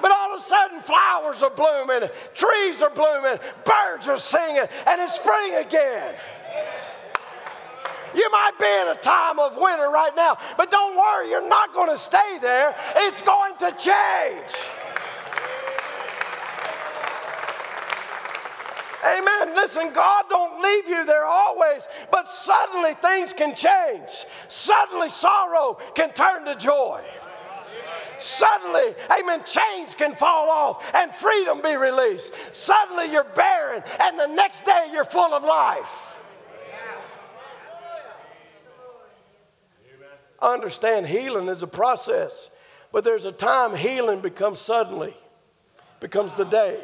But 0.00 0.10
all 0.10 0.34
of 0.34 0.40
a 0.40 0.44
sudden, 0.44 0.80
flowers 0.80 1.42
are 1.42 1.50
blooming, 1.50 2.08
trees 2.34 2.82
are 2.82 2.90
blooming, 2.90 3.38
birds 3.64 4.08
are 4.08 4.18
singing, 4.18 4.64
and 4.86 5.00
it's 5.00 5.14
spring 5.14 5.54
again. 5.54 6.16
You 8.14 8.30
might 8.30 8.58
be 8.58 8.66
in 8.66 8.88
a 8.88 9.00
time 9.00 9.38
of 9.38 9.56
winter 9.56 9.88
right 9.88 10.14
now, 10.14 10.36
but 10.56 10.70
don't 10.70 10.96
worry, 10.96 11.30
you're 11.30 11.48
not 11.48 11.72
going 11.72 11.90
to 11.90 11.98
stay 11.98 12.38
there. 12.40 12.74
It's 12.96 13.22
going 13.22 13.56
to 13.58 13.70
change. 13.72 14.52
Amen. 19.04 19.56
Listen, 19.56 19.92
God 19.92 20.26
don't 20.28 20.62
leave 20.62 20.88
you 20.88 21.04
there 21.04 21.24
always, 21.24 21.82
but 22.12 22.30
suddenly 22.30 22.94
things 22.94 23.32
can 23.32 23.54
change. 23.54 24.26
Suddenly 24.48 25.08
sorrow 25.08 25.78
can 25.94 26.12
turn 26.12 26.44
to 26.44 26.54
joy. 26.54 27.02
Suddenly, 28.20 28.94
amen, 29.18 29.42
chains 29.44 29.96
can 29.96 30.14
fall 30.14 30.48
off 30.48 30.88
and 30.94 31.12
freedom 31.12 31.60
be 31.60 31.74
released. 31.74 32.32
Suddenly 32.54 33.10
you're 33.10 33.24
barren 33.24 33.82
and 34.00 34.16
the 34.16 34.28
next 34.28 34.64
day 34.64 34.90
you're 34.92 35.04
full 35.04 35.34
of 35.34 35.42
life. 35.42 36.11
I 40.42 40.52
understand 40.52 41.06
healing 41.06 41.46
is 41.46 41.62
a 41.62 41.68
process, 41.68 42.50
but 42.90 43.04
there's 43.04 43.24
a 43.24 43.32
time 43.32 43.76
healing 43.76 44.20
becomes 44.20 44.60
suddenly, 44.60 45.14
becomes 46.00 46.36
the 46.36 46.44
day. 46.44 46.80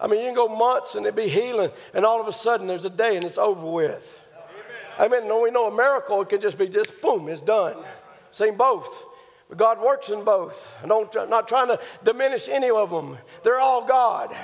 I 0.00 0.06
mean, 0.06 0.20
you 0.20 0.26
can 0.26 0.34
go 0.34 0.48
months 0.48 0.94
and 0.94 1.06
it 1.06 1.16
be 1.16 1.28
healing, 1.28 1.70
and 1.94 2.04
all 2.04 2.20
of 2.20 2.28
a 2.28 2.32
sudden 2.32 2.66
there's 2.66 2.84
a 2.84 2.90
day 2.90 3.16
and 3.16 3.24
it's 3.24 3.38
over 3.38 3.66
with. 3.66 4.20
I 4.98 5.08
mean, 5.08 5.24
we 5.42 5.50
know 5.50 5.66
a 5.66 5.74
miracle, 5.74 6.20
it 6.20 6.28
can 6.28 6.42
just 6.42 6.58
be 6.58 6.68
just 6.68 7.00
boom, 7.00 7.28
it's 7.28 7.40
done. 7.40 7.76
Same 8.32 8.56
both. 8.56 9.06
But 9.48 9.56
God 9.56 9.80
works 9.80 10.10
in 10.10 10.22
both. 10.22 10.70
I 10.84 10.86
don't, 10.86 11.16
I'm 11.16 11.30
not 11.30 11.48
trying 11.48 11.68
to 11.68 11.80
diminish 12.04 12.48
any 12.48 12.68
of 12.68 12.90
them. 12.90 13.16
They're 13.44 13.60
all 13.60 13.86
God. 13.86 14.36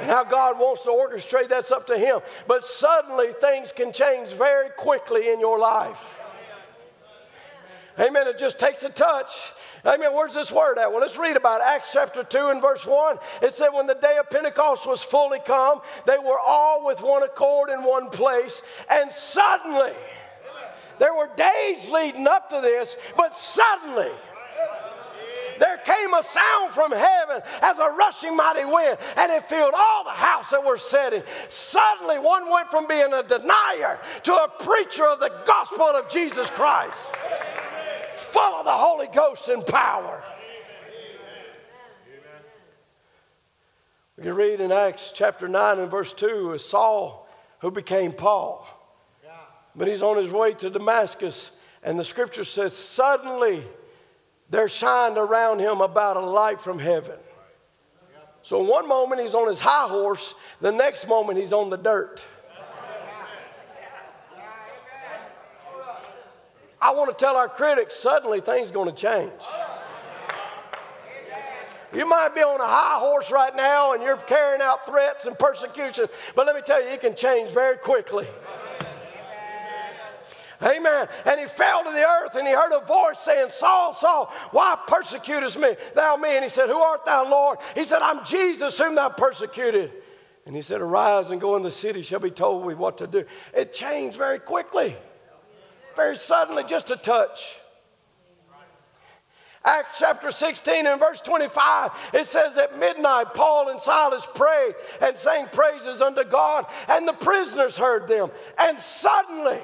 And 0.00 0.10
how 0.10 0.24
God 0.24 0.58
wants 0.58 0.82
to 0.82 0.90
orchestrate, 0.90 1.48
that's 1.48 1.70
up 1.70 1.86
to 1.86 1.96
Him. 1.96 2.20
But 2.46 2.66
suddenly 2.66 3.32
things 3.40 3.72
can 3.72 3.90
change 3.90 4.30
very 4.30 4.68
quickly 4.76 5.30
in 5.30 5.40
your 5.40 5.58
life. 5.58 6.18
Amen. 7.98 8.28
It 8.28 8.38
just 8.38 8.58
takes 8.58 8.82
a 8.82 8.90
touch. 8.90 9.32
Amen. 9.84 10.12
Where's 10.14 10.34
this 10.34 10.52
word 10.52 10.78
at? 10.78 10.90
Well, 10.90 11.00
let's 11.00 11.16
read 11.16 11.36
about 11.36 11.62
it. 11.62 11.66
Acts 11.66 11.90
chapter 11.92 12.22
2 12.22 12.48
and 12.48 12.60
verse 12.60 12.84
1. 12.84 13.18
It 13.42 13.54
said, 13.54 13.70
When 13.70 13.86
the 13.86 13.94
day 13.94 14.18
of 14.18 14.28
Pentecost 14.28 14.86
was 14.86 15.02
fully 15.02 15.38
come, 15.38 15.80
they 16.06 16.18
were 16.18 16.38
all 16.38 16.84
with 16.84 17.00
one 17.00 17.22
accord 17.22 17.70
in 17.70 17.82
one 17.82 18.10
place. 18.10 18.60
And 18.90 19.10
suddenly, 19.10 19.92
there 20.98 21.14
were 21.14 21.30
days 21.36 21.88
leading 21.88 22.26
up 22.26 22.50
to 22.50 22.60
this, 22.60 22.96
but 23.16 23.34
suddenly, 23.34 24.10
there 25.58 25.78
came 25.78 26.12
a 26.12 26.22
sound 26.22 26.72
from 26.72 26.92
heaven 26.92 27.40
as 27.62 27.78
a 27.78 27.88
rushing 27.92 28.36
mighty 28.36 28.66
wind, 28.66 28.98
and 29.16 29.32
it 29.32 29.44
filled 29.44 29.72
all 29.74 30.04
the 30.04 30.10
house 30.10 30.50
that 30.50 30.62
were 30.62 30.76
sitting. 30.76 31.22
Suddenly, 31.48 32.18
one 32.18 32.50
went 32.50 32.70
from 32.70 32.86
being 32.86 33.14
a 33.14 33.22
denier 33.22 33.98
to 34.24 34.34
a 34.34 34.48
preacher 34.60 35.06
of 35.06 35.18
the 35.20 35.32
gospel 35.46 35.86
of 35.86 36.10
Jesus 36.10 36.50
Christ 36.50 36.98
full 38.16 38.54
of 38.56 38.64
the 38.64 38.72
Holy 38.72 39.06
Ghost 39.08 39.48
and 39.48 39.64
power. 39.64 40.22
We 44.16 44.24
can 44.24 44.34
read 44.34 44.60
in 44.60 44.72
Acts 44.72 45.12
chapter 45.14 45.46
9 45.46 45.78
and 45.78 45.90
verse 45.90 46.12
2 46.14 46.54
is 46.54 46.64
Saul 46.64 47.28
who 47.60 47.70
became 47.70 48.12
Paul. 48.12 48.66
But 49.74 49.88
he's 49.88 50.02
on 50.02 50.16
his 50.16 50.30
way 50.30 50.54
to 50.54 50.70
Damascus, 50.70 51.50
and 51.82 51.98
the 51.98 52.04
scripture 52.04 52.44
says, 52.44 52.74
Suddenly 52.74 53.62
there 54.48 54.68
shined 54.68 55.18
around 55.18 55.58
him 55.58 55.80
about 55.80 56.16
a 56.16 56.20
light 56.20 56.60
from 56.60 56.78
heaven. 56.78 57.18
So, 58.42 58.62
one 58.62 58.88
moment 58.88 59.20
he's 59.20 59.34
on 59.34 59.48
his 59.48 59.58
high 59.58 59.88
horse, 59.88 60.34
the 60.60 60.70
next 60.70 61.08
moment 61.08 61.38
he's 61.38 61.52
on 61.52 61.68
the 61.68 61.76
dirt. 61.76 62.22
I 66.80 66.92
want 66.92 67.16
to 67.16 67.24
tell 67.24 67.36
our 67.36 67.48
critics 67.48 67.94
suddenly 67.94 68.40
things 68.40 68.70
are 68.70 68.74
going 68.74 68.94
to 68.94 68.94
change. 68.94 69.32
You 71.94 72.06
might 72.06 72.34
be 72.34 72.42
on 72.42 72.60
a 72.60 72.66
high 72.66 72.98
horse 72.98 73.30
right 73.30 73.54
now 73.56 73.92
and 73.94 74.02
you're 74.02 74.16
carrying 74.16 74.60
out 74.60 74.86
threats 74.86 75.24
and 75.26 75.38
persecution, 75.38 76.06
but 76.34 76.46
let 76.46 76.54
me 76.54 76.62
tell 76.62 76.82
you, 76.82 76.90
it 76.90 77.00
can 77.00 77.14
change 77.14 77.50
very 77.50 77.78
quickly. 77.78 78.26
Amen. 80.62 81.06
And 81.26 81.40
he 81.40 81.46
fell 81.46 81.84
to 81.84 81.90
the 81.90 82.04
earth 82.04 82.34
and 82.34 82.46
he 82.46 82.54
heard 82.54 82.72
a 82.72 82.84
voice 82.84 83.18
saying, 83.20 83.50
Saul, 83.50 83.94
Saul, 83.94 84.32
why 84.50 84.76
persecutest 84.86 85.58
me, 85.58 85.76
thou 85.94 86.16
me? 86.16 86.34
And 86.34 86.44
he 86.44 86.50
said, 86.50 86.68
Who 86.68 86.78
art 86.78 87.04
thou, 87.04 87.30
Lord? 87.30 87.58
He 87.74 87.84
said, 87.84 88.00
I'm 88.00 88.24
Jesus 88.24 88.78
whom 88.78 88.94
thou 88.94 89.10
persecuted. 89.10 89.92
And 90.46 90.56
he 90.56 90.62
said, 90.62 90.80
Arise 90.80 91.30
and 91.30 91.40
go 91.40 91.56
in 91.56 91.62
the 91.62 91.70
city, 91.70 92.02
shall 92.02 92.20
be 92.20 92.30
told 92.30 92.64
we 92.64 92.74
what 92.74 92.98
to 92.98 93.06
do. 93.06 93.24
It 93.52 93.74
changed 93.74 94.16
very 94.16 94.38
quickly 94.38 94.96
very 95.96 96.16
suddenly, 96.16 96.64
just 96.64 96.90
a 96.90 96.96
touch. 96.96 97.58
Acts 99.64 99.98
chapter 99.98 100.30
16 100.30 100.86
and 100.86 101.00
verse 101.00 101.20
25, 101.20 101.90
it 102.14 102.28
says 102.28 102.56
at 102.56 102.78
midnight, 102.78 103.34
Paul 103.34 103.70
and 103.70 103.80
Silas 103.80 104.28
prayed 104.32 104.74
and 105.02 105.16
sang 105.16 105.48
praises 105.48 106.00
unto 106.00 106.22
God, 106.22 106.66
and 106.88 107.08
the 107.08 107.12
prisoners 107.12 107.76
heard 107.76 108.06
them. 108.06 108.30
And 108.60 108.78
suddenly, 108.78 109.58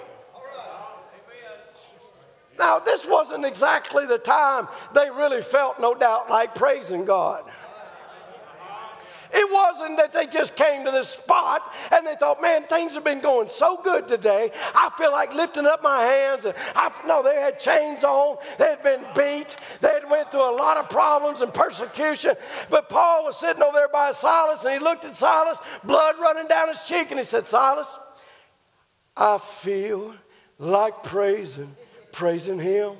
now 2.58 2.80
this 2.80 3.06
wasn't 3.06 3.44
exactly 3.44 4.04
the 4.04 4.18
time 4.18 4.66
they 4.92 5.08
really 5.08 5.40
felt, 5.40 5.78
no 5.78 5.94
doubt, 5.94 6.28
like 6.28 6.56
praising 6.56 7.04
God. 7.04 7.44
It 9.34 9.50
wasn't 9.50 9.96
that 9.96 10.12
they 10.12 10.26
just 10.26 10.54
came 10.56 10.84
to 10.84 10.90
this 10.90 11.08
spot 11.08 11.62
and 11.90 12.06
they 12.06 12.16
thought, 12.16 12.42
man, 12.42 12.64
things 12.64 12.92
have 12.92 13.04
been 13.04 13.20
going 13.20 13.48
so 13.48 13.80
good 13.82 14.06
today. 14.06 14.50
I 14.74 14.90
feel 14.98 15.10
like 15.10 15.34
lifting 15.34 15.64
up 15.64 15.82
my 15.82 16.02
hands. 16.02 16.44
And 16.44 16.54
I, 16.76 16.92
no, 17.06 17.22
they 17.22 17.40
had 17.40 17.58
chains 17.58 18.04
on. 18.04 18.36
They 18.58 18.66
had 18.66 18.82
been 18.82 19.02
beat. 19.16 19.56
They 19.80 19.88
had 19.88 20.10
went 20.10 20.30
through 20.30 20.50
a 20.50 20.54
lot 20.54 20.76
of 20.76 20.90
problems 20.90 21.40
and 21.40 21.52
persecution. 21.54 22.34
But 22.68 22.90
Paul 22.90 23.24
was 23.24 23.40
sitting 23.40 23.62
over 23.62 23.72
there 23.72 23.88
by 23.88 24.12
Silas 24.12 24.62
and 24.64 24.74
he 24.74 24.78
looked 24.78 25.06
at 25.06 25.16
Silas, 25.16 25.58
blood 25.82 26.16
running 26.20 26.46
down 26.46 26.68
his 26.68 26.82
cheek, 26.82 27.10
and 27.10 27.18
he 27.18 27.24
said, 27.24 27.46
Silas, 27.46 27.88
I 29.16 29.38
feel 29.38 30.14
like 30.58 31.02
praising, 31.02 31.74
praising 32.12 32.58
him. 32.58 32.96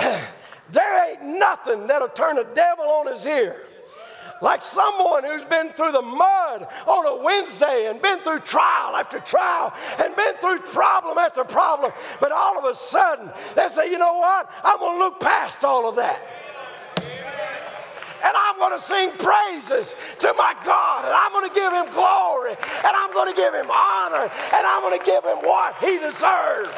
There 0.70 1.10
ain't 1.10 1.38
nothing 1.38 1.86
that'll 1.86 2.08
turn 2.08 2.38
a 2.38 2.44
devil 2.44 2.84
on 2.84 3.06
his 3.12 3.24
ear. 3.24 3.56
Like 4.40 4.62
someone 4.62 5.24
who's 5.24 5.44
been 5.44 5.70
through 5.70 5.92
the 5.92 6.02
mud 6.02 6.68
on 6.86 7.06
a 7.06 7.22
Wednesday 7.22 7.88
and 7.90 8.00
been 8.00 8.20
through 8.20 8.40
trial 8.40 8.94
after 8.94 9.18
trial 9.18 9.72
and 9.98 10.14
been 10.14 10.34
through 10.36 10.60
problem 10.60 11.18
after 11.18 11.42
problem, 11.42 11.92
but 12.20 12.30
all 12.30 12.56
of 12.56 12.64
a 12.64 12.74
sudden 12.76 13.30
they 13.56 13.68
say, 13.68 13.90
you 13.90 13.98
know 13.98 14.14
what? 14.14 14.48
I'm 14.62 14.78
going 14.78 14.98
to 14.98 15.04
look 15.04 15.20
past 15.20 15.64
all 15.64 15.88
of 15.88 15.96
that 15.96 16.20
and 18.24 18.36
I'm 18.36 18.58
going 18.58 18.78
to 18.78 18.84
sing 18.84 19.10
praises 19.12 19.94
to 20.18 20.34
my 20.36 20.54
God, 20.64 21.04
and 21.04 21.14
I'm 21.14 21.32
going 21.32 21.48
to 21.48 21.54
give 21.54 21.72
him 21.72 21.86
glory, 21.94 22.50
and 22.50 22.92
I'm 22.96 23.12
going 23.12 23.32
to 23.32 23.40
give 23.40 23.54
him 23.54 23.70
honor, 23.70 24.28
and 24.54 24.66
I'm 24.66 24.82
going 24.82 24.98
to 24.98 25.04
give 25.04 25.22
him 25.24 25.38
what 25.38 25.76
he 25.78 25.98
deserves. 25.98 26.74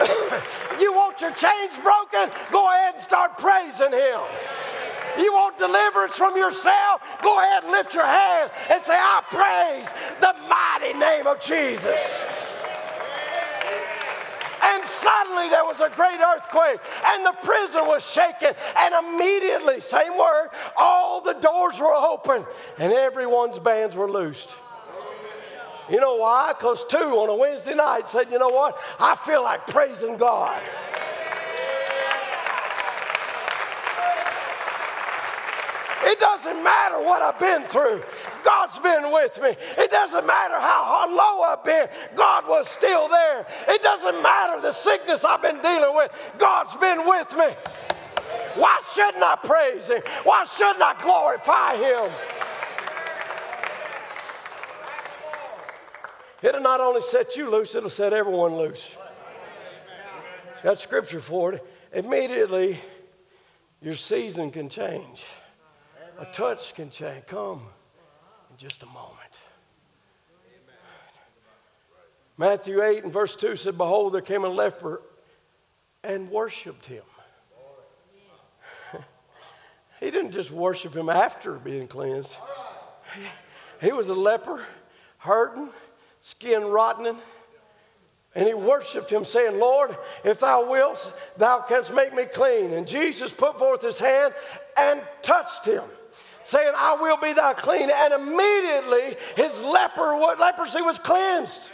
you 0.80 0.92
want 0.92 1.20
your 1.20 1.32
chains 1.32 1.76
broken? 1.82 2.30
Go 2.50 2.68
ahead 2.72 2.94
and 2.94 3.02
start 3.02 3.38
praising 3.38 3.92
Him. 3.92 4.20
You 5.18 5.32
want 5.32 5.58
deliverance 5.58 6.14
from 6.14 6.36
yourself? 6.36 7.00
Go 7.22 7.38
ahead 7.38 7.64
and 7.64 7.72
lift 7.72 7.94
your 7.94 8.04
hand 8.04 8.50
and 8.70 8.84
say, 8.84 8.94
I 8.94 9.22
praise 9.30 9.88
the 10.20 10.34
mighty 10.48 10.98
name 10.98 11.26
of 11.26 11.40
Jesus. 11.40 12.00
And 14.62 14.84
suddenly 14.84 15.48
there 15.48 15.64
was 15.64 15.80
a 15.80 15.90
great 15.94 16.20
earthquake, 16.20 16.80
and 17.06 17.24
the 17.24 17.34
prison 17.42 17.86
was 17.86 18.04
shaken, 18.04 18.52
and 18.78 18.94
immediately, 19.06 19.80
same 19.80 20.18
word, 20.18 20.48
all 20.76 21.20
the 21.20 21.34
doors 21.34 21.78
were 21.78 21.94
open, 21.94 22.44
and 22.78 22.92
everyone's 22.92 23.58
bands 23.58 23.94
were 23.94 24.10
loosed. 24.10 24.54
You 25.90 26.00
know 26.00 26.16
why? 26.16 26.52
Because 26.52 26.84
two 26.86 26.96
on 26.96 27.28
a 27.28 27.34
Wednesday 27.34 27.74
night 27.74 28.08
said, 28.08 28.30
you 28.30 28.38
know 28.38 28.48
what? 28.48 28.78
I 28.98 29.14
feel 29.14 29.42
like 29.42 29.66
praising 29.66 30.16
God. 30.16 30.60
It 36.08 36.20
doesn't 36.20 36.62
matter 36.62 36.98
what 37.02 37.20
I've 37.20 37.38
been 37.38 37.62
through. 37.64 38.02
God's 38.44 38.78
been 38.78 39.10
with 39.10 39.42
me. 39.42 39.56
It 39.76 39.90
doesn't 39.90 40.24
matter 40.24 40.54
how 40.54 41.08
low 41.10 41.42
I've 41.42 41.64
been, 41.64 41.88
God 42.14 42.46
was 42.46 42.68
still 42.68 43.08
there. 43.08 43.44
It 43.68 43.82
doesn't 43.82 44.22
matter 44.22 44.60
the 44.60 44.72
sickness 44.72 45.24
I've 45.24 45.42
been 45.42 45.60
dealing 45.60 45.96
with, 45.96 46.12
God's 46.38 46.76
been 46.76 47.06
with 47.06 47.32
me. 47.36 47.48
Why 48.54 48.80
shouldn't 48.94 49.22
I 49.22 49.36
praise 49.42 49.88
Him? 49.88 50.02
Why 50.22 50.44
shouldn't 50.44 50.80
I 50.80 50.94
glorify 51.02 51.76
Him? 51.76 52.10
It'll 56.46 56.60
not 56.60 56.80
only 56.80 57.00
set 57.00 57.36
you 57.36 57.50
loose, 57.50 57.74
it'll 57.74 57.90
set 57.90 58.12
everyone 58.12 58.54
loose. 58.54 58.96
It's 60.52 60.62
got 60.62 60.78
scripture 60.78 61.18
for 61.18 61.54
it. 61.54 61.66
Immediately, 61.92 62.78
your 63.82 63.96
season 63.96 64.52
can 64.52 64.68
change. 64.68 65.24
A 66.20 66.24
touch 66.26 66.72
can 66.72 66.88
change. 66.88 67.26
Come 67.26 67.62
in 68.48 68.56
just 68.58 68.84
a 68.84 68.86
moment. 68.86 69.10
Matthew 72.38 72.80
8 72.80 73.02
and 73.02 73.12
verse 73.12 73.34
2 73.34 73.56
said, 73.56 73.76
Behold, 73.76 74.14
there 74.14 74.20
came 74.20 74.44
a 74.44 74.48
leper 74.48 75.02
and 76.04 76.30
worshiped 76.30 76.86
him. 76.86 77.02
he 79.98 80.12
didn't 80.12 80.30
just 80.30 80.52
worship 80.52 80.94
him 80.94 81.08
after 81.08 81.54
being 81.54 81.88
cleansed, 81.88 82.36
he 83.80 83.90
was 83.90 84.10
a 84.10 84.14
leper, 84.14 84.64
hurting, 85.18 85.70
skin 86.26 86.64
rotting. 86.64 87.16
And 88.34 88.46
he 88.46 88.52
worshiped 88.52 89.10
him, 89.10 89.24
saying, 89.24 89.58
Lord, 89.58 89.96
if 90.24 90.40
thou 90.40 90.68
wilt, 90.68 91.12
thou 91.38 91.60
canst 91.60 91.94
make 91.94 92.14
me 92.14 92.24
clean. 92.24 92.72
And 92.72 92.86
Jesus 92.86 93.32
put 93.32 93.58
forth 93.58 93.80
his 93.80 93.98
hand 93.98 94.34
and 94.76 95.00
touched 95.22 95.64
him 95.64 95.84
saying, 96.44 96.72
I 96.76 96.94
will 96.94 97.16
be 97.16 97.32
thou 97.32 97.54
clean. 97.54 97.90
And 97.90 98.14
immediately 98.14 99.16
his 99.36 99.58
leper, 99.60 100.16
leprosy 100.38 100.82
was 100.82 100.98
cleansed. 100.98 101.72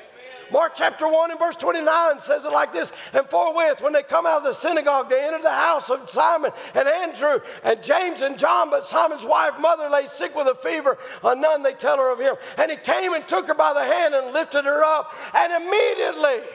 Mark 0.52 0.74
chapter 0.76 1.08
1 1.08 1.30
and 1.30 1.40
verse 1.40 1.56
29 1.56 2.20
says 2.20 2.44
it 2.44 2.52
like 2.52 2.72
this 2.72 2.92
And 3.14 3.26
forthwith, 3.26 3.80
when 3.80 3.94
they 3.94 4.02
come 4.02 4.26
out 4.26 4.38
of 4.38 4.44
the 4.44 4.52
synagogue, 4.52 5.08
they 5.08 5.24
entered 5.24 5.42
the 5.42 5.50
house 5.50 5.88
of 5.88 6.10
Simon 6.10 6.52
and 6.74 6.86
Andrew 6.86 7.40
and 7.64 7.82
James 7.82 8.20
and 8.20 8.38
John. 8.38 8.68
But 8.68 8.84
Simon's 8.84 9.24
wife, 9.24 9.58
mother, 9.58 9.88
lay 9.88 10.06
sick 10.08 10.36
with 10.36 10.46
a 10.46 10.54
fever. 10.54 10.98
A 11.24 11.34
none 11.34 11.62
they 11.62 11.72
tell 11.72 11.96
her 11.96 12.12
of 12.12 12.20
him. 12.20 12.36
And 12.58 12.70
he 12.70 12.76
came 12.76 13.14
and 13.14 13.26
took 13.26 13.46
her 13.46 13.54
by 13.54 13.72
the 13.72 13.84
hand 13.84 14.14
and 14.14 14.32
lifted 14.34 14.66
her 14.66 14.84
up. 14.84 15.14
And 15.34 15.64
immediately 15.64 16.46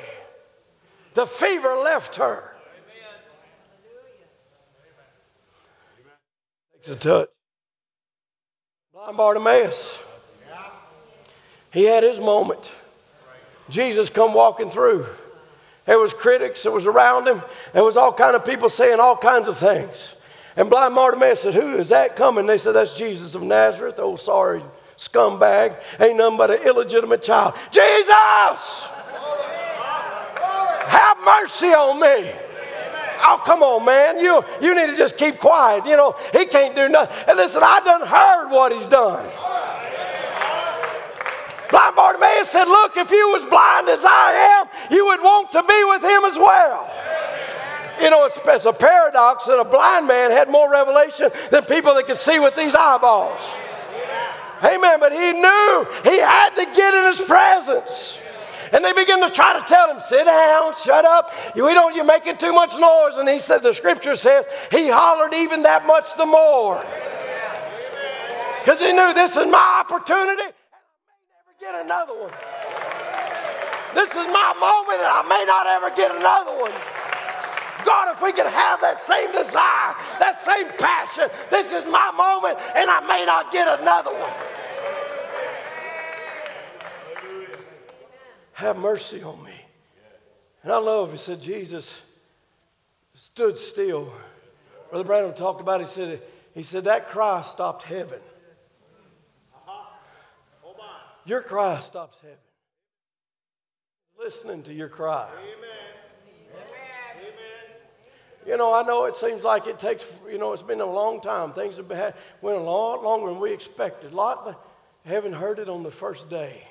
the 1.15 1.25
fever 1.25 1.75
left 1.75 2.17
her. 2.17 2.53
Takes 6.73 6.87
a 6.89 6.95
touch. 6.95 7.29
Blind 8.93 9.17
Bartimaeus. 9.17 9.99
He 11.71 11.83
had 11.83 12.03
his 12.03 12.19
moment. 12.19 12.71
Jesus 13.69 14.09
come 14.09 14.33
walking 14.33 14.69
through. 14.69 15.05
There 15.85 15.99
was 15.99 16.13
critics 16.13 16.63
that 16.63 16.71
was 16.71 16.85
around 16.85 17.27
him. 17.27 17.41
There 17.73 17.83
was 17.83 17.97
all 17.97 18.11
kind 18.11 18.35
of 18.35 18.43
people 18.45 18.69
saying 18.69 18.99
all 18.99 19.15
kinds 19.15 19.47
of 19.47 19.57
things. 19.57 20.13
And 20.55 20.69
blind 20.69 20.95
Bartimaeus 20.95 21.41
said, 21.41 21.53
Who 21.53 21.75
is 21.75 21.89
that 21.89 22.15
coming? 22.15 22.45
They 22.45 22.57
said, 22.57 22.73
That's 22.73 22.97
Jesus 22.97 23.35
of 23.35 23.43
Nazareth, 23.43 23.95
oh 23.97 24.15
sorry 24.15 24.63
scumbag. 24.97 25.77
Ain't 25.99 26.17
nothing 26.17 26.37
but 26.37 26.51
an 26.51 26.61
illegitimate 26.63 27.21
child. 27.21 27.53
Jesus! 27.71 28.87
Have 30.87 31.17
mercy 31.19 31.67
on 31.67 31.99
me. 31.99 32.31
Oh, 33.19 33.41
come 33.45 33.61
on, 33.61 33.85
man. 33.85 34.19
You, 34.19 34.43
you 34.61 34.75
need 34.75 34.87
to 34.87 34.97
just 34.97 35.17
keep 35.17 35.37
quiet. 35.39 35.85
You 35.85 35.97
know, 35.97 36.15
he 36.31 36.45
can't 36.45 36.75
do 36.75 36.87
nothing. 36.87 37.15
And 37.27 37.37
listen, 37.37 37.61
I 37.63 37.81
done 37.83 38.07
heard 38.07 38.49
what 38.49 38.71
he's 38.71 38.87
done. 38.87 39.29
Blind 41.69 41.95
Bartimaeus 41.95 42.49
said, 42.49 42.65
Look, 42.65 42.97
if 42.97 43.11
you 43.11 43.29
was 43.29 43.45
blind 43.45 43.89
as 43.89 44.03
I 44.03 44.61
am, 44.61 44.91
you 44.91 45.05
would 45.07 45.21
want 45.21 45.51
to 45.51 45.63
be 45.63 45.83
with 45.85 46.03
him 46.03 46.23
as 46.25 46.37
well. 46.37 46.89
You 48.01 48.09
know, 48.09 48.25
it's, 48.25 48.39
it's 48.45 48.65
a 48.65 48.73
paradox 48.73 49.45
that 49.45 49.59
a 49.59 49.65
blind 49.65 50.07
man 50.07 50.31
had 50.31 50.49
more 50.49 50.71
revelation 50.71 51.29
than 51.51 51.63
people 51.65 51.95
that 51.95 52.05
could 52.05 52.19
see 52.19 52.39
with 52.39 52.55
these 52.55 52.75
eyeballs. 52.75 53.39
Amen. 54.63 54.99
But 54.99 55.11
he 55.11 55.33
knew 55.33 55.87
he 56.03 56.19
had 56.19 56.49
to 56.55 56.65
get 56.75 56.93
in 56.93 57.05
his 57.13 57.21
presence. 57.21 58.19
And 58.71 58.83
they 58.83 58.93
begin 58.93 59.21
to 59.21 59.29
try 59.29 59.57
to 59.57 59.65
tell 59.65 59.89
him, 59.89 59.99
sit 59.99 60.25
down, 60.25 60.73
shut 60.83 61.05
up. 61.05 61.33
We 61.55 61.73
don't, 61.73 61.95
you're 61.95 62.05
making 62.05 62.37
too 62.37 62.53
much 62.53 62.77
noise. 62.77 63.15
And 63.15 63.27
he 63.27 63.39
said, 63.39 63.63
the 63.63 63.73
scripture 63.73 64.15
says, 64.15 64.45
he 64.71 64.89
hollered 64.89 65.33
even 65.33 65.63
that 65.63 65.85
much 65.85 66.15
the 66.17 66.25
more. 66.25 66.83
Because 68.59 68.79
he 68.79 68.91
knew 68.91 69.13
this 69.13 69.37
is 69.37 69.47
my 69.47 69.83
opportunity 69.85 70.43
and 70.43 70.53
I 70.67 71.15
may 71.17 71.33
never 71.33 71.46
get 71.59 71.73
another 71.83 72.13
one. 72.13 72.31
This 73.95 74.09
is 74.11 74.27
my 74.31 74.53
moment 74.59 74.99
and 75.01 75.09
I 75.09 75.25
may 75.27 75.43
not 75.45 75.65
ever 75.65 75.89
get 75.95 76.15
another 76.15 76.51
one. 76.51 76.71
God, 77.85 78.13
if 78.13 78.21
we 78.21 78.31
could 78.31 78.45
have 78.45 78.81
that 78.81 78.99
same 78.99 79.31
desire, 79.31 79.95
that 80.19 80.39
same 80.39 80.67
passion, 80.77 81.29
this 81.49 81.71
is 81.71 81.83
my 81.85 82.11
moment 82.11 82.59
and 82.75 82.89
I 82.89 82.99
may 83.07 83.25
not 83.25 83.51
get 83.51 83.79
another 83.79 84.11
one. 84.11 84.33
Have 88.53 88.77
mercy 88.77 89.23
on 89.23 89.43
me. 89.43 89.53
And 90.63 90.71
I 90.71 90.77
love, 90.77 91.11
he 91.11 91.17
said, 91.17 91.41
Jesus 91.41 92.01
stood 93.13 93.57
still. 93.57 94.11
Brother 94.89 95.05
Branham 95.05 95.33
talked 95.33 95.61
about, 95.61 95.81
it, 95.81 95.87
he 95.87 95.93
said, 95.93 96.21
he 96.53 96.63
said, 96.63 96.83
that 96.85 97.09
cry 97.09 97.41
stopped 97.41 97.83
heaven. 97.83 98.19
Your 101.27 101.41
cry 101.41 101.81
stops 101.81 102.17
heaven. 102.21 102.37
Listening 104.17 104.63
to 104.63 104.73
your 104.73 104.87
cry. 104.87 105.29
Amen. 105.29 105.77
You 108.47 108.55
know, 108.55 108.73
I 108.73 108.81
know 108.83 109.03
it 109.05 109.17
seems 109.17 109.43
like 109.43 109.67
it 109.67 109.77
takes, 109.77 110.05
you 110.31 110.37
know, 110.37 110.53
it's 110.53 110.63
been 110.63 110.79
a 110.79 110.85
long 110.85 111.19
time. 111.19 111.51
Things 111.51 111.75
have 111.75 111.89
been, 111.89 112.13
went 112.41 112.57
a 112.57 112.61
lot 112.61 113.03
longer 113.03 113.27
than 113.27 113.41
we 113.41 113.51
expected. 113.51 114.13
A 114.13 114.15
lot 114.15 114.57
haven't 115.03 115.33
heard 115.33 115.59
it 115.59 115.67
on 115.67 115.83
the 115.83 115.91
first 115.91 116.29
day. 116.29 116.63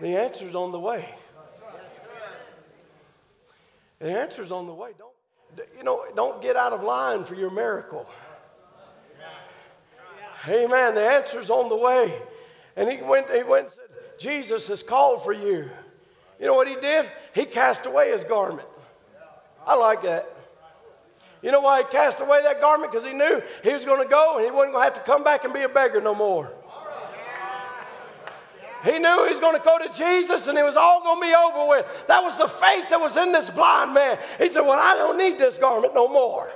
The 0.00 0.16
answer's 0.16 0.54
on 0.54 0.70
the 0.70 0.78
way. 0.78 1.08
The 3.98 4.20
answer's 4.20 4.52
on 4.52 4.68
the 4.68 4.74
way. 4.74 4.92
Don't, 4.96 5.68
you 5.76 5.82
know, 5.82 6.04
don't 6.14 6.40
get 6.40 6.54
out 6.54 6.72
of 6.72 6.84
line 6.84 7.24
for 7.24 7.34
your 7.34 7.50
miracle. 7.50 8.08
Amen. 10.46 10.94
The 10.94 11.02
answer's 11.02 11.50
on 11.50 11.68
the 11.68 11.76
way. 11.76 12.14
And 12.76 12.90
he 12.90 13.02
went, 13.02 13.30
he 13.30 13.42
went 13.42 13.66
and 13.66 13.74
said, 13.74 13.84
Jesus 14.18 14.68
has 14.68 14.82
called 14.82 15.24
for 15.24 15.32
you. 15.32 15.70
You 16.38 16.46
know 16.46 16.54
what 16.54 16.68
he 16.68 16.76
did? 16.76 17.10
He 17.34 17.44
cast 17.44 17.86
away 17.86 18.12
his 18.12 18.24
garment. 18.24 18.68
I 19.66 19.74
like 19.74 20.02
that. 20.02 20.32
You 21.42 21.50
know 21.50 21.60
why 21.60 21.78
he 21.78 21.84
cast 21.88 22.20
away 22.20 22.42
that 22.42 22.60
garment? 22.60 22.92
Because 22.92 23.06
he 23.06 23.12
knew 23.12 23.42
he 23.62 23.72
was 23.72 23.84
going 23.84 24.02
to 24.02 24.08
go 24.08 24.36
and 24.36 24.44
he 24.44 24.50
wasn't 24.50 24.74
going 24.74 24.88
to 24.88 24.94
have 24.94 25.04
to 25.04 25.10
come 25.10 25.24
back 25.24 25.44
and 25.44 25.52
be 25.52 25.62
a 25.62 25.68
beggar 25.68 26.00
no 26.00 26.14
more. 26.14 26.50
He 28.86 29.00
knew 29.00 29.24
he 29.26 29.32
was 29.32 29.40
going 29.40 29.56
to 29.58 29.64
go 29.64 29.78
to 29.78 29.92
Jesus 29.92 30.46
and 30.46 30.56
it 30.56 30.64
was 30.64 30.76
all 30.76 31.02
going 31.02 31.20
to 31.20 31.26
be 31.26 31.34
over 31.34 31.68
with. 31.68 32.06
That 32.06 32.22
was 32.22 32.38
the 32.38 32.46
faith 32.46 32.88
that 32.90 33.00
was 33.00 33.16
in 33.16 33.32
this 33.32 33.50
blind 33.50 33.92
man. 33.92 34.16
He 34.38 34.48
said, 34.48 34.60
Well, 34.60 34.78
I 34.78 34.94
don't 34.94 35.18
need 35.18 35.38
this 35.38 35.58
garment 35.58 35.92
no 35.92 36.06
more. 36.06 36.48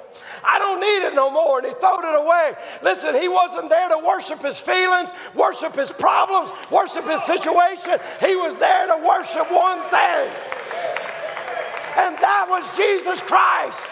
I 0.45 0.61
don't 0.61 0.79
need 0.79 1.09
it 1.09 1.15
no 1.15 1.29
more. 1.29 1.59
And 1.59 1.67
he 1.67 1.75
threw 1.75 1.99
it 1.99 2.21
away. 2.21 2.55
Listen, 2.83 3.17
he 3.21 3.27
wasn't 3.27 3.69
there 3.69 3.89
to 3.89 3.99
worship 3.99 4.43
his 4.43 4.61
feelings, 4.61 5.11
worship 5.35 5.75
his 5.75 5.91
problems, 5.91 6.53
worship 6.71 7.05
his 7.05 7.21
situation. 7.25 7.99
He 8.21 8.37
was 8.37 8.57
there 8.59 8.87
to 8.87 9.05
worship 9.05 9.51
one 9.51 9.81
thing, 9.91 10.31
and 11.99 12.15
that 12.15 12.47
was 12.49 12.77
Jesus 12.77 13.21
Christ. 13.23 13.89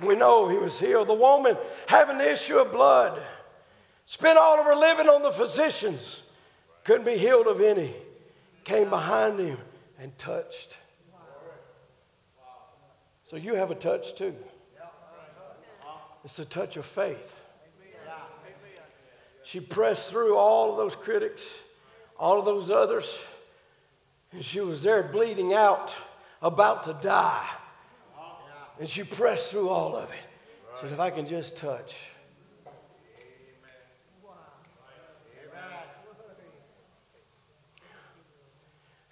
We 0.00 0.14
know 0.14 0.48
he 0.48 0.58
was 0.58 0.78
healed. 0.78 1.08
The 1.08 1.14
woman 1.14 1.56
having 1.86 2.18
the 2.18 2.30
issue 2.30 2.58
of 2.58 2.70
blood. 2.70 3.20
Spent 4.06 4.38
all 4.38 4.58
of 4.60 4.66
her 4.66 4.74
living 4.74 5.08
on 5.08 5.22
the 5.22 5.32
physicians. 5.32 6.22
Couldn't 6.84 7.06
be 7.06 7.16
healed 7.16 7.46
of 7.46 7.60
any. 7.60 7.94
Came 8.64 8.90
behind 8.90 9.38
him 9.38 9.58
and 9.98 10.16
touched. 10.18 10.78
So 13.30 13.36
you 13.36 13.54
have 13.54 13.70
a 13.70 13.74
touch 13.74 14.14
too. 14.14 14.34
It's 16.24 16.38
a 16.38 16.44
touch 16.44 16.76
of 16.76 16.86
faith. 16.86 17.34
She 19.42 19.60
pressed 19.60 20.10
through 20.10 20.36
all 20.36 20.70
of 20.70 20.76
those 20.78 20.96
critics, 20.96 21.42
all 22.18 22.38
of 22.38 22.46
those 22.46 22.70
others, 22.70 23.20
and 24.32 24.42
she 24.42 24.60
was 24.60 24.82
there 24.82 25.02
bleeding 25.02 25.52
out, 25.52 25.94
about 26.40 26.84
to 26.84 26.94
die. 26.94 27.46
And 28.80 28.88
she 28.88 29.04
pressed 29.04 29.50
through 29.50 29.68
all 29.68 29.96
of 29.96 30.10
it. 30.10 30.80
Said, 30.80 30.92
if 30.92 31.00
I 31.00 31.10
can 31.10 31.28
just 31.28 31.56
touch. 31.56 31.94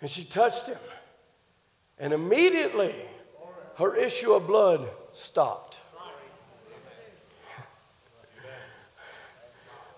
And 0.02 0.10
she 0.10 0.24
touched 0.24 0.66
him. 0.66 0.78
And 1.98 2.12
immediately 2.12 2.94
her 3.76 3.94
issue 3.94 4.32
of 4.32 4.46
blood 4.46 4.86
stopped. 5.12 5.78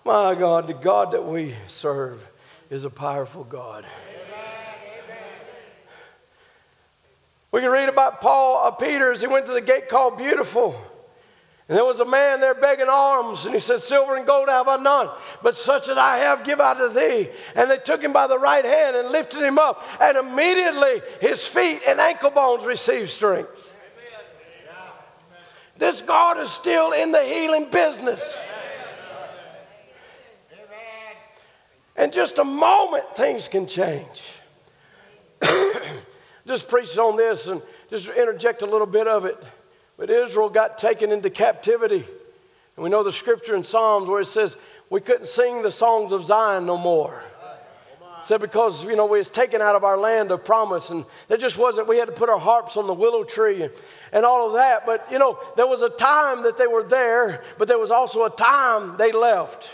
My 0.05 0.35
God, 0.35 0.67
the 0.67 0.73
God 0.75 1.11
that 1.13 1.25
we 1.25 1.55
serve 1.67 2.25
is 2.69 2.85
a 2.85 2.91
powerful 2.91 3.43
God. 3.43 3.83
We 7.51 7.61
can 7.61 7.71
read 7.71 7.89
about 7.89 8.21
Paul, 8.21 8.67
uh, 8.67 8.71
Peter, 8.71 9.11
as 9.11 9.21
he 9.21 9.27
went 9.27 9.47
to 9.47 9.53
the 9.53 9.61
gate 9.61 9.89
called 9.89 10.17
Beautiful. 10.17 10.79
And 11.67 11.75
there 11.75 11.85
was 11.85 11.99
a 11.99 12.05
man 12.05 12.41
there 12.41 12.53
begging 12.53 12.89
alms, 12.89 13.45
and 13.45 13.53
he 13.53 13.59
said, 13.59 13.83
Silver 13.83 14.15
and 14.15 14.27
gold 14.27 14.49
have 14.49 14.67
I 14.67 14.77
none, 14.77 15.09
but 15.41 15.55
such 15.55 15.89
as 15.89 15.97
I 15.97 16.17
have 16.17 16.43
give 16.43 16.59
I 16.59 16.75
to 16.75 16.89
thee. 16.89 17.29
And 17.55 17.71
they 17.71 17.77
took 17.77 18.03
him 18.03 18.13
by 18.13 18.27
the 18.27 18.37
right 18.37 18.63
hand 18.63 18.95
and 18.95 19.09
lifted 19.09 19.41
him 19.41 19.57
up, 19.57 19.83
and 19.99 20.15
immediately 20.15 21.01
his 21.21 21.45
feet 21.45 21.81
and 21.87 21.99
ankle 21.99 22.29
bones 22.29 22.63
received 22.65 23.09
strength. 23.09 23.71
This 25.77 26.03
God 26.03 26.37
is 26.37 26.51
still 26.51 26.91
in 26.91 27.11
the 27.11 27.23
healing 27.23 27.69
business. 27.69 28.21
In 31.97 32.11
just 32.11 32.37
a 32.37 32.43
moment, 32.43 33.15
things 33.15 33.47
can 33.47 33.67
change. 33.67 34.23
just 36.47 36.67
preached 36.67 36.97
on 36.97 37.15
this 37.15 37.47
and 37.47 37.61
just 37.89 38.07
interject 38.09 38.61
a 38.61 38.65
little 38.65 38.87
bit 38.87 39.07
of 39.07 39.25
it. 39.25 39.41
But 39.97 40.09
Israel 40.09 40.49
got 40.49 40.77
taken 40.77 41.11
into 41.11 41.29
captivity. 41.29 42.05
And 42.75 42.83
we 42.83 42.89
know 42.89 43.03
the 43.03 43.11
scripture 43.11 43.55
in 43.55 43.63
Psalms 43.63 44.09
where 44.09 44.21
it 44.21 44.25
says 44.25 44.57
we 44.89 45.01
couldn't 45.01 45.27
sing 45.27 45.61
the 45.61 45.71
songs 45.71 46.11
of 46.11 46.25
Zion 46.25 46.65
no 46.65 46.77
more. 46.77 47.23
said 48.23 48.41
because, 48.41 48.83
you 48.83 48.95
know, 48.95 49.05
we 49.05 49.19
was 49.19 49.29
taken 49.29 49.61
out 49.61 49.75
of 49.75 49.83
our 49.83 49.97
land 49.97 50.31
of 50.31 50.43
promise 50.43 50.89
and 50.89 51.05
there 51.27 51.37
just 51.37 51.57
wasn't, 51.57 51.87
we 51.87 51.97
had 51.97 52.07
to 52.07 52.11
put 52.11 52.29
our 52.29 52.39
harps 52.39 52.75
on 52.75 52.87
the 52.87 52.93
willow 52.93 53.23
tree 53.23 53.63
and, 53.63 53.71
and 54.11 54.25
all 54.25 54.47
of 54.47 54.53
that. 54.53 54.85
But, 54.85 55.07
you 55.09 55.19
know, 55.19 55.39
there 55.55 55.67
was 55.67 55.81
a 55.81 55.89
time 55.89 56.43
that 56.43 56.57
they 56.57 56.67
were 56.67 56.83
there, 56.83 57.43
but 57.57 57.67
there 57.67 57.79
was 57.79 57.91
also 57.91 58.25
a 58.25 58.29
time 58.29 58.97
they 58.97 59.11
left. 59.11 59.69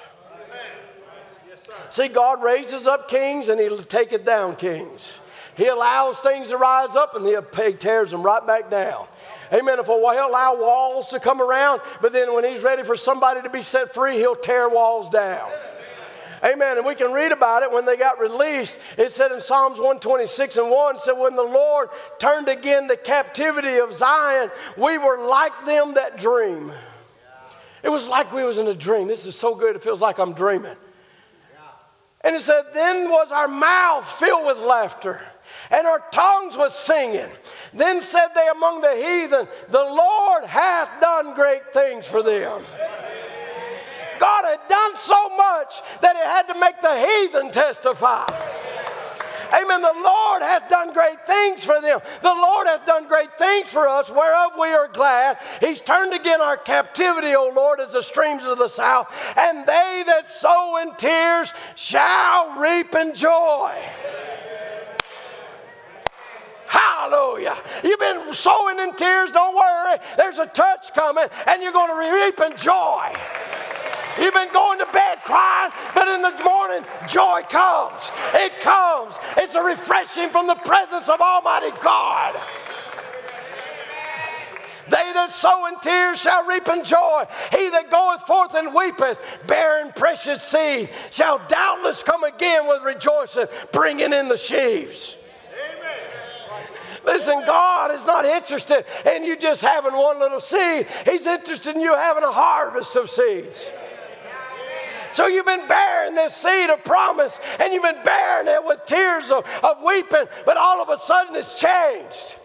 See, 1.89 2.07
God 2.07 2.43
raises 2.43 2.87
up 2.87 3.09
kings 3.09 3.49
and 3.49 3.59
He'll 3.59 3.77
take 3.79 4.13
it 4.13 4.25
down 4.25 4.55
kings. 4.55 5.13
He 5.57 5.67
allows 5.67 6.19
things 6.19 6.49
to 6.49 6.57
rise 6.57 6.95
up 6.95 7.15
and 7.15 7.25
He 7.25 7.73
tears 7.73 8.11
them 8.11 8.23
right 8.23 8.45
back 8.45 8.69
down. 8.69 9.07
Amen. 9.53 9.79
If 9.79 9.87
he'll 9.87 9.97
allow 9.97 10.55
walls 10.57 11.09
to 11.09 11.19
come 11.19 11.41
around, 11.41 11.81
but 12.01 12.13
then 12.13 12.33
when 12.33 12.45
he's 12.45 12.61
ready 12.61 12.83
for 12.83 12.95
somebody 12.95 13.41
to 13.41 13.49
be 13.49 13.61
set 13.61 13.93
free, 13.93 14.17
he'll 14.17 14.35
tear 14.35 14.69
walls 14.69 15.09
down. 15.09 15.49
Amen. 16.43 16.77
And 16.77 16.85
we 16.85 16.95
can 16.95 17.11
read 17.11 17.31
about 17.31 17.61
it 17.61 17.71
when 17.71 17.85
they 17.85 17.97
got 17.97 18.19
released. 18.19 18.79
It 18.97 19.11
said 19.11 19.31
in 19.31 19.41
Psalms 19.41 19.77
126 19.77 20.57
and 20.57 20.71
1 20.71 20.99
said, 20.99 21.11
When 21.11 21.35
the 21.35 21.43
Lord 21.43 21.89
turned 22.19 22.47
again 22.47 22.87
the 22.87 22.97
captivity 22.97 23.77
of 23.77 23.93
Zion, 23.93 24.49
we 24.75 24.97
were 24.97 25.27
like 25.27 25.53
them 25.65 25.93
that 25.95 26.17
dream. 26.17 26.71
It 27.83 27.89
was 27.89 28.07
like 28.07 28.31
we 28.33 28.43
was 28.43 28.57
in 28.57 28.67
a 28.67 28.73
dream. 28.73 29.07
This 29.07 29.25
is 29.25 29.35
so 29.35 29.53
good, 29.53 29.75
it 29.75 29.83
feels 29.83 30.01
like 30.01 30.17
I'm 30.17 30.33
dreaming. 30.33 30.75
And 32.23 32.35
it 32.35 32.41
said, 32.41 32.63
Then 32.73 33.09
was 33.09 33.31
our 33.31 33.47
mouth 33.47 34.07
filled 34.07 34.45
with 34.45 34.59
laughter 34.59 35.21
and 35.69 35.87
our 35.87 36.03
tongues 36.11 36.57
was 36.57 36.73
singing. 36.77 37.29
Then 37.73 38.01
said 38.01 38.29
they 38.35 38.47
among 38.55 38.81
the 38.81 38.95
heathen, 38.95 39.47
The 39.69 39.83
Lord 39.83 40.45
hath 40.45 41.01
done 41.01 41.35
great 41.35 41.73
things 41.73 42.05
for 42.05 42.23
them. 42.23 42.63
God 44.19 44.45
had 44.45 44.59
done 44.67 44.97
so 44.97 45.29
much 45.35 45.81
that 46.01 46.15
it 46.15 46.25
had 46.25 46.47
to 46.53 46.59
make 46.59 46.79
the 46.81 46.99
heathen 46.99 47.51
testify. 47.51 48.25
Amen. 49.53 49.81
The 49.81 50.01
Lord 50.03 50.41
hath 50.41 50.69
done 50.69 50.93
great 50.93 51.25
things 51.27 51.63
for 51.63 51.81
them. 51.81 51.99
The 52.21 52.33
Lord 52.33 52.67
hath 52.67 52.85
done 52.85 53.07
great 53.07 53.37
things 53.37 53.69
for 53.69 53.87
us, 53.87 54.09
whereof 54.09 54.53
we 54.59 54.69
are 54.69 54.87
glad. 54.87 55.39
He's 55.59 55.81
turned 55.81 56.13
again 56.13 56.41
our 56.41 56.57
captivity, 56.57 57.35
O 57.35 57.51
Lord, 57.53 57.79
as 57.79 57.93
the 57.93 58.01
streams 58.01 58.43
of 58.43 58.57
the 58.57 58.69
south. 58.69 59.13
And 59.37 59.67
they 59.67 60.03
that 60.05 60.29
sow 60.29 60.77
in 60.81 60.95
tears 60.95 61.51
shall 61.75 62.57
reap 62.59 62.95
in 62.95 63.13
joy. 63.13 63.75
Hallelujah. 67.11 67.57
You've 67.83 67.99
been 67.99 68.33
sowing 68.33 68.79
in 68.79 68.95
tears, 68.95 69.31
don't 69.31 69.55
worry. 69.55 69.97
There's 70.15 70.37
a 70.37 70.45
touch 70.45 70.93
coming, 70.93 71.27
and 71.45 71.61
you're 71.61 71.73
going 71.73 71.89
to 71.89 72.13
reap 72.13 72.39
in 72.39 72.57
joy. 72.57 73.13
You've 74.19 74.33
been 74.33 74.51
going 74.53 74.79
to 74.79 74.85
bed 74.93 75.19
crying, 75.25 75.71
but 75.93 76.07
in 76.07 76.21
the 76.21 76.31
morning, 76.43 76.85
joy 77.09 77.41
comes. 77.49 78.09
It 78.35 78.59
comes. 78.61 79.15
It's 79.37 79.55
a 79.55 79.61
refreshing 79.61 80.29
from 80.29 80.47
the 80.47 80.55
presence 80.55 81.09
of 81.09 81.19
Almighty 81.19 81.71
God. 81.83 82.39
They 84.85 85.11
that 85.13 85.31
sow 85.31 85.67
in 85.67 85.79
tears 85.79 86.19
shall 86.19 86.45
reap 86.45 86.67
in 86.67 86.83
joy. 86.85 87.25
He 87.51 87.69
that 87.69 87.89
goeth 87.89 88.21
forth 88.23 88.53
and 88.55 88.73
weepeth, 88.73 89.19
bearing 89.47 89.91
precious 89.93 90.41
seed, 90.41 90.89
shall 91.11 91.41
doubtless 91.49 92.03
come 92.03 92.23
again 92.23 92.67
with 92.67 92.83
rejoicing, 92.83 93.47
bringing 93.71 94.13
in 94.13 94.29
the 94.29 94.37
sheaves. 94.37 95.17
Listen, 97.03 97.43
God 97.45 97.91
is 97.91 98.05
not 98.05 98.25
interested 98.25 98.85
in 99.05 99.23
you 99.23 99.37
just 99.37 99.61
having 99.61 99.93
one 99.93 100.19
little 100.19 100.39
seed, 100.39 100.87
He's 101.05 101.25
interested 101.25 101.75
in 101.75 101.81
you 101.81 101.95
having 101.95 102.23
a 102.23 102.31
harvest 102.31 102.95
of 102.95 103.09
seeds. 103.09 103.69
So 105.13 105.27
you've 105.27 105.45
been 105.45 105.67
bearing 105.67 106.15
this 106.15 106.35
seed 106.35 106.69
of 106.69 106.85
promise 106.85 107.37
and 107.59 107.73
you've 107.73 107.83
been 107.83 108.03
bearing 108.03 108.47
it 108.47 108.63
with 108.63 108.85
tears 108.85 109.29
of, 109.29 109.45
of 109.63 109.83
weeping, 109.85 110.25
but 110.45 110.57
all 110.57 110.81
of 110.81 110.89
a 110.89 110.97
sudden 110.97 111.35
it's 111.35 111.59
changed. 111.59 112.37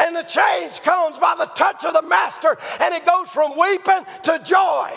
And 0.00 0.16
the 0.16 0.22
change 0.22 0.80
comes 0.82 1.18
by 1.18 1.34
the 1.36 1.46
touch 1.46 1.84
of 1.84 1.92
the 1.92 2.02
master, 2.02 2.56
and 2.80 2.94
it 2.94 3.04
goes 3.04 3.28
from 3.28 3.58
weeping 3.58 4.04
to 4.24 4.40
joy, 4.42 4.90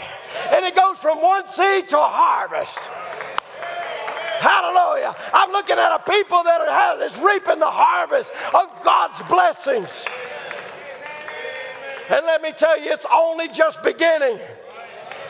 and 0.52 0.66
it 0.66 0.76
goes 0.76 0.98
from 0.98 1.22
one 1.22 1.48
seed 1.48 1.89
to 1.89 2.00
a 2.00 2.08
harvest. 2.08 2.80
Hallelujah. 4.40 5.16
I'm 5.34 5.52
looking 5.52 5.78
at 5.78 5.96
a 5.96 6.00
people 6.10 6.44
that 6.44 7.02
is 7.02 7.18
reaping 7.20 7.60
the 7.60 7.70
harvest 7.70 8.32
of 8.54 8.84
God's 8.84 9.22
blessings. 9.24 10.06
And 12.10 12.24
let 12.26 12.42
me 12.42 12.52
tell 12.52 12.80
you, 12.80 12.92
it's 12.92 13.06
only 13.12 13.48
just 13.50 13.82
beginning. 13.82 14.40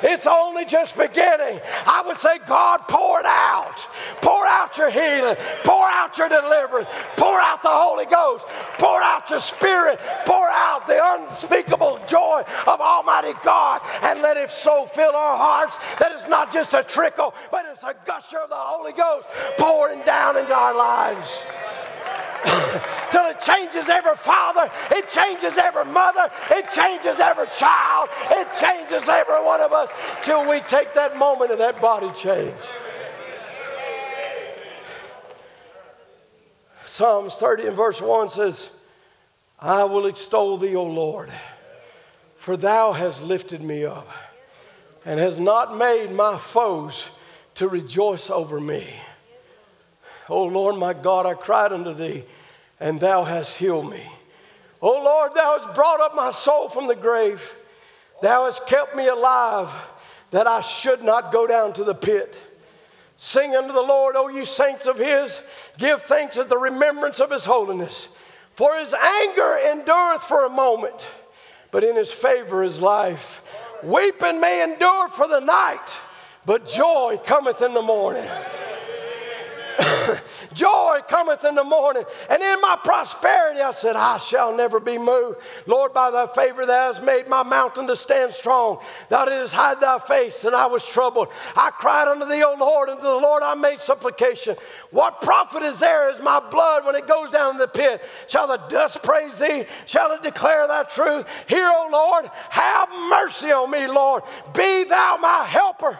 It's 0.03 0.27
only 0.27 0.65
just 0.65 0.97
beginning. 0.97 1.59
I 1.85 2.03
would 2.05 2.17
say, 2.17 2.39
God, 2.47 2.81
pour 2.87 3.19
it 3.19 3.25
out. 3.25 3.87
Pour 4.21 4.45
out 4.45 4.77
your 4.77 4.89
healing. 4.89 5.35
Pour 5.63 5.83
out 5.85 6.17
your 6.17 6.29
deliverance. 6.29 6.87
Pour 7.17 7.39
out 7.39 7.61
the 7.63 7.69
Holy 7.69 8.05
Ghost. 8.05 8.45
Pour 8.77 9.01
out 9.01 9.29
your 9.29 9.39
spirit. 9.39 9.99
Pour 10.25 10.47
out 10.49 10.87
the 10.87 10.99
unspeakable 11.01 11.99
joy 12.07 12.43
of 12.67 12.81
Almighty 12.81 13.33
God. 13.43 13.81
And 14.01 14.21
let 14.21 14.37
it 14.37 14.51
so 14.51 14.85
fill 14.85 15.15
our 15.15 15.37
hearts 15.37 15.77
that 15.97 16.11
it's 16.11 16.27
not 16.27 16.51
just 16.51 16.73
a 16.73 16.83
trickle, 16.83 17.33
but 17.51 17.65
it's 17.71 17.83
a 17.83 17.95
gusher 18.05 18.39
of 18.39 18.49
the 18.49 18.55
Holy 18.55 18.93
Ghost 18.93 19.27
pouring 19.57 20.01
down 20.03 20.37
into 20.37 20.53
our 20.53 20.75
lives. 20.75 21.41
till 23.11 23.25
it 23.25 23.41
changes 23.41 23.89
every 23.89 24.15
father, 24.15 24.71
it 24.91 25.09
changes 25.09 25.57
every 25.57 25.85
mother, 25.85 26.29
it 26.51 26.69
changes 26.69 27.19
every 27.19 27.47
child, 27.47 28.09
it 28.31 28.47
changes 28.59 29.07
every 29.09 29.43
one 29.43 29.61
of 29.61 29.73
us 29.73 29.89
till 30.23 30.49
we 30.49 30.59
take 30.61 30.93
that 30.93 31.17
moment 31.17 31.51
of 31.51 31.57
that 31.57 31.81
body 31.81 32.09
change. 32.11 32.61
Psalms 36.85 37.35
30 37.35 37.67
and 37.67 37.75
verse 37.75 37.99
1 37.99 38.29
says, 38.29 38.69
I 39.59 39.83
will 39.83 40.05
extol 40.05 40.57
thee, 40.57 40.75
O 40.75 40.83
Lord, 40.83 41.29
for 42.37 42.55
thou 42.55 42.93
hast 42.93 43.21
lifted 43.23 43.61
me 43.61 43.85
up 43.85 44.07
and 45.03 45.19
has 45.19 45.39
not 45.39 45.77
made 45.77 46.11
my 46.11 46.37
foes 46.37 47.09
to 47.55 47.67
rejoice 47.67 48.29
over 48.29 48.59
me. 48.59 48.93
O 50.29 50.43
Lord 50.43 50.77
my 50.77 50.93
God, 50.93 51.25
I 51.25 51.33
cried 51.33 51.71
unto 51.71 51.93
thee 51.93 52.25
and 52.80 52.99
thou 52.99 53.23
hast 53.23 53.57
healed 53.57 53.89
me. 53.89 54.03
O 54.82 54.91
Lord, 54.91 55.34
thou 55.34 55.57
hast 55.57 55.73
brought 55.73 56.01
up 56.01 56.15
my 56.15 56.32
soul 56.32 56.69
from 56.69 56.88
the 56.88 56.95
grave. 56.95 57.55
Thou 58.21 58.45
hast 58.45 58.67
kept 58.67 58.95
me 58.95 59.07
alive 59.07 59.69
that 60.32 60.47
I 60.47 60.61
should 60.61 61.03
not 61.03 61.32
go 61.32 61.47
down 61.47 61.73
to 61.73 61.84
the 61.84 61.95
pit. 61.95 62.36
Sing 63.17 63.55
unto 63.55 63.73
the 63.73 63.82
Lord, 63.82 64.15
O 64.15 64.28
you 64.28 64.45
saints 64.45 64.86
of 64.86 64.97
his. 64.97 65.41
Give 65.78 66.01
thanks 66.01 66.38
at 66.38 66.49
the 66.49 66.57
remembrance 66.57 67.19
of 67.19 67.32
his 67.32 67.45
holiness. 67.45 68.09
For 68.55 68.78
his 68.78 68.93
anger 68.93 69.57
endureth 69.71 70.23
for 70.23 70.45
a 70.45 70.49
moment, 70.49 70.95
but 71.71 71.84
in 71.84 71.95
his 71.95 72.11
favor 72.11 72.63
is 72.63 72.82
life. 72.82 73.41
Weeping 73.84 74.39
may 74.39 74.63
endure 74.63 75.09
for 75.09 75.28
the 75.28 75.41
night, 75.41 75.88
but 76.45 76.67
joy 76.67 77.19
cometh 77.23 77.61
in 77.61 77.73
the 77.73 77.82
morning. 77.82 78.30
Joy 80.53 80.99
cometh 81.07 81.43
in 81.43 81.55
the 81.55 81.63
morning. 81.63 82.03
And 82.30 82.41
in 82.41 82.61
my 82.61 82.78
prosperity, 82.84 83.61
I 83.61 83.71
said, 83.71 83.95
I 83.95 84.17
shall 84.17 84.55
never 84.55 84.80
be 84.80 84.97
moved. 84.97 85.39
Lord, 85.65 85.93
by 85.93 86.11
thy 86.11 86.28
favor, 86.28 86.65
thou 86.65 86.93
hast 86.93 87.03
made 87.03 87.28
my 87.28 87.43
mountain 87.43 87.88
to 87.88 87.95
stand 87.95 88.34
strong. 88.34 88.80
Thou 89.09 89.26
didst 89.26 89.53
hide 89.53 89.82
thy 89.82 89.99
face, 89.99 90.43
and 90.43 90.55
I 90.55 90.65
was 90.67 90.86
troubled. 90.86 91.30
I 91.55 91.71
cried 91.71 92.07
unto 92.07 92.26
thee, 92.26 92.43
O 92.43 92.55
Lord, 92.57 92.89
and 92.89 92.99
to 92.99 93.03
the 93.03 93.09
Lord 93.09 93.43
I 93.43 93.55
made 93.55 93.82
supplication. 93.82 94.55
What 94.91 95.21
profit 95.21 95.63
is 95.63 95.80
there 95.80 96.11
is 96.11 96.19
my 96.19 96.39
blood 96.39 96.86
when 96.86 96.95
it 96.95 97.07
goes 97.07 97.30
down 97.30 97.51
in 97.51 97.57
the 97.57 97.67
pit? 97.67 98.01
Shall 98.28 98.47
the 98.47 98.57
dust 98.69 99.03
praise 99.03 99.38
thee? 99.38 99.65
Shall 99.86 100.11
it 100.13 100.23
declare 100.23 100.67
thy 100.67 100.84
truth? 100.84 101.26
Hear, 101.47 101.67
O 101.67 101.89
Lord, 101.91 102.30
have 102.49 102.89
mercy 103.09 103.51
on 103.51 103.71
me, 103.71 103.88
Lord. 103.88 104.23
Be 104.53 104.86
thou 104.86 105.17
my 105.21 105.43
helper. 105.43 105.99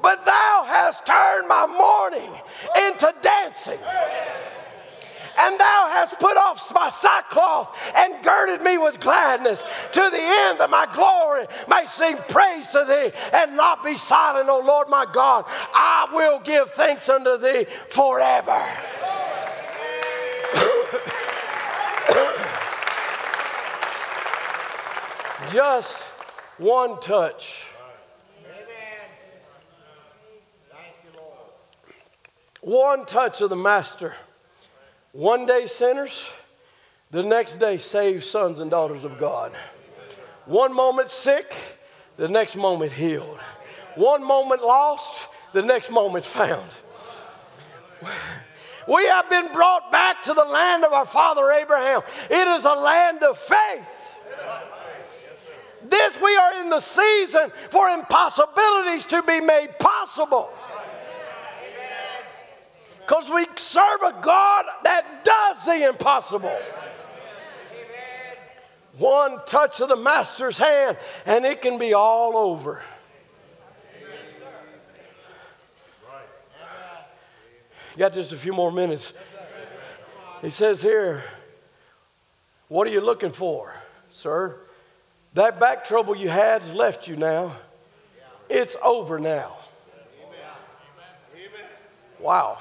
But 0.00 0.24
thou 0.24 0.64
hast 0.66 1.04
turned 1.06 1.48
my 1.48 1.66
mourning 1.66 2.32
into 2.86 3.12
dancing. 3.22 3.78
And 5.40 5.58
thou 5.58 5.88
hast 5.92 6.18
put 6.18 6.36
off 6.36 6.74
my 6.74 6.90
sackcloth 6.90 7.78
and 7.94 8.24
girded 8.24 8.60
me 8.60 8.76
with 8.76 8.98
gladness 8.98 9.62
to 9.92 10.00
the 10.00 10.18
end 10.20 10.58
that 10.58 10.68
my 10.68 10.86
glory 10.92 11.46
may 11.68 11.86
sing 11.86 12.16
praise 12.28 12.66
to 12.70 12.84
thee 12.84 13.12
and 13.32 13.56
not 13.56 13.84
be 13.84 13.96
silent, 13.96 14.48
O 14.48 14.58
Lord 14.58 14.88
my 14.88 15.06
God. 15.12 15.44
I 15.46 16.08
will 16.12 16.40
give 16.40 16.72
thanks 16.72 17.08
unto 17.08 17.38
thee 17.38 17.66
forever. 17.88 18.60
Just 25.52 26.02
one 26.58 26.98
touch. 27.00 27.67
One 32.60 33.04
touch 33.04 33.40
of 33.40 33.50
the 33.50 33.56
Master. 33.56 34.14
One 35.12 35.46
day 35.46 35.66
sinners, 35.66 36.28
the 37.10 37.22
next 37.22 37.56
day 37.56 37.78
saved 37.78 38.24
sons 38.24 38.60
and 38.60 38.70
daughters 38.70 39.04
of 39.04 39.18
God. 39.18 39.52
One 40.46 40.74
moment 40.74 41.10
sick, 41.10 41.54
the 42.16 42.28
next 42.28 42.56
moment 42.56 42.92
healed. 42.92 43.38
One 43.94 44.24
moment 44.24 44.62
lost, 44.62 45.28
the 45.52 45.62
next 45.62 45.90
moment 45.90 46.24
found. 46.24 46.68
We 48.86 49.06
have 49.06 49.28
been 49.28 49.52
brought 49.52 49.92
back 49.92 50.22
to 50.22 50.34
the 50.34 50.44
land 50.44 50.84
of 50.84 50.92
our 50.92 51.06
father 51.06 51.50
Abraham. 51.52 52.00
It 52.30 52.48
is 52.48 52.64
a 52.64 52.74
land 52.74 53.22
of 53.22 53.38
faith. 53.38 54.14
This, 55.88 56.20
we 56.20 56.36
are 56.36 56.60
in 56.60 56.70
the 56.70 56.80
season 56.80 57.52
for 57.70 57.88
impossibilities 57.88 59.06
to 59.06 59.22
be 59.22 59.40
made 59.40 59.78
possible. 59.78 60.50
Because 63.08 63.30
we 63.30 63.46
serve 63.56 64.02
a 64.02 64.20
God 64.20 64.66
that 64.84 65.24
does 65.24 65.64
the 65.64 65.88
impossible. 65.88 66.54
One 68.98 69.40
touch 69.46 69.80
of 69.80 69.88
the 69.88 69.96
Master's 69.96 70.58
hand, 70.58 70.98
and 71.24 71.46
it 71.46 71.62
can 71.62 71.78
be 71.78 71.94
all 71.94 72.36
over. 72.36 72.82
Got 77.96 78.12
just 78.12 78.32
a 78.32 78.36
few 78.36 78.52
more 78.52 78.70
minutes. 78.70 79.14
He 80.42 80.50
says 80.50 80.82
here, 80.82 81.24
What 82.68 82.86
are 82.86 82.90
you 82.90 83.00
looking 83.00 83.32
for, 83.32 83.72
sir? 84.12 84.60
That 85.32 85.58
back 85.58 85.84
trouble 85.86 86.14
you 86.14 86.28
had 86.28 86.60
has 86.60 86.74
left 86.74 87.08
you 87.08 87.16
now. 87.16 87.56
It's 88.50 88.76
over 88.82 89.18
now. 89.18 89.56
Wow. 92.20 92.58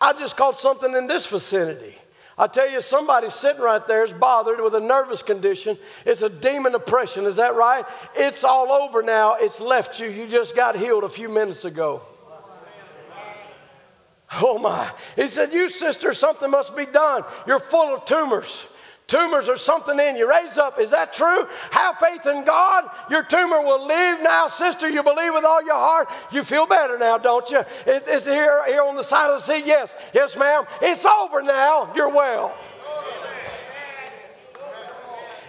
I 0.00 0.12
just 0.12 0.36
caught 0.36 0.60
something 0.60 0.94
in 0.94 1.06
this 1.06 1.26
vicinity. 1.26 1.94
I 2.38 2.46
tell 2.46 2.68
you, 2.68 2.82
somebody 2.82 3.30
sitting 3.30 3.62
right 3.62 3.84
there 3.86 4.04
is 4.04 4.12
bothered 4.12 4.60
with 4.60 4.74
a 4.74 4.80
nervous 4.80 5.22
condition. 5.22 5.78
It's 6.04 6.20
a 6.20 6.28
demon 6.28 6.74
oppression. 6.74 7.24
Is 7.24 7.36
that 7.36 7.54
right? 7.54 7.84
It's 8.14 8.44
all 8.44 8.70
over 8.72 9.02
now. 9.02 9.36
It's 9.36 9.58
left 9.58 9.98
you. 10.00 10.08
You 10.08 10.26
just 10.26 10.54
got 10.54 10.76
healed 10.76 11.04
a 11.04 11.08
few 11.08 11.30
minutes 11.30 11.64
ago. 11.64 12.02
Oh 14.42 14.58
my. 14.58 14.90
He 15.14 15.28
said, 15.28 15.52
You 15.52 15.68
sister, 15.68 16.12
something 16.12 16.50
must 16.50 16.76
be 16.76 16.84
done. 16.84 17.22
You're 17.46 17.60
full 17.60 17.94
of 17.94 18.04
tumors. 18.04 18.66
Tumors 19.08 19.48
or 19.48 19.56
something 19.56 20.00
in 20.00 20.16
you. 20.16 20.28
Raise 20.28 20.58
up. 20.58 20.80
Is 20.80 20.90
that 20.90 21.12
true? 21.12 21.46
Have 21.70 21.96
faith 21.98 22.26
in 22.26 22.44
God. 22.44 22.90
Your 23.08 23.22
tumor 23.22 23.60
will 23.60 23.86
leave 23.86 24.20
now, 24.20 24.48
sister. 24.48 24.88
You 24.88 25.04
believe 25.04 25.32
with 25.32 25.44
all 25.44 25.64
your 25.64 25.76
heart. 25.76 26.08
You 26.32 26.42
feel 26.42 26.66
better 26.66 26.98
now, 26.98 27.16
don't 27.16 27.48
you? 27.48 27.60
Is 27.86 28.26
it 28.26 28.32
here, 28.32 28.64
here 28.66 28.82
on 28.82 28.96
the 28.96 29.04
side 29.04 29.30
of 29.30 29.46
the 29.46 29.52
seat? 29.52 29.64
Yes. 29.64 29.94
Yes, 30.12 30.36
ma'am. 30.36 30.64
It's 30.82 31.04
over 31.04 31.40
now. 31.42 31.92
You're 31.94 32.08
well. 32.08 32.56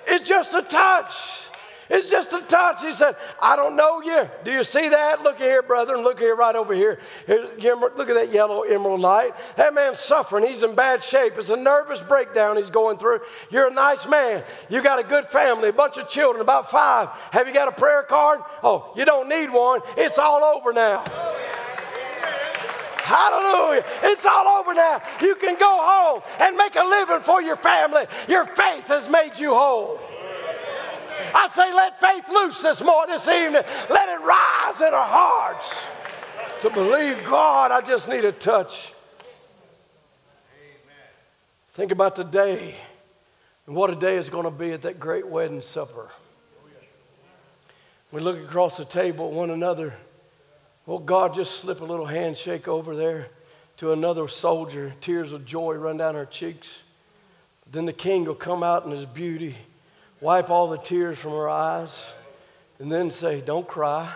It's 0.05 0.29
just 0.29 0.53
a 0.53 0.61
touch. 0.61 1.46
It's 1.89 2.09
just 2.09 2.33
a 2.33 2.41
touch. 2.41 2.81
He 2.81 2.91
said, 2.91 3.15
I 3.41 3.55
don't 3.55 3.75
know 3.75 4.01
you. 4.01 4.29
Do 4.43 4.51
you 4.51 4.63
see 4.63 4.89
that? 4.89 5.23
Look 5.23 5.37
here, 5.37 5.61
brother, 5.61 5.95
and 5.95 6.03
look 6.03 6.19
here, 6.19 6.35
right 6.35 6.55
over 6.55 6.73
here. 6.73 6.99
Look 7.27 8.09
at 8.09 8.15
that 8.15 8.31
yellow 8.31 8.63
emerald 8.63 9.01
light. 9.01 9.33
That 9.55 9.73
man's 9.73 9.99
suffering. 9.99 10.45
He's 10.45 10.63
in 10.63 10.75
bad 10.75 11.03
shape. 11.03 11.33
It's 11.37 11.49
a 11.49 11.55
nervous 11.55 12.01
breakdown 12.01 12.57
he's 12.57 12.69
going 12.69 12.97
through. 12.97 13.21
You're 13.49 13.67
a 13.67 13.73
nice 13.73 14.07
man. 14.07 14.43
You 14.69 14.83
got 14.83 14.99
a 14.99 15.03
good 15.03 15.27
family, 15.27 15.69
a 15.69 15.73
bunch 15.73 15.97
of 15.97 16.09
children, 16.09 16.41
about 16.41 16.69
five. 16.69 17.09
Have 17.31 17.47
you 17.47 17.53
got 17.53 17.67
a 17.67 17.71
prayer 17.71 18.03
card? 18.03 18.41
Oh, 18.63 18.91
you 18.95 19.05
don't 19.05 19.29
need 19.29 19.49
one. 19.49 19.81
It's 19.95 20.17
all 20.17 20.43
over 20.43 20.73
now. 20.73 21.03
Hallelujah. 22.99 23.85
It's 24.03 24.25
all 24.25 24.59
over 24.59 24.73
now. 24.73 25.01
You 25.21 25.35
can 25.35 25.57
go 25.57 25.79
home 25.81 26.21
and 26.41 26.57
make 26.57 26.75
a 26.75 26.83
living 26.83 27.21
for 27.21 27.41
your 27.41 27.55
family. 27.55 28.05
Your 28.27 28.43
faith 28.43 28.87
has 28.89 29.09
made 29.09 29.39
you 29.39 29.53
whole. 29.53 30.01
I 31.33 31.47
say, 31.49 31.73
let 31.73 31.99
faith 31.99 32.29
loose 32.29 32.61
this 32.61 32.81
morning, 32.81 33.15
this 33.15 33.27
evening. 33.27 33.63
Let 33.89 34.09
it 34.09 34.21
rise 34.23 34.81
in 34.81 34.93
our 34.93 35.07
hearts 35.07 35.73
to 36.61 36.69
believe 36.69 37.23
God. 37.25 37.71
I 37.71 37.81
just 37.81 38.09
need 38.09 38.25
a 38.25 38.31
touch. 38.31 38.93
Amen. 40.53 40.95
Think 41.73 41.91
about 41.91 42.15
the 42.15 42.23
day 42.23 42.75
and 43.67 43.75
what 43.75 43.89
a 43.89 43.95
day 43.95 44.15
is 44.15 44.29
going 44.29 44.45
to 44.45 44.51
be 44.51 44.71
at 44.71 44.83
that 44.83 44.99
great 44.99 45.27
wedding 45.27 45.61
supper. 45.61 46.09
We 48.11 48.21
look 48.21 48.37
across 48.37 48.77
the 48.77 48.85
table 48.85 49.27
at 49.27 49.33
one 49.33 49.49
another. 49.49 49.93
Well, 50.85 50.99
God 50.99 51.35
just 51.35 51.59
slip 51.59 51.81
a 51.81 51.85
little 51.85 52.05
handshake 52.05 52.69
over 52.69 52.95
there 52.95 53.27
to 53.77 53.91
another 53.91 54.29
soldier. 54.29 54.93
Tears 55.01 55.33
of 55.33 55.45
joy 55.45 55.75
run 55.75 55.97
down 55.97 56.15
her 56.15 56.25
cheeks. 56.25 56.79
Then 57.69 57.85
the 57.85 57.93
king 57.93 58.23
will 58.23 58.35
come 58.35 58.63
out 58.63 58.85
in 58.85 58.91
his 58.91 59.05
beauty 59.05 59.57
wipe 60.21 60.49
all 60.49 60.69
the 60.69 60.77
tears 60.77 61.17
from 61.17 61.31
her 61.31 61.49
eyes, 61.49 62.03
and 62.79 62.91
then 62.91 63.11
say, 63.11 63.41
Don't 63.41 63.67
cry. 63.67 64.13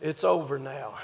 It's 0.00 0.24
over 0.24 0.58
now. 0.58 0.94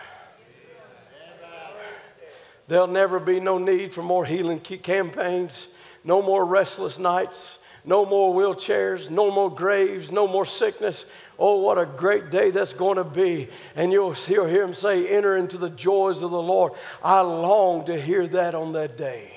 There'll 2.67 2.87
never 2.87 3.19
be 3.19 3.41
no 3.41 3.59
need 3.59 3.93
for 3.93 4.03
more 4.03 4.25
healing 4.25 4.61
campaigns, 4.61 5.67
no 6.03 6.23
more 6.23 6.45
restless 6.45 6.99
nights, 6.99 7.59
no 7.85 8.07
more 8.07 8.35
wheelchairs, 8.35 9.11
no 9.11 9.31
more 9.31 9.55
graves, 9.55 10.11
no 10.11 10.27
more 10.27 10.47
sickness. 10.47 11.05
Oh, 11.39 11.61
what 11.61 11.77
a 11.77 11.85
great 11.85 12.31
day 12.31 12.51
that's 12.51 12.73
going 12.73 12.97
to 12.97 13.05
be. 13.05 13.49
And 13.77 13.93
you'll, 13.93 14.13
hear 14.13 14.49
him 14.49 14.73
say, 14.73 15.07
Enter 15.09 15.37
into 15.37 15.59
the 15.59 15.71
joys 15.71 16.23
of 16.23 16.31
the 16.31 16.41
Lord. 16.41 16.73
I 17.03 17.21
long 17.21 17.85
to 17.87 18.01
hear 18.01 18.27
that 18.29 18.55
on 18.55 18.73
that 18.73 18.97
day. 18.97 19.33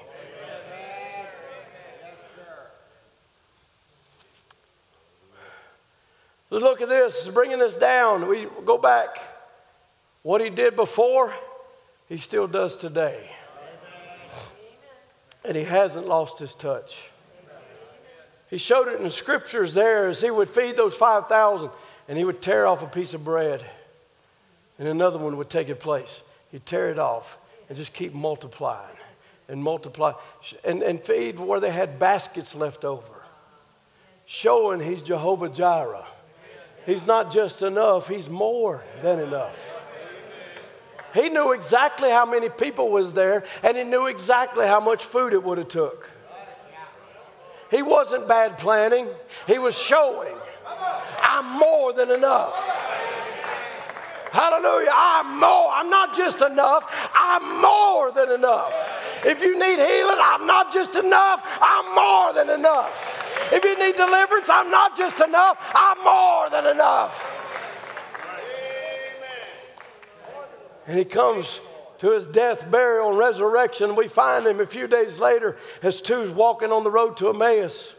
Look 6.50 6.82
at 6.82 6.90
this, 6.90 7.28
bringing 7.28 7.62
us 7.62 7.76
down. 7.76 8.28
We 8.28 8.48
go 8.66 8.78
back. 8.78 9.20
What 10.24 10.42
he 10.42 10.50
did 10.50 10.76
before, 10.76 11.34
he 12.08 12.18
still 12.18 12.48
does 12.48 12.76
today. 12.76 13.30
And 15.44 15.56
he 15.56 15.64
hasn't 15.64 16.08
lost 16.08 16.40
his 16.40 16.54
touch. 16.54 17.10
He 18.50 18.58
showed 18.58 18.88
it 18.88 18.98
in 18.98 19.04
the 19.04 19.12
scriptures 19.12 19.74
there 19.74 20.08
as 20.08 20.22
he 20.22 20.32
would 20.32 20.50
feed 20.50 20.78
those 20.78 20.96
5,000 20.96 21.70
and 22.08 22.18
he 22.18 22.24
would 22.24 22.42
tear 22.42 22.66
off 22.66 22.82
a 22.82 22.88
piece 22.88 23.14
of 23.14 23.24
bread 23.24 23.66
and 24.80 24.88
another 24.88 25.18
one 25.18 25.38
would 25.38 25.50
take 25.50 25.70
its 25.70 25.84
place. 25.84 26.22
He'd 26.52 26.66
tear 26.66 26.90
it 26.90 27.00
off 27.00 27.38
and 27.68 27.78
just 27.78 27.94
keep 27.94 28.14
multiplying 28.14 28.96
and 29.50 29.62
multiply 29.62 30.14
and, 30.64 30.82
and 30.82 31.02
feed 31.04 31.40
where 31.40 31.60
they 31.60 31.72
had 31.72 32.00
baskets 32.00 32.56
left 32.56 32.86
over, 32.86 33.24
showing 34.26 34.80
he's 34.80 35.02
Jehovah 35.02 35.50
Jireh. 35.50 36.06
He's 36.88 37.06
not 37.06 37.32
just 37.32 37.62
enough, 37.62 38.08
he's 38.08 38.30
more 38.30 38.82
than 39.02 39.20
enough. 39.20 39.60
He 41.14 41.28
knew 41.28 41.52
exactly 41.52 42.10
how 42.10 42.26
many 42.26 42.48
people 42.48 42.90
was 42.90 43.12
there 43.12 43.44
and 43.62 43.76
he 43.76 43.84
knew 43.84 44.08
exactly 44.08 44.66
how 44.66 44.80
much 44.80 45.04
food 45.04 45.34
it 45.34 45.44
would 45.44 45.58
have 45.58 45.68
took. 45.68 46.10
He 47.70 47.82
wasn't 47.82 48.26
bad 48.26 48.58
planning. 48.58 49.10
He 49.48 49.60
was 49.60 49.78
showing 49.78 50.34
I'm 51.22 51.60
more 51.60 51.92
than 51.92 52.10
enough. 52.10 52.56
Hallelujah. 54.32 54.92
I'm 54.94 55.40
more. 55.40 55.70
I'm 55.72 55.90
not 55.90 56.16
just 56.16 56.42
enough. 56.42 57.10
I'm 57.14 57.62
more 57.62 58.12
than 58.14 58.32
enough. 58.32 58.94
If 59.26 59.42
you 59.42 59.60
need 59.60 59.78
healing, 59.78 60.18
I'm 60.22 60.48
not 60.48 60.72
just 60.74 60.96
enough. 60.96 61.42
I'm 61.62 61.96
more 61.96 62.34
than 62.34 62.58
enough. 62.58 63.27
If 63.52 63.64
you 63.64 63.78
need 63.80 63.96
deliverance, 63.96 64.50
I'm 64.50 64.70
not 64.70 64.98
just 64.98 65.20
enough. 65.22 65.58
I'm 65.74 66.04
more 66.04 66.50
than 66.50 66.66
enough. 66.76 67.34
And 70.88 70.98
he 70.98 71.06
comes 71.06 71.60
to 72.00 72.12
his 72.12 72.26
death, 72.26 72.70
burial, 72.70 73.10
and 73.10 73.18
resurrection. 73.18 73.96
We 73.96 74.08
find 74.08 74.46
him 74.46 74.60
a 74.60 74.66
few 74.66 74.88
days 74.88 75.18
later 75.18 75.58
as 75.82 76.02
two's 76.02 76.30
walking 76.30 76.72
on 76.72 76.84
the 76.84 76.92
road 76.92 77.18
to 77.18 77.30
Emmaus. 77.30 77.94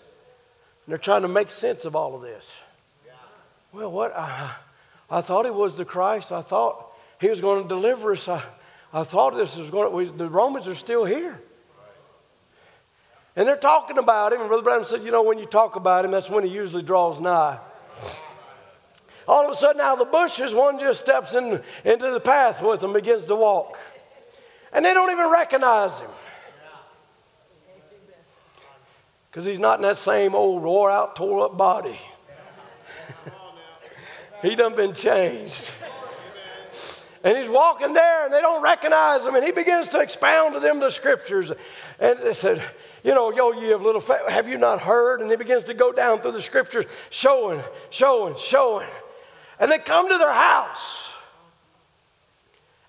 And 0.86 0.92
they're 0.92 0.98
trying 0.98 1.22
to 1.22 1.28
make 1.28 1.50
sense 1.50 1.84
of 1.84 1.94
all 1.96 2.14
of 2.14 2.22
this. 2.22 2.56
Well, 3.72 3.92
what? 3.92 4.16
I, 4.16 4.54
I 5.10 5.20
thought 5.20 5.44
he 5.44 5.50
was 5.50 5.76
the 5.76 5.84
Christ. 5.84 6.32
I 6.32 6.42
thought 6.42 6.92
he 7.20 7.28
was 7.28 7.40
going 7.40 7.62
to 7.62 7.68
deliver 7.68 8.12
us. 8.12 8.28
I, 8.28 8.42
I 8.92 9.04
thought 9.04 9.36
this 9.36 9.56
was 9.56 9.68
going 9.68 9.90
to, 9.90 9.94
we, 9.94 10.04
the 10.06 10.28
Romans 10.28 10.66
are 10.66 10.74
still 10.74 11.04
here. 11.04 11.40
And 13.38 13.46
they're 13.46 13.56
talking 13.56 13.98
about 13.98 14.32
him. 14.32 14.40
And 14.40 14.48
Brother 14.48 14.64
Branham 14.64 14.84
said, 14.84 15.04
you 15.04 15.12
know, 15.12 15.22
when 15.22 15.38
you 15.38 15.46
talk 15.46 15.76
about 15.76 16.04
him, 16.04 16.10
that's 16.10 16.28
when 16.28 16.42
he 16.42 16.50
usually 16.50 16.82
draws 16.82 17.20
nigh. 17.20 17.60
All 19.28 19.44
of 19.44 19.52
a 19.52 19.54
sudden, 19.54 19.80
out 19.80 19.92
of 19.92 20.00
the 20.00 20.06
bushes, 20.06 20.52
one 20.52 20.80
just 20.80 20.98
steps 20.98 21.36
in, 21.36 21.62
into 21.84 22.10
the 22.10 22.18
path 22.18 22.60
with 22.60 22.82
him, 22.82 22.92
begins 22.92 23.26
to 23.26 23.36
walk. 23.36 23.78
And 24.72 24.84
they 24.84 24.92
don't 24.92 25.12
even 25.12 25.30
recognize 25.30 26.00
him. 26.00 26.10
Because 29.30 29.44
he's 29.44 29.60
not 29.60 29.78
in 29.78 29.82
that 29.82 29.98
same 29.98 30.34
old 30.34 30.60
wore 30.60 30.90
out, 30.90 31.14
tore 31.14 31.44
up 31.44 31.56
body. 31.56 32.00
he 34.42 34.56
done 34.56 34.74
been 34.74 34.94
changed. 34.94 35.70
And 37.22 37.38
he's 37.38 37.48
walking 37.48 37.92
there 37.92 38.24
and 38.24 38.34
they 38.34 38.40
don't 38.40 38.62
recognize 38.64 39.24
him. 39.24 39.36
And 39.36 39.44
he 39.44 39.52
begins 39.52 39.86
to 39.88 40.00
expound 40.00 40.54
to 40.54 40.60
them 40.60 40.80
the 40.80 40.90
scriptures. 40.90 41.52
And 42.00 42.18
they 42.18 42.34
said, 42.34 42.60
You 43.08 43.14
know, 43.14 43.32
yo, 43.32 43.52
you 43.52 43.72
have 43.72 43.80
little, 43.80 44.02
fa- 44.02 44.20
have 44.28 44.50
you 44.50 44.58
not 44.58 44.82
heard? 44.82 45.22
And 45.22 45.30
he 45.30 45.36
begins 45.38 45.64
to 45.64 45.72
go 45.72 45.92
down 45.92 46.20
through 46.20 46.32
the 46.32 46.42
scriptures, 46.42 46.84
showing, 47.08 47.62
showing, 47.88 48.34
showing. 48.36 48.86
And 49.58 49.72
they 49.72 49.78
come 49.78 50.10
to 50.10 50.18
their 50.18 50.30
house. 50.30 51.08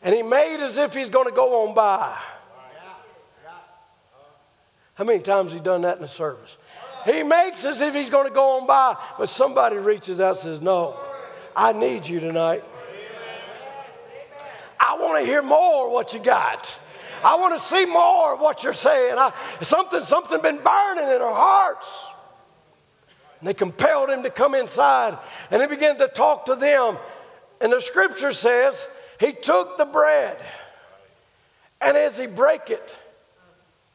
And 0.02 0.14
he 0.14 0.22
made 0.22 0.62
as 0.62 0.76
if 0.76 0.94
he's 0.94 1.10
going 1.10 1.28
to 1.28 1.34
go 1.34 1.66
on 1.66 1.74
by. 1.74 2.18
How 4.96 5.06
many 5.06 5.20
times 5.20 5.54
he 5.54 5.60
done 5.62 5.84
that 5.84 5.96
in 5.96 6.02
the 6.02 6.10
service? 6.10 6.58
He 7.06 7.24
makes 7.24 7.64
as 7.64 7.80
if 7.80 7.96
he's 7.96 8.10
going 8.10 8.28
to 8.28 8.34
go 8.34 8.60
on 8.60 8.68
by, 8.68 8.98
but 9.18 9.30
somebody 9.30 9.78
reaches 9.78 10.20
out 10.20 10.32
and 10.32 10.40
says, 10.40 10.62
No, 10.62 11.00
I 11.56 11.72
need 11.72 12.06
you 12.06 12.20
tonight. 12.20 12.66
I 14.78 14.98
want 15.00 15.24
to 15.24 15.26
hear 15.26 15.42
more 15.42 15.90
what 15.90 16.14
you 16.14 16.20
got. 16.20 16.78
I 17.24 17.36
want 17.36 17.58
to 17.58 17.64
see 17.64 17.86
more 17.86 18.34
of 18.34 18.40
what 18.40 18.64
you're 18.64 18.74
saying. 18.74 19.16
I, 19.18 19.34
something, 19.62 20.04
something 20.04 20.42
been 20.42 20.62
burning 20.64 21.08
in 21.08 21.22
our 21.22 21.34
hearts. 21.34 21.88
And 23.40 23.48
they 23.48 23.54
compelled 23.54 24.10
him 24.10 24.24
to 24.24 24.30
come 24.30 24.54
inside 24.54 25.18
and 25.50 25.62
he 25.62 25.68
began 25.68 25.98
to 26.00 26.08
talk 26.08 26.46
to 26.48 26.56
them. 26.56 26.98
And 27.62 27.72
the 27.72 27.80
scripture 27.80 28.32
says 28.32 28.86
he 29.20 29.32
took 29.32 29.78
the 29.78 29.86
bread 29.86 30.38
and 31.82 31.96
as 31.96 32.18
he 32.18 32.28
break 32.28 32.70
it, 32.70 32.96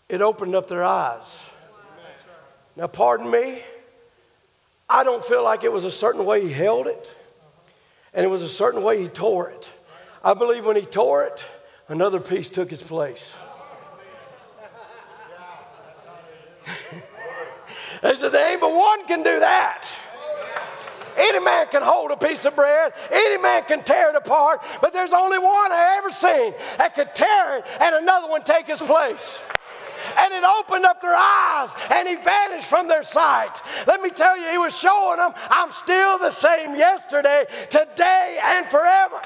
it 0.09 0.22
opened 0.22 0.55
up 0.55 0.68
their 0.68 0.85
eyes. 0.85 1.39
Now, 2.77 2.87
pardon 2.87 3.31
me, 3.31 3.61
I 4.89 5.05
don't 5.05 5.25
feel 5.25 5.45
like 5.45 5.64
it 5.64 5.72
was 5.72 5.85
a 5.85 5.91
certain 5.91 6.25
way 6.25 6.43
he 6.43 6.53
held 6.53 6.87
it 6.87 7.12
and 8.12 8.25
it 8.25 8.29
was 8.29 8.43
a 8.43 8.49
certain 8.49 8.83
way 8.83 9.01
he 9.03 9.09
tore 9.09 9.51
it. 9.51 9.68
I 10.22 10.35
believe 10.35 10.64
when 10.64 10.77
he 10.77 10.83
tore 10.83 11.25
it, 11.25 11.43
another 11.89 12.20
piece 12.20 12.51
took 12.51 12.70
his 12.70 12.82
place. 12.82 13.35
They 18.05 18.14
said, 18.16 18.32
There 18.32 18.53
ain't 18.53 18.61
but 18.61 18.70
one 18.70 19.07
can 19.07 19.22
do 19.22 19.41
that. 19.41 19.89
Any 21.16 21.41
man 21.41 21.68
can 21.68 21.82
hold 21.82 22.11
a 22.11 22.16
piece 22.16 22.45
of 22.45 22.55
bread, 22.55 22.93
any 23.11 23.39
man 23.41 23.64
can 23.64 23.82
tear 23.82 24.11
it 24.11 24.16
apart, 24.16 24.61
but 24.82 24.93
there's 24.93 25.12
only 25.12 25.39
one 25.39 25.72
I 25.72 25.97
ever 25.99 26.11
seen 26.11 26.55
that 26.76 26.95
could 26.95 27.14
tear 27.14 27.59
it 27.59 27.64
and 27.80 27.95
another 27.95 28.28
one 28.28 28.43
take 28.43 28.66
his 28.66 28.80
place. 28.80 29.39
And 30.18 30.35
it 30.35 30.45
opened 30.45 30.85
up 30.85 31.01
their 31.01 31.14
eyes 31.16 31.70
and 31.91 32.07
he 32.07 32.16
vanished 32.16 32.66
from 32.66 32.89
their 32.89 33.05
sight. 33.05 33.55
Let 33.87 34.03
me 34.03 34.11
tell 34.11 34.37
you, 34.37 34.51
he 34.51 34.59
was 34.59 34.76
showing 34.76 35.16
them, 35.16 35.32
I'm 35.49 35.72
still 35.72 36.18
the 36.18 36.30
same 36.30 36.74
yesterday, 36.74 37.47
today, 37.70 38.39
and 38.43 38.66
forever. 38.66 39.20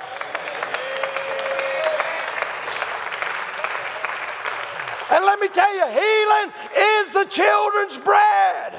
And 5.11 5.24
let 5.24 5.40
me 5.40 5.48
tell 5.48 5.74
you, 5.74 5.86
healing 5.86 6.52
is 6.76 7.12
the 7.12 7.24
children's 7.24 7.96
bread. 7.98 8.74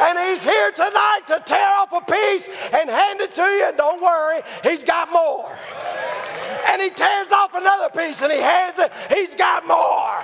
And 0.00 0.18
he's 0.18 0.42
here 0.42 0.72
tonight 0.72 1.20
to 1.28 1.42
tear 1.46 1.68
off 1.78 1.92
a 1.92 2.00
piece 2.00 2.48
and 2.72 2.90
hand 2.90 3.20
it 3.20 3.34
to 3.34 3.42
you. 3.42 3.68
And 3.68 3.76
Don't 3.76 4.02
worry, 4.02 4.42
he's 4.62 4.84
got 4.84 5.10
more. 5.12 5.50
And 6.68 6.82
he 6.82 6.90
tears 6.90 7.32
off 7.32 7.54
another 7.54 7.88
piece 7.90 8.20
and 8.20 8.32
he 8.32 8.40
hands 8.40 8.78
it, 8.78 8.92
he's 9.10 9.34
got 9.34 9.66
more. 9.66 10.20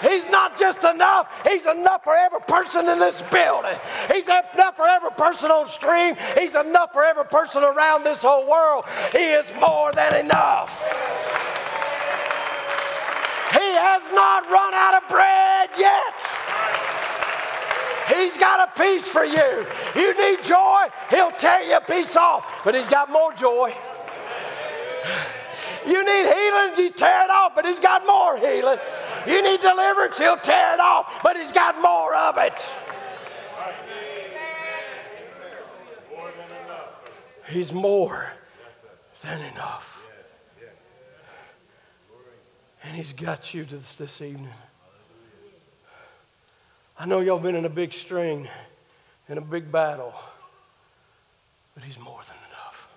He's 0.00 0.30
not 0.30 0.56
just 0.56 0.84
enough, 0.84 1.28
he's 1.46 1.66
enough 1.66 2.04
for 2.04 2.14
every 2.14 2.40
person 2.40 2.88
in 2.88 3.00
this 3.00 3.20
building. 3.32 3.76
He's 4.12 4.28
enough 4.28 4.76
for 4.76 4.86
every 4.86 5.10
person 5.10 5.50
on 5.50 5.66
stream. 5.66 6.14
He's 6.38 6.54
enough 6.54 6.92
for 6.92 7.02
every 7.02 7.24
person 7.24 7.64
around 7.64 8.04
this 8.04 8.22
whole 8.22 8.48
world. 8.48 8.84
He 9.10 9.18
is 9.18 9.52
more 9.60 9.92
than 9.92 10.24
enough. 10.24 10.80
Has 13.80 14.02
not 14.12 14.50
run 14.50 14.74
out 14.74 15.02
of 15.02 15.08
bread 15.08 15.70
yet. 15.78 16.14
He's 18.08 18.36
got 18.36 18.68
a 18.68 18.80
piece 18.80 19.06
for 19.06 19.24
you. 19.24 19.66
You 19.94 20.14
need 20.18 20.44
joy, 20.44 20.86
he'll 21.10 21.30
tear 21.32 21.62
you 21.62 21.76
a 21.76 21.80
piece 21.80 22.16
off, 22.16 22.64
but 22.64 22.74
he's 22.74 22.88
got 22.88 23.10
more 23.10 23.32
joy. 23.34 23.72
You 25.86 26.04
need 26.04 26.26
healing, 26.26 26.78
you 26.78 26.90
tear 26.90 27.24
it 27.24 27.30
off, 27.30 27.54
but 27.54 27.64
he's 27.64 27.80
got 27.80 28.04
more 28.04 28.36
healing. 28.36 28.78
You 29.26 29.42
need 29.42 29.60
deliverance, 29.60 30.18
he'll 30.18 30.36
tear 30.38 30.74
it 30.74 30.80
off, 30.80 31.20
but 31.22 31.36
he's 31.36 31.52
got 31.52 31.80
more 31.80 32.14
of 32.14 32.36
it. 32.38 32.60
He's 37.48 37.72
more 37.72 38.32
than 39.22 39.40
enough. 39.40 39.97
And 42.84 42.96
he's 42.96 43.12
got 43.12 43.52
you 43.54 43.64
this, 43.64 43.96
this 43.96 44.20
evening. 44.20 44.48
I 46.98 47.06
know 47.06 47.20
y'all 47.20 47.38
been 47.38 47.54
in 47.54 47.64
a 47.64 47.70
big 47.70 47.92
string, 47.92 48.48
in 49.28 49.38
a 49.38 49.40
big 49.40 49.70
battle, 49.70 50.14
but 51.74 51.84
he's 51.84 51.98
more 51.98 52.20
than 52.26 52.36
enough. 52.50 52.88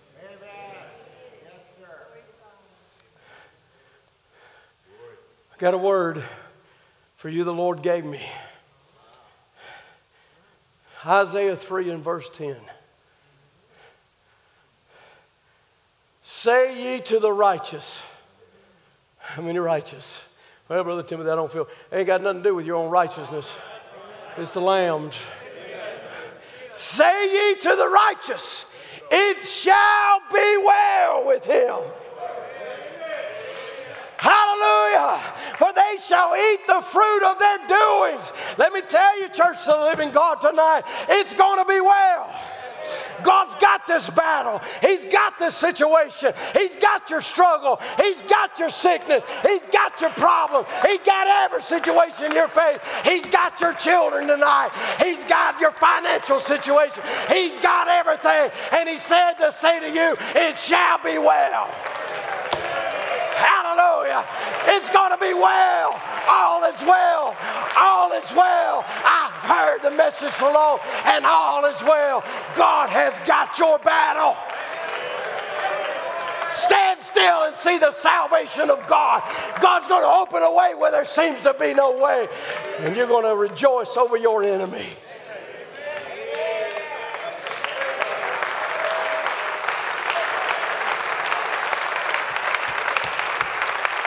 I 5.54 5.58
got 5.58 5.74
a 5.74 5.78
word 5.78 6.24
for 7.16 7.30
you 7.30 7.44
the 7.44 7.54
Lord 7.54 7.84
gave 7.84 8.04
me. 8.04 8.22
Isaiah 11.06 11.56
3 11.56 11.92
and 11.92 12.04
verse 12.04 12.30
10. 12.34 12.56
Say 16.24 16.96
ye 16.96 17.02
to 17.02 17.20
the 17.20 17.32
righteous, 17.32 18.02
how 19.36 19.42
many 19.42 19.60
righteous? 19.60 20.22
Well, 20.68 20.84
Brother 20.84 21.04
Timothy, 21.04 21.30
I 21.30 21.36
don't 21.36 21.52
feel, 21.52 21.68
It 21.92 21.98
ain't 21.98 22.08
got 22.08 22.22
nothing 22.22 22.44
to 22.44 22.50
do 22.50 22.56
with 22.56 22.66
your 22.66 22.76
own 22.76 22.90
righteousness. 22.90 23.50
It's 24.38 24.54
the 24.54 24.60
lamb's. 24.62 25.18
Say 26.76 27.54
ye 27.54 27.56
to 27.62 27.76
the 27.76 27.88
righteous, 27.88 28.66
it 29.10 29.46
shall 29.46 30.20
be 30.32 30.64
well 30.66 31.28
with 31.28 31.46
him. 31.46 31.78
Hallelujah. 34.18 35.20
For 35.58 35.72
they 35.74 35.98
shall 36.06 36.36
eat 36.36 36.60
the 36.68 36.82
fruit 36.82 37.24
of 37.24 37.40
their 37.40 37.58
doings. 37.68 38.32
Let 38.58 38.74
me 38.74 38.82
tell 38.82 39.20
you, 39.20 39.30
church 39.30 39.60
of 39.68 39.80
the 39.80 39.86
living 39.86 40.12
God, 40.12 40.42
tonight, 40.42 40.84
it's 41.10 41.34
going 41.34 41.60
to 41.60 41.66
be 41.66 41.80
well. 41.80 42.30
God's 43.24 43.56
got 43.56 43.88
this 43.88 44.10
battle. 44.10 44.62
He's 44.82 45.06
got 45.06 45.38
this 45.40 45.56
situation. 45.56 46.34
He's 46.56 46.76
got 46.76 47.10
your 47.10 47.22
struggle. 47.22 47.80
He's 47.98 48.22
got 48.24 48.58
your 48.60 48.70
sickness. 48.70 49.24
He's 49.46 49.66
got 49.68 50.00
your 50.02 50.12
problem. 50.12 50.66
He's 50.86 51.00
got 51.00 51.28
every 51.28 51.62
situation 51.62 52.26
in 52.26 52.32
your 52.34 52.48
face. 52.48 52.80
He's 53.04 53.26
got 53.28 53.60
your 53.60 53.74
children 53.74 54.28
tonight. 54.28 54.72
He's 55.02 55.24
got 55.26 55.60
your 55.60 55.72
financial 55.72 56.40
situation. 56.40 57.04
He's 57.30 57.58
got 57.60 57.88
everything. 57.88 58.52
And 58.74 58.90
He 58.90 58.98
said 58.98 59.34
to 59.34 59.52
say 59.54 59.80
to 59.80 59.90
you, 59.90 60.16
It 60.36 60.58
shall 60.58 60.98
be 61.04 61.18
well. 61.18 61.70
Hallelujah. 63.42 64.24
It's 64.68 64.90
going 64.90 65.12
to 65.12 65.18
be 65.18 65.34
well. 65.34 66.00
All 66.30 66.64
is 66.66 66.82
well. 66.82 67.36
All 67.76 68.12
is 68.14 68.30
well. 68.36 68.86
I've 68.88 69.31
heard 69.52 69.82
the 69.82 69.92
message 69.92 70.32
so 70.32 70.52
long, 70.52 70.80
and 71.06 71.26
all 71.26 71.66
is 71.66 71.82
well. 71.84 72.24
God 72.56 72.90
has 72.90 73.14
got 73.28 73.58
your 73.58 73.80
battle. 73.80 74.36
stand 76.54 77.02
still 77.02 77.44
and 77.44 77.56
see 77.56 77.78
the 77.78 77.92
salvation 77.92 78.70
of 78.70 78.86
God. 78.88 79.22
God's 79.62 79.88
going 79.88 80.04
to 80.04 80.10
open 80.10 80.42
a 80.42 80.54
way 80.54 80.74
where 80.76 80.92
there 80.92 81.06
seems 81.06 81.42
to 81.44 81.54
be 81.54 81.74
no 81.74 81.92
way, 81.98 82.28
and 82.80 82.96
you're 82.96 83.08
going 83.08 83.26
to 83.26 83.36
rejoice 83.36 83.98
over 83.98 84.16
your 84.16 84.44
enemy. 84.44 84.88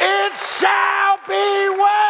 It 0.00 0.36
shall 0.36 1.18
be 1.28 1.68
well. 1.78 2.03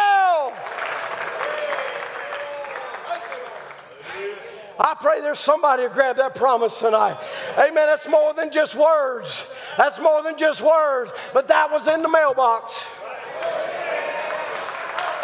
I 4.79 4.95
pray 4.99 5.21
there's 5.21 5.39
somebody 5.39 5.83
who 5.83 5.89
grab 5.89 6.17
that 6.17 6.35
promise 6.35 6.79
tonight. 6.79 7.17
Amen. 7.57 7.87
That's 7.87 8.07
more 8.07 8.33
than 8.33 8.51
just 8.51 8.75
words. 8.75 9.47
That's 9.77 9.99
more 9.99 10.21
than 10.23 10.37
just 10.37 10.61
words. 10.61 11.11
But 11.33 11.47
that 11.47 11.71
was 11.71 11.87
in 11.87 12.01
the 12.01 12.09
mailbox. 12.09 12.83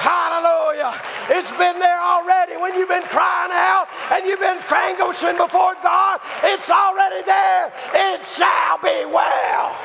Hallelujah. 0.02 1.00
It's 1.30 1.52
been 1.52 1.78
there 1.78 2.02
already 2.02 2.58
when 2.58 2.74
you've 2.74 2.90
been 2.90 3.04
crying 3.04 3.52
out 3.54 3.88
and 4.12 4.26
you've 4.26 4.40
been 4.40 4.58
crangoshing 4.60 5.38
before 5.38 5.76
God. 5.84 6.20
It's 6.44 6.70
already 6.70 7.22
there. 7.22 7.72
It 7.94 8.26
shall 8.26 8.78
be 8.82 9.06
well. 9.06 9.78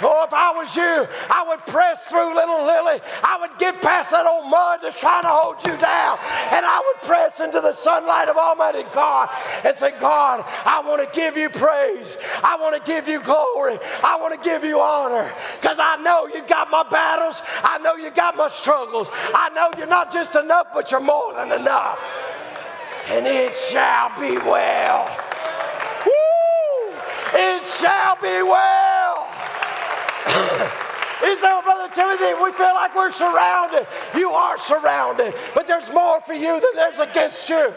Oh, 0.00 0.24
if 0.24 0.32
I 0.32 0.52
was 0.52 0.74
you, 0.76 1.08
I 1.30 1.44
would 1.48 1.66
press 1.66 2.04
through 2.04 2.34
little 2.34 2.64
Lily. 2.64 3.00
I 3.22 3.38
would 3.40 3.58
get 3.58 3.82
past 3.82 4.10
that 4.10 4.26
old 4.26 4.48
mud 4.48 4.80
that's 4.82 4.98
trying 5.00 5.22
to 5.22 5.28
hold 5.28 5.58
you 5.66 5.76
down. 5.78 6.18
And 6.54 6.64
I 6.64 6.78
would 6.86 7.02
press 7.02 7.40
into 7.40 7.60
the 7.60 7.72
sunlight 7.72 8.28
of 8.28 8.36
Almighty 8.36 8.84
God 8.94 9.28
and 9.64 9.76
say, 9.76 9.92
God, 9.98 10.44
I 10.64 10.82
want 10.86 11.02
to 11.02 11.18
give 11.18 11.36
you 11.36 11.50
praise. 11.50 12.16
I 12.44 12.56
want 12.60 12.76
to 12.78 12.90
give 12.90 13.08
you 13.08 13.20
glory. 13.20 13.78
I 14.04 14.18
want 14.20 14.34
to 14.34 14.40
give 14.40 14.62
you 14.62 14.80
honor. 14.80 15.32
Because 15.60 15.78
I 15.80 15.96
know 16.02 16.26
you 16.26 16.46
got 16.46 16.70
my 16.70 16.84
battles. 16.84 17.42
I 17.64 17.78
know 17.78 17.96
you 17.96 18.10
got 18.10 18.36
my 18.36 18.48
struggles. 18.48 19.08
I 19.12 19.50
know 19.50 19.70
you're 19.76 19.86
not 19.86 20.12
just 20.12 20.36
enough, 20.36 20.68
but 20.72 20.90
you're 20.90 21.00
more 21.00 21.34
than 21.34 21.52
enough. 21.52 22.00
And 23.08 23.26
it 23.26 23.56
shall 23.56 24.10
be 24.20 24.36
well. 24.38 25.08
Woo! 26.06 26.94
It 27.34 27.66
shall 27.66 28.16
be 28.16 28.42
well. 28.42 28.97
He 31.20 31.36
said, 31.36 31.60
Brother 31.62 31.92
Timothy, 31.92 32.34
we 32.42 32.52
feel 32.52 32.74
like 32.74 32.94
we're 32.94 33.10
surrounded. 33.10 33.86
You 34.14 34.30
are 34.30 34.56
surrounded, 34.56 35.34
but 35.54 35.66
there's 35.66 35.90
more 35.92 36.20
for 36.20 36.34
you 36.34 36.60
than 36.60 36.70
there's 36.74 36.98
against 36.98 37.48
you. 37.48 37.74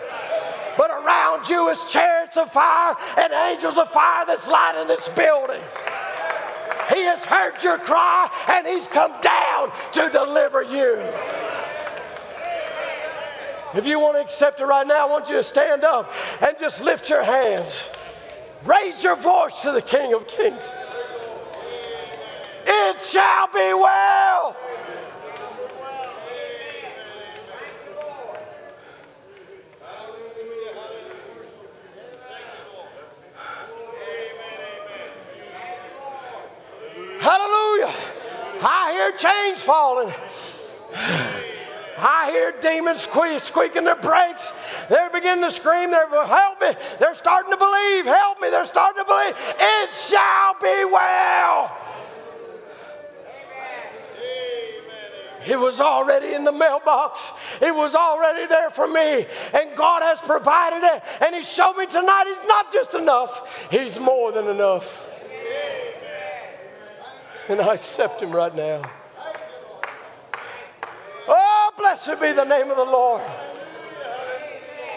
But 0.77 0.91
around 0.91 1.49
you 1.49 1.69
is 1.69 1.83
chariots 1.89 2.37
of 2.37 2.51
fire 2.51 2.95
and 3.17 3.33
angels 3.33 3.77
of 3.77 3.89
fire 3.89 4.25
that's 4.25 4.47
lighting 4.47 4.87
this 4.87 5.09
building. 5.09 5.61
He 6.93 7.01
has 7.03 7.23
heard 7.23 7.61
your 7.63 7.77
cry 7.79 8.29
and 8.47 8.67
he's 8.67 8.87
come 8.87 9.13
down 9.21 9.71
to 9.93 10.09
deliver 10.11 10.63
you. 10.63 10.97
If 13.73 13.85
you 13.85 13.99
want 13.99 14.17
to 14.17 14.21
accept 14.21 14.59
it 14.59 14.65
right 14.65 14.85
now, 14.85 15.07
I 15.07 15.09
want 15.09 15.29
you 15.29 15.35
to 15.35 15.43
stand 15.43 15.83
up 15.83 16.11
and 16.41 16.57
just 16.59 16.81
lift 16.81 17.09
your 17.09 17.23
hands. 17.23 17.89
Raise 18.65 19.03
your 19.03 19.15
voice 19.15 19.61
to 19.61 19.71
the 19.71 19.81
King 19.81 20.13
of 20.13 20.27
Kings. 20.27 20.61
It 22.65 23.01
shall 23.01 23.47
be 23.47 23.73
well. 23.73 24.55
Hallelujah. 37.19 37.93
I 38.63 38.91
hear 38.93 39.11
chains 39.11 39.61
falling. 39.61 40.11
I 42.03 42.31
hear 42.31 42.53
demons 42.59 43.01
squeak, 43.01 43.41
squeaking 43.41 43.83
their 43.83 43.95
brakes. 43.95 44.51
They're 44.89 45.11
beginning 45.11 45.43
to 45.43 45.51
scream. 45.51 45.91
They're 45.91 46.09
help 46.09 46.59
me. 46.59 46.73
They're 46.99 47.13
starting 47.13 47.51
to 47.51 47.57
believe. 47.57 48.05
Help 48.05 48.41
me. 48.41 48.49
They're 48.49 48.65
starting 48.65 49.03
to 49.03 49.07
believe. 49.07 49.35
It 49.37 49.93
shall 49.93 50.55
be 50.59 50.85
well. 50.85 51.80
It 55.47 55.59
was 55.59 55.79
already 55.79 56.33
in 56.33 56.43
the 56.43 56.51
mailbox. 56.51 57.19
It 57.61 57.73
was 57.73 57.95
already 57.95 58.45
there 58.47 58.69
for 58.69 58.87
me. 58.87 59.25
And 59.53 59.75
God 59.75 60.01
has 60.03 60.19
provided 60.19 60.85
it. 60.95 61.03
And 61.21 61.35
He 61.35 61.43
showed 61.43 61.73
me 61.73 61.85
tonight 61.85 62.25
He's 62.27 62.47
not 62.47 62.71
just 62.71 62.93
enough, 62.93 63.67
He's 63.71 63.99
more 63.99 64.31
than 64.31 64.47
enough. 64.47 65.07
And 67.49 67.59
I 67.59 67.73
accept 67.73 68.21
Him 68.21 68.31
right 68.31 68.53
now. 68.55 68.81
Oh, 71.27 71.71
blessed 71.77 72.19
be 72.19 72.31
the 72.31 72.45
name 72.45 72.69
of 72.69 72.77
the 72.77 72.85
Lord. 72.85 73.21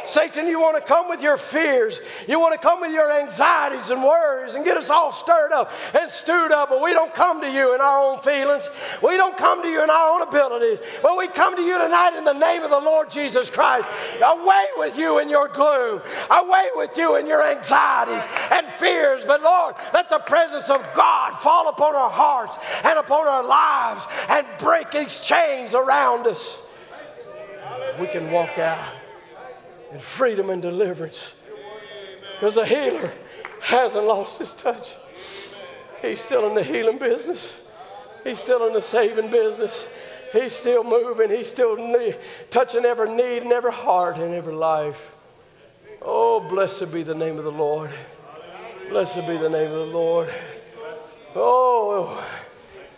Satan, 0.06 0.46
you 0.46 0.60
want 0.60 0.76
to 0.76 0.82
come 0.82 1.08
with 1.08 1.22
your 1.22 1.36
fears. 1.36 1.98
You 2.28 2.38
want 2.38 2.60
to 2.60 2.66
come 2.66 2.80
with 2.80 2.92
your 2.92 3.10
anxieties 3.10 3.90
and 3.90 4.02
worries 4.02 4.54
and 4.54 4.64
get 4.64 4.76
us 4.76 4.90
all 4.90 5.12
stirred 5.12 5.52
up 5.52 5.72
and 5.98 6.10
stewed 6.10 6.52
up. 6.52 6.68
But 6.68 6.82
we 6.82 6.92
don't 6.92 7.14
come 7.14 7.40
to 7.40 7.50
you 7.50 7.74
in 7.74 7.80
our 7.80 8.02
own 8.02 8.18
feelings. 8.18 8.68
We 9.02 9.16
don't 9.16 9.36
come 9.36 9.62
to 9.62 9.68
you 9.68 9.82
in 9.82 9.90
our 9.90 10.14
own 10.14 10.22
abilities. 10.22 10.80
But 11.02 11.16
we 11.16 11.28
come 11.28 11.56
to 11.56 11.62
you 11.62 11.78
tonight 11.78 12.16
in 12.16 12.24
the 12.24 12.32
name 12.32 12.62
of 12.62 12.70
the 12.70 12.78
Lord 12.78 13.10
Jesus 13.10 13.50
Christ. 13.50 13.88
Away 14.22 14.66
with 14.76 14.96
you 14.98 15.18
in 15.18 15.28
your 15.28 15.48
gloom. 15.48 16.00
Away 16.30 16.68
with 16.74 16.96
you 16.96 17.16
in 17.16 17.26
your 17.26 17.44
anxieties 17.44 18.24
and 18.50 18.66
fears. 18.74 19.24
But 19.24 19.42
Lord, 19.42 19.74
let 19.92 20.10
the 20.10 20.18
presence 20.20 20.70
of 20.70 20.82
God 20.94 21.38
fall 21.40 21.68
upon 21.68 21.94
our 21.94 22.10
hearts 22.10 22.58
and 22.84 22.98
upon 22.98 23.26
our 23.26 23.44
lives 23.44 24.06
and 24.28 24.46
break 24.58 24.90
these 24.90 25.18
chains 25.20 25.74
around 25.74 26.26
us. 26.26 26.58
We 27.98 28.06
can 28.08 28.30
walk 28.30 28.58
out 28.58 29.03
and 29.94 30.02
freedom 30.02 30.50
and 30.50 30.60
deliverance. 30.60 31.32
Because 32.34 32.56
the 32.56 32.66
healer 32.66 33.12
hasn't 33.60 34.04
lost 34.04 34.40
his 34.40 34.52
touch. 34.52 34.96
He's 36.02 36.20
still 36.20 36.48
in 36.48 36.54
the 36.54 36.64
healing 36.64 36.98
business. 36.98 37.54
He's 38.24 38.40
still 38.40 38.66
in 38.66 38.72
the 38.72 38.82
saving 38.82 39.30
business. 39.30 39.86
He's 40.32 40.52
still 40.52 40.82
moving. 40.82 41.30
He's 41.30 41.48
still 41.48 41.76
need, 41.76 42.18
touching 42.50 42.84
every 42.84 43.08
need 43.14 43.44
and 43.44 43.52
every 43.52 43.72
heart 43.72 44.16
and 44.16 44.34
every 44.34 44.52
life. 44.52 45.12
Oh, 46.02 46.40
blessed 46.40 46.92
be 46.92 47.04
the 47.04 47.14
name 47.14 47.38
of 47.38 47.44
the 47.44 47.52
Lord. 47.52 47.90
Blessed 48.88 49.26
be 49.28 49.36
the 49.36 49.48
name 49.48 49.70
of 49.70 49.86
the 49.86 49.94
Lord. 49.96 50.28
Oh, 51.36 52.20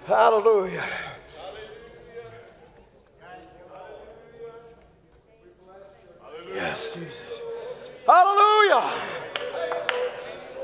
hallelujah. 0.06 0.84
Yes, 6.56 6.94
Jesus. 6.94 7.22
Hallelujah. 8.06 8.90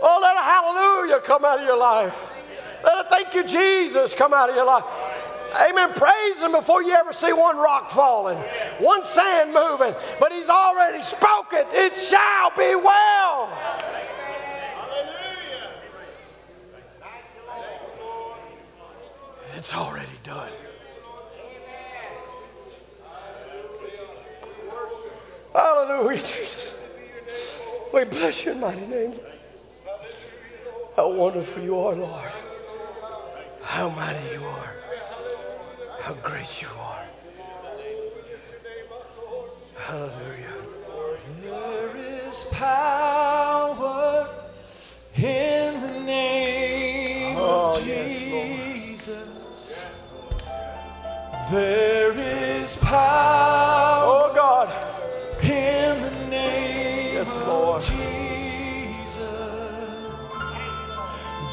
Oh, 0.01 0.19
let 0.23 0.37
a 0.37 0.41
hallelujah 0.41 1.21
come 1.21 1.45
out 1.45 1.61
of 1.61 1.67
your 1.67 1.77
life. 1.77 2.19
Let 2.83 3.07
a 3.07 3.11
thank 3.11 3.35
you, 3.35 3.45
Jesus, 3.45 4.15
come 4.15 4.33
out 4.33 4.49
of 4.49 4.57
your 4.57 4.65
life. 4.65 4.85
Amen. 5.55 5.93
Praise 5.93 6.39
Him 6.39 6.53
before 6.53 6.83
you 6.83 6.95
ever 6.95 7.13
see 7.13 7.35
one 7.35 7.59
rock 7.59 7.91
falling, 7.91 8.39
one 8.79 9.05
sand 9.05 9.53
moving. 9.53 9.95
But 10.19 10.33
He's 10.33 10.49
already 10.49 11.03
spoken. 11.03 11.67
It 11.73 11.95
shall 11.99 12.51
be 12.57 12.75
well. 12.75 13.53
It's 19.55 19.75
already 19.75 20.19
done. 20.25 20.53
Hallelujah, 25.55 26.19
Jesus. 26.19 26.83
We 27.93 28.05
bless 28.05 28.45
your 28.45 28.55
mighty 28.55 28.87
name. 28.87 29.15
How 30.97 31.11
wonderful 31.11 31.63
you 31.63 31.79
are, 31.79 31.95
Lord. 31.95 32.31
How 33.63 33.89
mighty 33.91 34.35
you 34.35 34.45
are. 34.45 34.73
How 36.01 36.15
great 36.15 36.63
you 36.63 36.69
are. 36.79 37.05
Hallelujah. 39.77 40.53
There 41.43 41.97
is 42.29 42.45
power 42.53 44.29
in 45.17 45.81
the 45.81 46.01
name 46.01 47.37
Oh, 47.39 47.75
of 47.77 47.87
yes, 47.87 48.19
Jesus. 48.19 49.85
There 51.51 52.13
is 52.19 52.77
power 52.79 54.02
Lord. 57.73 57.83
Jesus. 57.85 59.19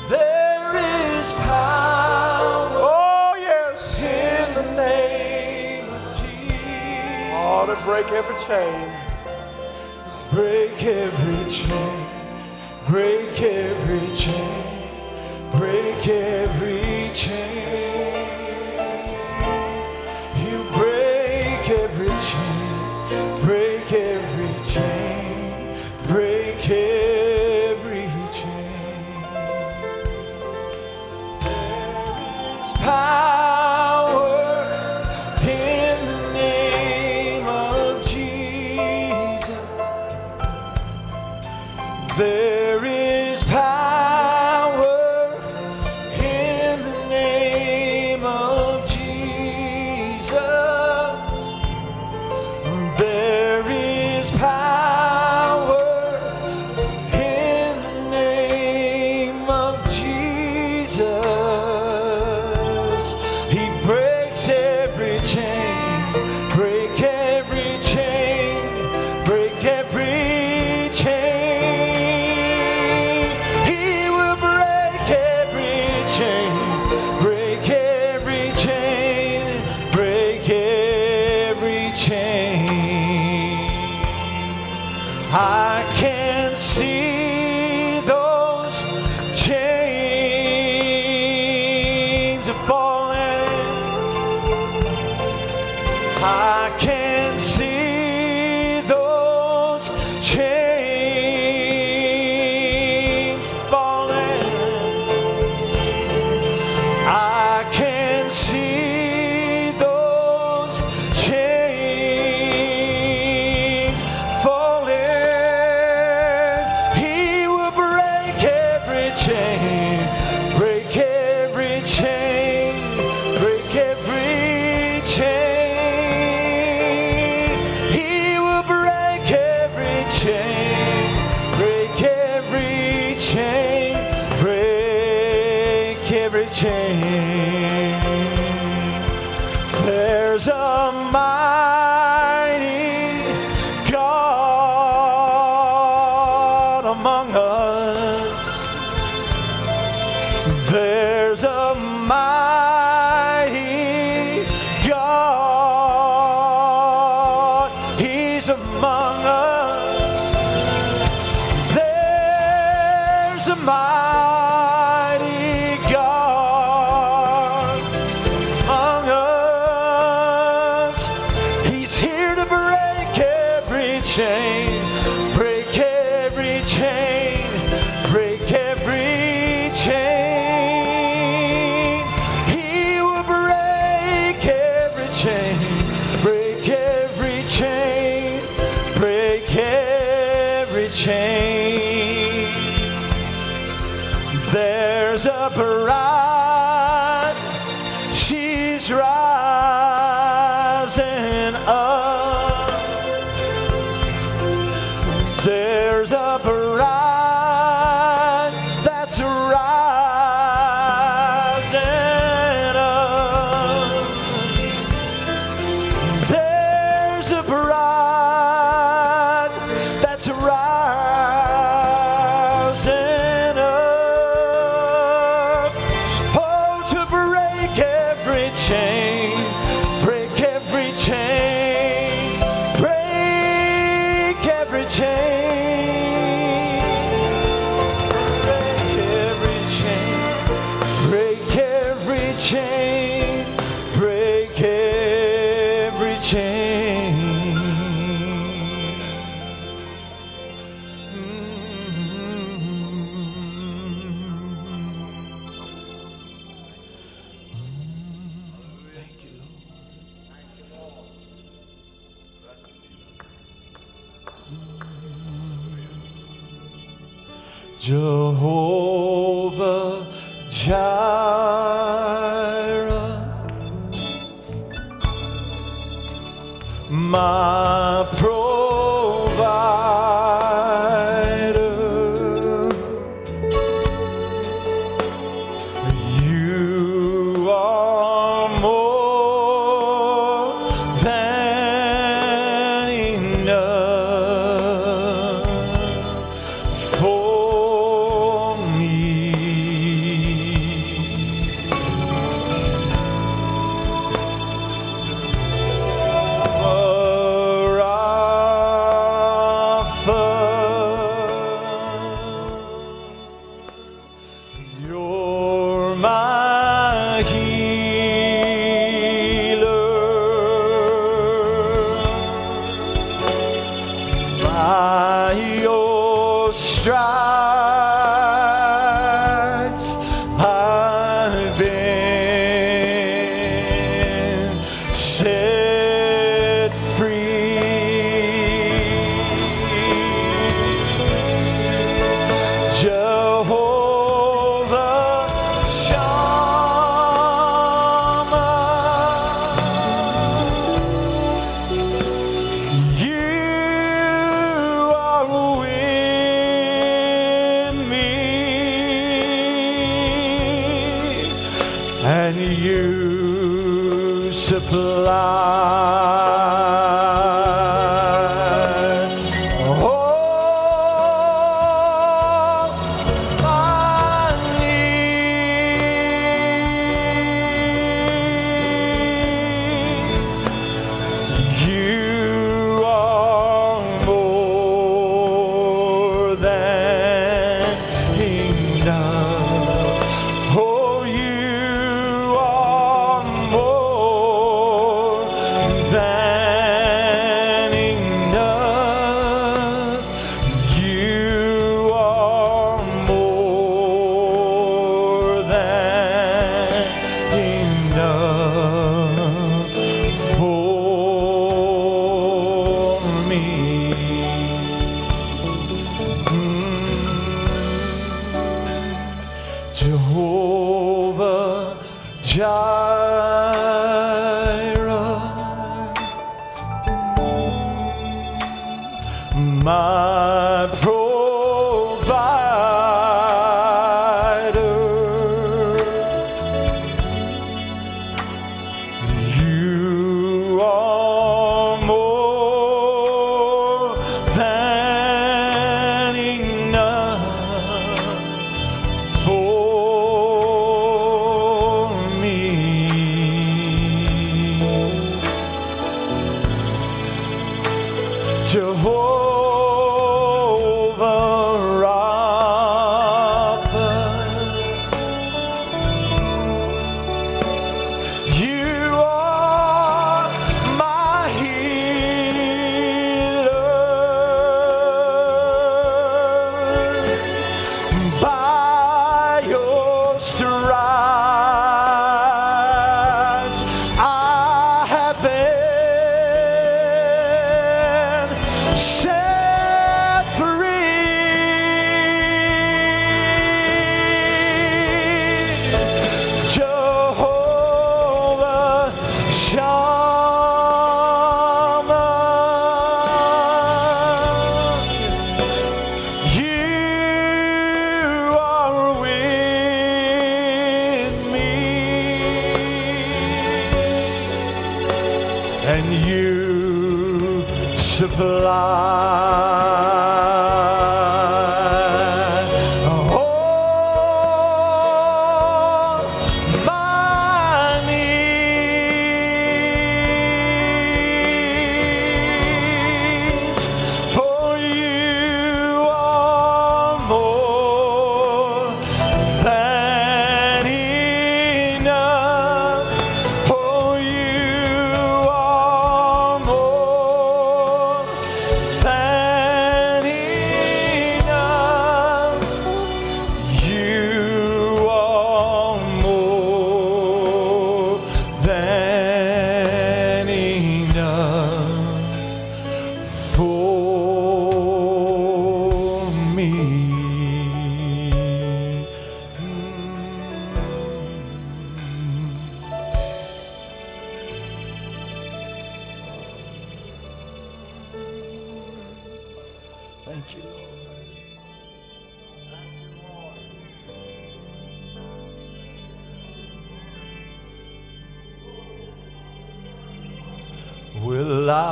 There 0.10 0.76
is 0.76 1.32
power 1.32 2.68
Oh, 2.76 3.36
yes. 3.40 3.98
in 4.00 4.54
the 4.54 4.64
name 4.76 5.86
of 5.86 6.18
Jesus. 6.18 7.32
Oh, 7.34 7.66
to 7.68 7.76
break 7.86 8.08
every 8.12 8.38
chain. 8.46 8.92
Break 10.32 10.84
every 10.84 11.50
chain, 11.50 12.06
break 12.88 13.42
every 13.42 14.14
chain, 14.16 14.88
break 15.52 16.08
every 16.08 17.10
chain. 17.16 18.19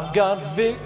I've 0.07 0.13
got 0.13 0.41
victory 0.55 0.76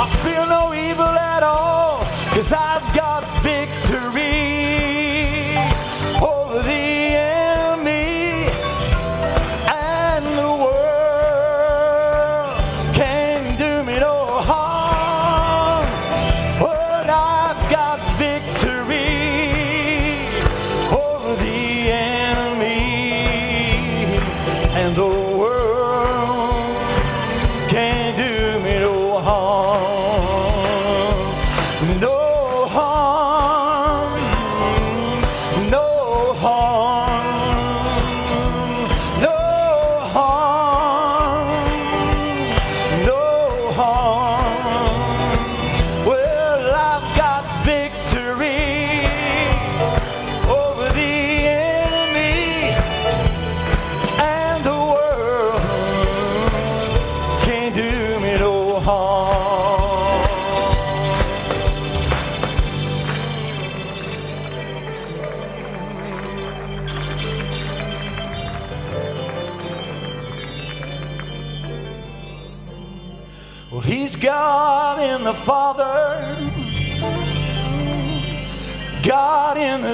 I 0.00 0.06
feel 0.22 0.46
no 0.46 0.72
evil 0.72 1.02
at 1.34 1.42
all, 1.42 2.04
cause 2.30 2.52
I've 2.52 2.94
got 2.94 3.24
victory 3.42 3.57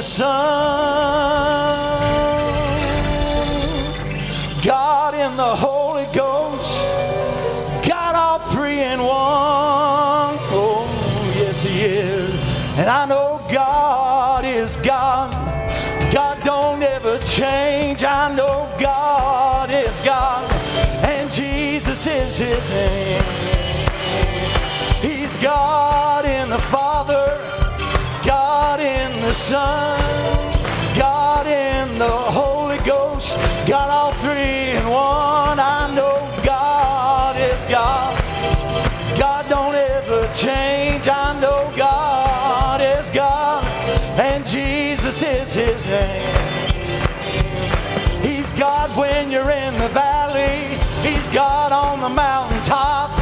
Son, 0.05 0.29
God 4.63 5.15
in 5.15 5.35
the 5.39 5.57
Holy 5.57 6.05
Ghost, 6.15 6.95
God 7.89 8.15
all 8.15 8.39
three 8.51 8.83
in 8.83 8.99
one. 9.01 10.37
Oh, 10.53 10.87
yes, 11.35 11.63
He 11.63 11.81
is. 11.81 12.35
And 12.79 12.91
I 12.91 13.07
know 13.07 13.41
God 13.51 14.45
is 14.45 14.77
God. 14.77 15.33
God 16.13 16.43
don't 16.45 16.83
ever 16.83 17.19
change. 17.21 18.05
I 18.05 18.33
know 18.35 18.71
God 18.79 19.71
is 19.71 19.99
God. 20.03 20.53
And 21.03 21.31
Jesus 21.33 22.07
is 22.07 22.37
His 22.37 22.71
name. 22.71 23.25
He's 25.01 25.35
God 25.37 25.94
Son, 29.45 30.01
God 30.97 31.47
in 31.47 31.99
the 31.99 32.09
Holy 32.09 32.79
Ghost, 32.79 33.37
God 33.69 33.91
all 33.91 34.13
three 34.25 34.71
in 34.73 34.89
one. 34.89 35.61
I 35.61 35.93
know 35.95 36.17
God 36.43 37.37
is 37.37 37.67
God. 37.67 38.19
God 39.19 39.47
don't 39.51 39.75
ever 39.75 40.23
change. 40.33 41.07
I 41.09 41.39
know 41.43 41.71
God 41.77 42.81
is 42.81 43.11
God, 43.11 43.67
and 44.19 44.47
Jesus 44.47 45.23
is 45.23 45.53
His 45.53 45.85
name. 45.85 46.35
He's 48.23 48.51
God 48.53 48.97
when 48.97 49.31
you're 49.31 49.51
in 49.51 49.77
the 49.77 49.89
valley. 49.89 50.79
He's 51.07 51.27
God 51.35 51.71
on 51.71 52.01
the 52.01 52.09
mountaintop. 52.09 53.14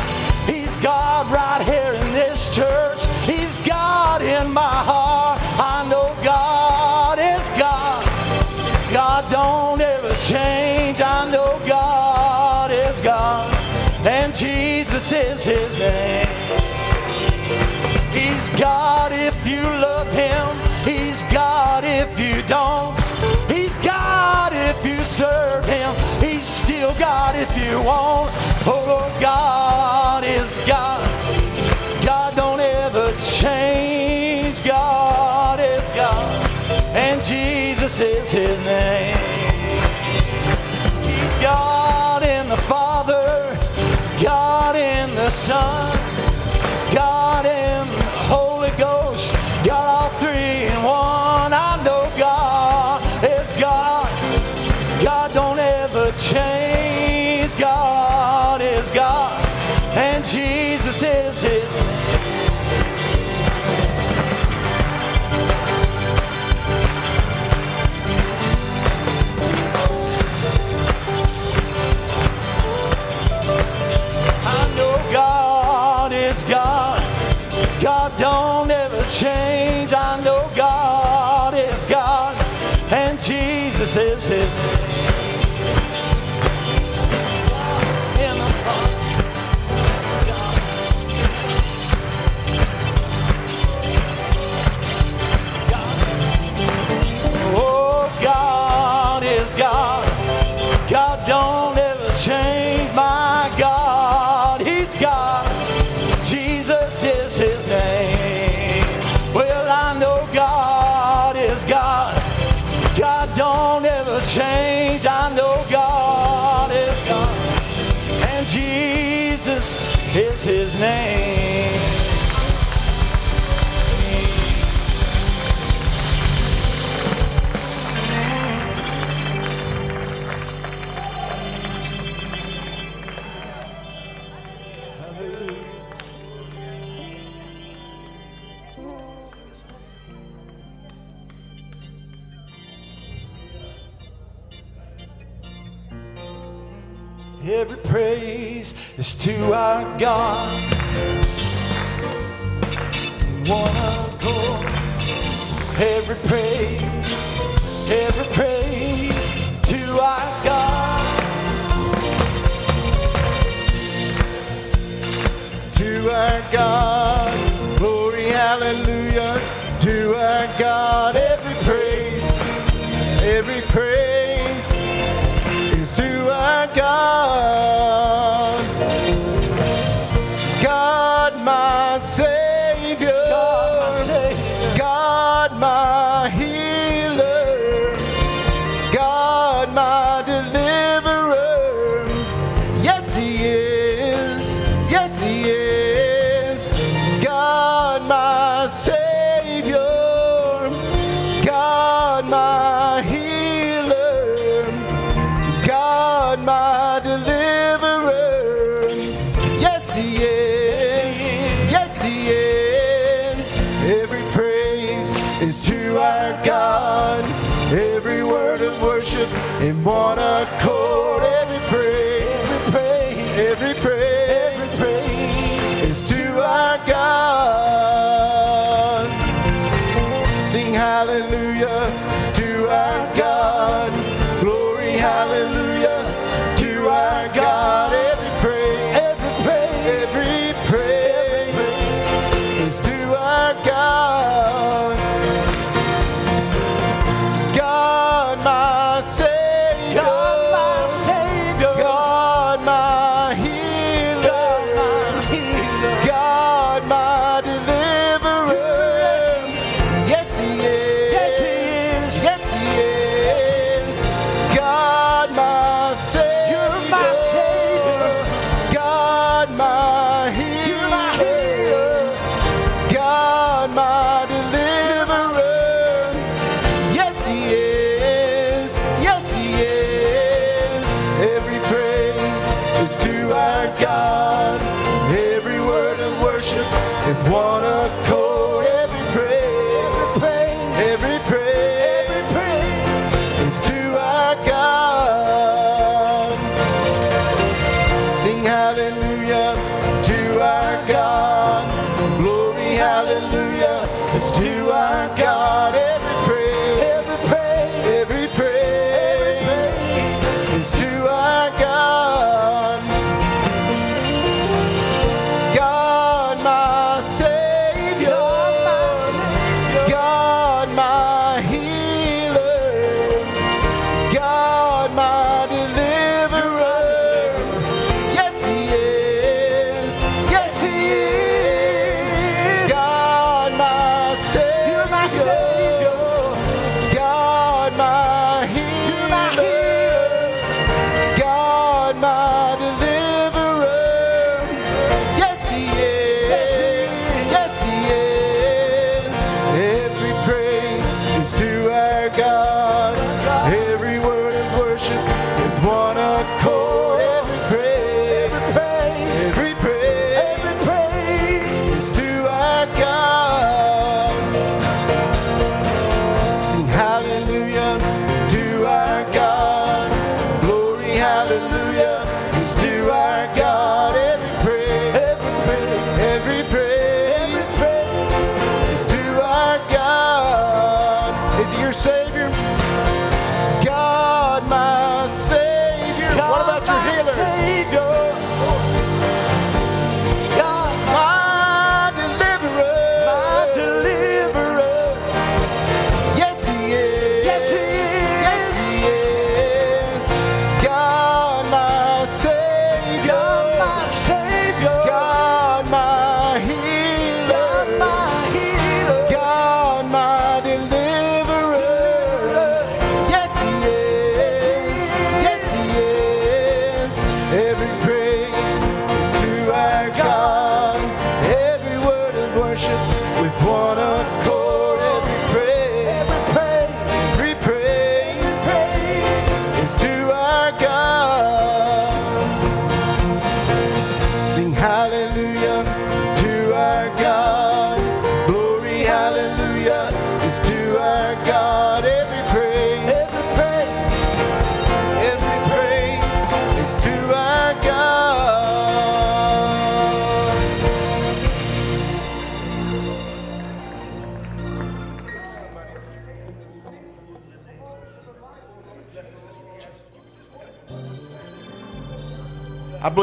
Is 15.14 15.44
his 15.44 15.78
name. 15.78 16.26
He's 18.12 18.48
God 18.59 19.12
if 19.12 19.47
you 19.47 19.60
love 19.60 20.10
him. 20.10 20.56
He's 20.86 21.22
God 21.24 21.84
if 21.84 22.18
you 22.18 22.43
don't. 22.48 22.98
He's 23.51 23.76
God 23.78 24.55
if 24.55 24.86
you 24.86 25.05
serve 25.05 25.66
him. 25.66 25.94
He's 26.18 26.43
still 26.44 26.94
God 26.94 27.36
if 27.36 27.55
you 27.59 27.76
won't. 27.80 28.30
Oh 28.66 28.84
Lord, 28.86 29.20
God 29.20 30.24
is 30.24 30.51
God. 30.66 31.06
God 32.02 32.34
don't 32.34 32.60
ever 32.60 33.12
change. 33.18 34.64
God 34.64 35.60
is 35.60 35.82
God. 35.94 36.48
And 36.97 37.22
Jesus 37.22 38.01
is 38.01 38.30
his 38.30 38.59
name. 38.64 39.21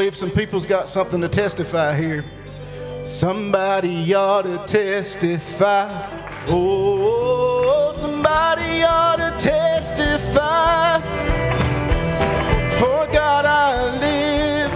Believe 0.10 0.18
some 0.18 0.32
people's 0.32 0.66
got 0.66 0.90
something 0.90 1.22
to 1.22 1.30
testify 1.30 1.96
here. 1.96 2.26
Somebody 3.06 4.12
ought 4.16 4.42
to 4.42 4.58
testify. 4.66 5.88
Oh, 6.48 7.94
somebody 7.96 8.82
ought 8.82 9.18
to 9.18 9.32
testify. 9.38 11.00
For 12.80 13.08
God 13.14 13.46
I 13.46 14.00
live, 14.00 14.72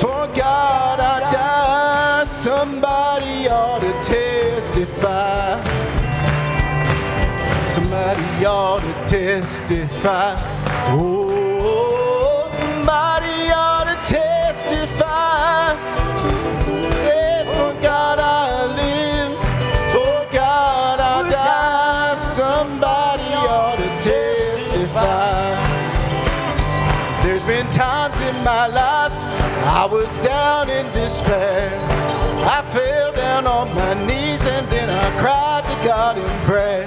for 0.00 0.26
God 0.34 1.00
I 1.00 1.20
die. 1.32 2.24
Somebody 2.24 3.48
ought 3.48 3.80
to 3.80 3.92
testify. 4.02 5.62
Somebody 7.62 8.46
ought 8.46 8.80
to 8.80 8.94
testify. 9.06 10.34
Oh, 10.92 11.27
despair. 31.08 31.70
I 32.56 32.60
fell 32.70 33.12
down 33.12 33.46
on 33.46 33.74
my 33.74 33.94
knees 34.06 34.44
and 34.44 34.66
then 34.66 34.90
I 34.90 35.08
cried 35.18 35.64
to 35.64 35.76
God 35.82 36.18
in 36.18 36.32
prayer. 36.44 36.84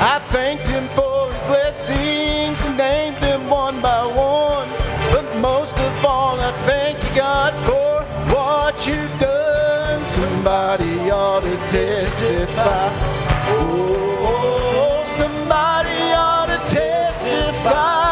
I 0.00 0.18
thanked 0.34 0.66
Him 0.66 0.86
for 0.96 1.30
His 1.30 1.44
blessings 1.44 2.64
and 2.64 2.78
named 2.78 3.16
them 3.16 3.50
one 3.50 3.82
by 3.82 4.06
one. 4.06 4.68
But 5.12 5.26
most 5.40 5.76
of 5.78 6.04
all, 6.06 6.40
I 6.40 6.52
thank 6.70 7.04
you, 7.04 7.14
God, 7.14 7.52
for 7.68 7.92
what 8.34 8.86
you've 8.86 9.18
done. 9.20 10.06
Somebody 10.06 11.10
ought 11.10 11.42
to 11.42 11.56
testify. 11.68 12.88
Oh, 13.60 15.04
somebody 15.18 16.00
ought 16.16 16.46
to 16.46 16.58
testify. 16.74 18.09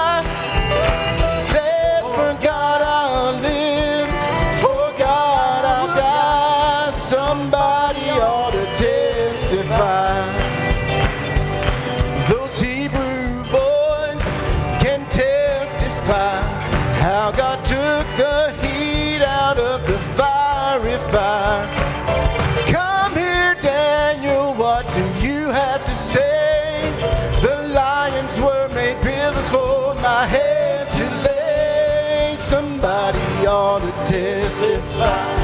Testify. 34.19 35.38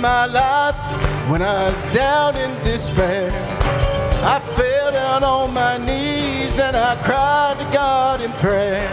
My 0.00 0.26
life 0.26 0.76
when 1.28 1.42
I 1.42 1.70
was 1.70 1.82
down 1.92 2.36
in 2.36 2.50
despair. 2.62 3.30
I 4.22 4.38
fell 4.56 4.92
down 4.92 5.24
on 5.24 5.52
my 5.52 5.78
knees 5.78 6.58
and 6.58 6.76
I 6.76 6.94
cried 7.02 7.58
to 7.58 7.64
God 7.72 8.20
in 8.20 8.30
prayer. 8.32 8.86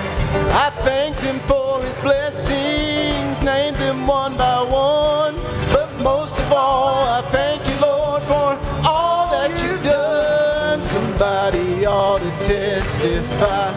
I 0.54 0.72
thanked 0.84 1.22
Him 1.22 1.40
for 1.42 1.82
His 1.82 2.00
blessings, 2.00 3.44
named 3.44 3.78
them 3.78 4.08
one 4.08 4.36
by 4.38 4.62
one. 4.62 5.36
But 5.72 5.92
most 6.02 6.40
of 6.40 6.52
all, 6.52 7.08
I 7.08 7.22
thank 7.32 7.68
you, 7.68 7.80
Lord, 7.80 8.24
for 8.24 8.58
all 8.88 9.30
that 9.32 9.52
you've 9.62 9.84
done. 9.84 10.82
Somebody 10.82 11.86
ought 11.86 12.20
to 12.20 12.32
testify. 12.48 13.74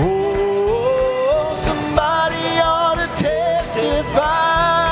Oh, 0.00 1.56
somebody 1.62 2.58
ought 2.60 2.96
to 2.96 3.22
testify. 3.22 4.85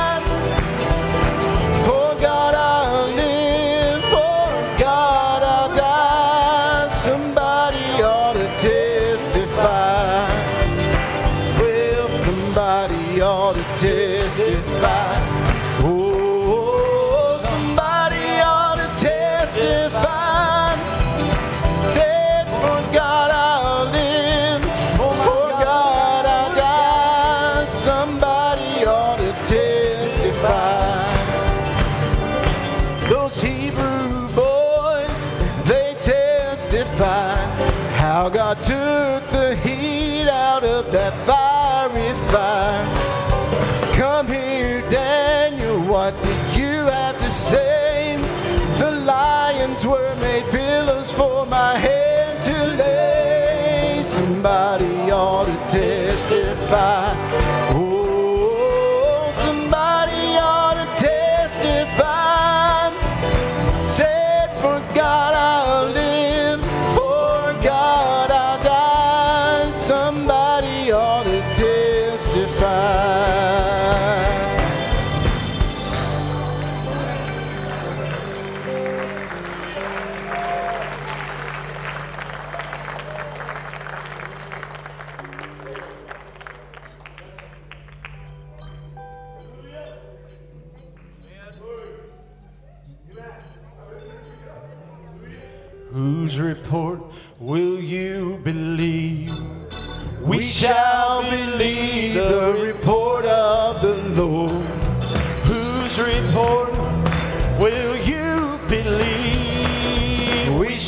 Were 49.95 50.17
made 50.17 50.45
pillows 50.51 51.13
for 51.13 51.47
my 51.47 51.77
head 51.79 52.43
to 52.43 52.57
lay. 52.83 54.01
Somebody 54.03 55.11
ought 55.13 55.47
to 55.47 55.57
testify. 55.71 57.34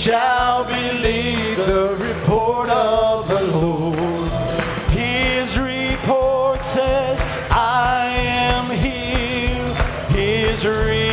shall 0.06 0.64
believe 0.66 1.56
the 1.56 1.96
report 1.98 2.68
of 2.68 3.26
the 3.28 3.42
Lord. 3.58 4.30
His 4.92 5.58
report 5.58 6.62
says, 6.62 7.20
I 7.50 8.14
am 8.14 8.70
here. 8.70 9.74
His 10.10 10.64
report 10.64 11.05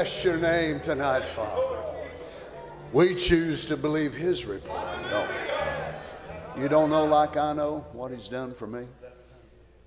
bless 0.00 0.24
your 0.24 0.38
name 0.38 0.80
tonight, 0.80 1.26
Father. 1.26 1.76
We 2.90 3.14
choose 3.14 3.66
to 3.66 3.76
believe 3.76 4.14
his 4.14 4.46
report. 4.46 4.80
No. 5.10 5.28
You 6.56 6.70
don't 6.70 6.88
know 6.88 7.04
like 7.04 7.36
I 7.36 7.52
know 7.52 7.84
what 7.92 8.10
he's 8.10 8.26
done 8.26 8.54
for 8.54 8.66
me. 8.66 8.86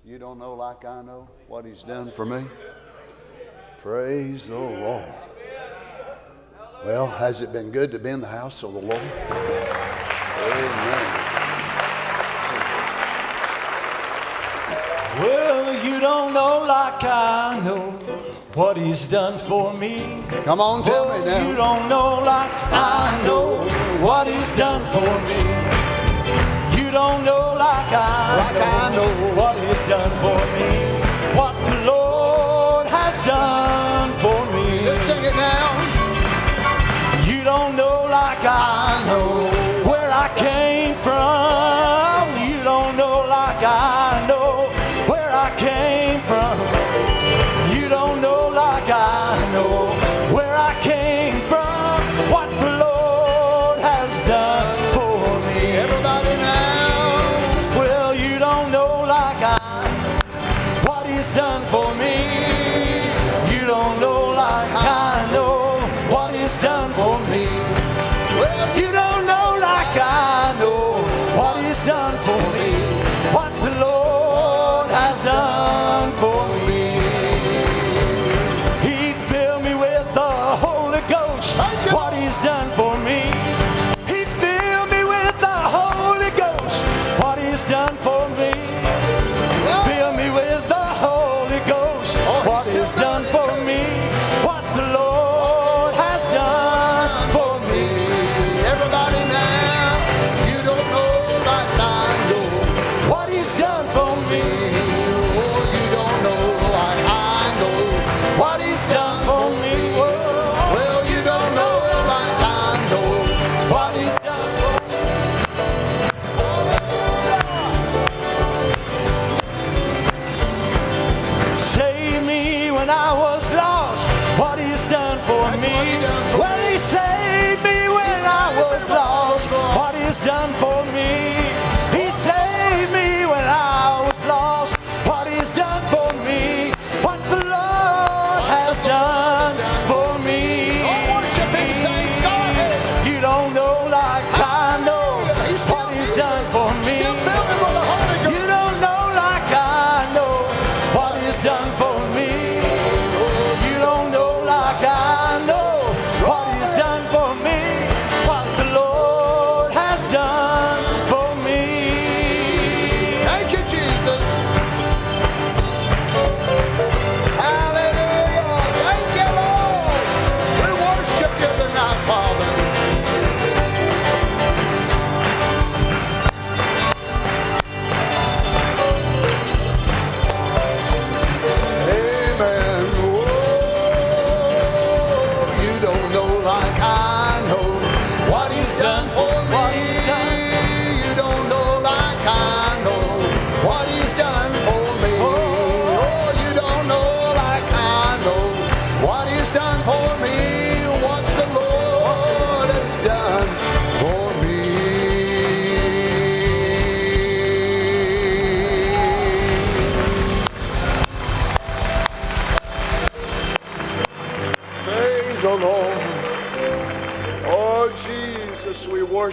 You 0.04 0.20
don't 0.20 0.38
know 0.38 0.54
like 0.54 0.84
I 0.84 1.02
know 1.02 1.28
what 1.48 1.64
he's 1.64 1.82
done 1.82 2.12
for 2.12 2.24
me. 2.24 2.46
Praise 3.78 4.46
the 4.46 4.56
Lord. 4.56 5.12
Well, 6.84 7.08
has 7.08 7.40
it 7.40 7.52
been 7.52 7.72
good 7.72 7.90
to 7.90 7.98
be 7.98 8.10
in 8.10 8.20
the 8.20 8.28
house 8.28 8.62
of 8.62 8.72
the 8.72 8.78
Lord? 8.78 9.02
Amen. 10.44 11.10
Well, 15.18 15.84
you 15.84 15.98
don't 15.98 16.32
know 16.32 16.64
like 16.68 17.02
I 17.02 17.60
know 17.64 18.33
what 18.54 18.76
he's 18.76 19.06
done 19.06 19.36
for 19.36 19.74
me. 19.74 20.22
Come 20.44 20.60
on, 20.60 20.82
tell 20.82 21.10
oh, 21.10 21.18
me 21.18 21.24
now. 21.24 21.48
You 21.48 21.56
don't 21.56 21.88
know 21.88 22.22
like 22.24 22.50
I 22.72 23.20
know 23.26 23.56
what 24.04 24.26
he's 24.28 24.54
done 24.54 24.82
for 24.94 25.10
me. 25.28 25.40
You 26.78 26.90
don't 26.90 27.24
know 27.24 27.56
like 27.58 27.90
I, 27.90 28.36
like 28.38 28.54
know, 28.54 28.62
I 28.62 28.94
know 28.94 29.34
what 29.34 29.56
he's 29.58 29.82
done 29.88 30.10
for 30.22 30.38
me. 30.54 30.70
What 31.36 31.54
the 31.68 31.86
Lord 31.86 32.86
has 32.86 33.20
done 33.26 34.12
for 34.22 34.38
me. 34.54 34.86
Let's 34.86 35.00
sing 35.00 35.24
it 35.24 35.34
now. 35.34 35.66
You 37.26 37.42
don't 37.42 37.76
know 37.76 38.06
like 38.08 38.38
I 38.44 38.83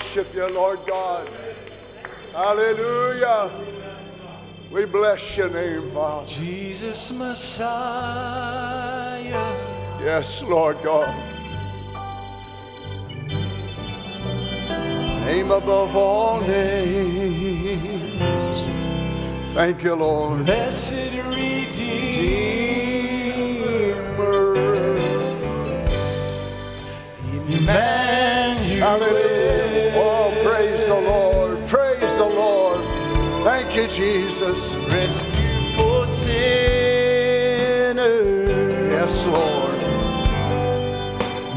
worship 0.02 0.34
you, 0.34 0.48
Lord 0.48 0.80
God. 0.88 1.30
Hallelujah. 2.34 3.52
We 4.72 4.86
bless 4.86 5.38
your 5.38 5.52
name, 5.52 5.88
Father. 5.90 6.26
Jesus 6.26 7.12
Messiah. 7.12 7.70
Yes, 10.02 10.42
Lord 10.42 10.82
God. 10.84 11.16
Name 15.28 15.52
above 15.52 15.96
all 15.96 16.42
names. 16.42 17.86
Thank 19.54 19.84
you, 19.84 19.94
Lord. 19.94 20.46
Blessed 20.46 21.14
Redeemer. 21.28 22.02
Emmanuel. 27.48 28.80
Hallelujah. 28.80 29.81
Thank 33.74 33.84
you, 33.84 34.04
Jesus. 34.06 34.76
Rescue 34.92 35.62
for 35.78 36.06
sinners. 36.06 36.50
Yes, 38.92 39.26
Lord. 39.26 39.80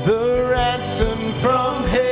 The 0.07 0.49
ransom 0.49 1.19
from 1.43 1.83
heaven. 1.89 2.05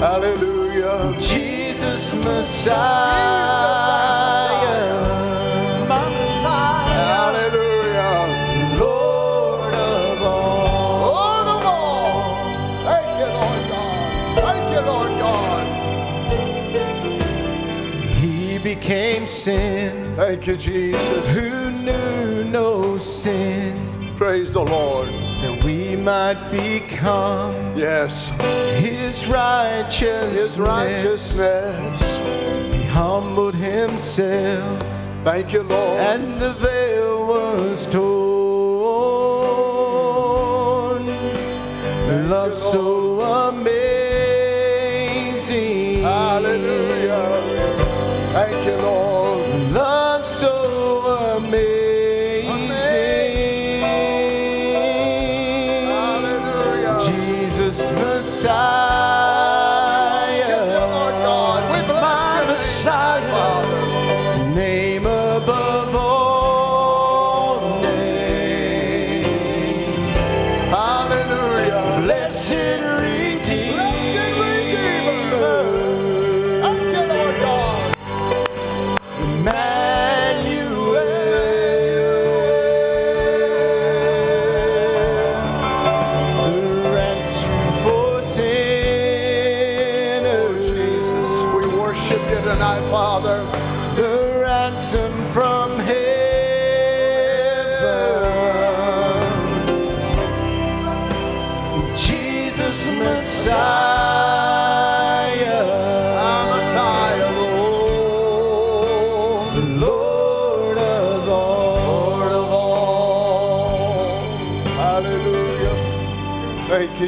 Hallelujah. 0.00 1.14
Jesus 1.20 2.14
Messiah. 2.24 3.53
sin. 19.26 20.04
Thank 20.16 20.46
you, 20.46 20.56
Jesus. 20.56 21.34
Who 21.34 21.70
knew 21.70 22.44
no 22.44 22.98
sin. 22.98 23.74
Praise 24.16 24.52
the 24.52 24.62
Lord. 24.62 25.08
That 25.08 25.64
we 25.64 25.96
might 25.96 26.50
become 26.50 27.76
yes 27.76 28.30
his 28.78 29.26
righteousness. 29.26 30.54
His 30.54 30.58
righteousness. 30.58 32.16
He 32.74 32.82
humbled 32.84 33.54
himself. 33.54 34.82
Thank 35.24 35.52
you, 35.52 35.62
Lord. 35.62 36.00
And 36.00 36.40
the 36.40 36.52
veil 36.54 37.26
was 37.26 37.86
torn. 37.86 38.04
Thank 41.06 42.28
Love 42.30 42.50
you, 42.50 42.56
so 42.56 43.20
amazing. 43.48 43.74
Hallelujah. 46.02 47.42
Thank 48.32 48.66
you, 48.66 48.76
Lord. 48.76 49.13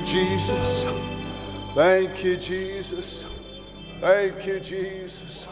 Jesus. 0.07 0.87
Thank 1.75 2.23
you, 2.23 2.37
Jesus. 2.37 3.27
Thank 4.01 4.47
you, 4.47 4.61
Jesus. 4.61 5.49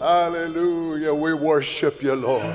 Hallelujah. 0.00 1.14
We 1.14 1.34
worship 1.34 2.02
you, 2.02 2.14
Lord. 2.14 2.52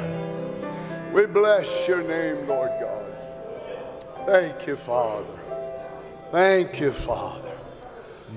We 1.13 1.25
bless 1.25 1.87
your 1.87 2.03
name, 2.03 2.47
Lord 2.47 2.69
God. 2.81 3.05
Thank 4.25 4.67
you, 4.67 4.75
Father. 4.75 5.39
Thank 6.31 6.81
you, 6.81 6.91
Father. 6.91 7.55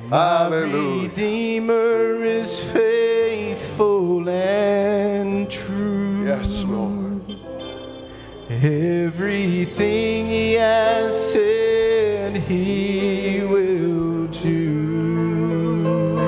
Hallelujah. 0.08 1.08
Redeemer 1.08 2.24
is 2.24 2.60
faithful 2.60 4.28
and 4.28 5.50
true. 5.50 6.26
Yes, 6.26 6.62
Lord. 6.62 7.24
Everything 8.48 10.26
he 10.26 10.52
has 10.54 11.32
said 11.32 11.57
he 12.48 13.42
will 13.42 14.26
do. 14.28 16.18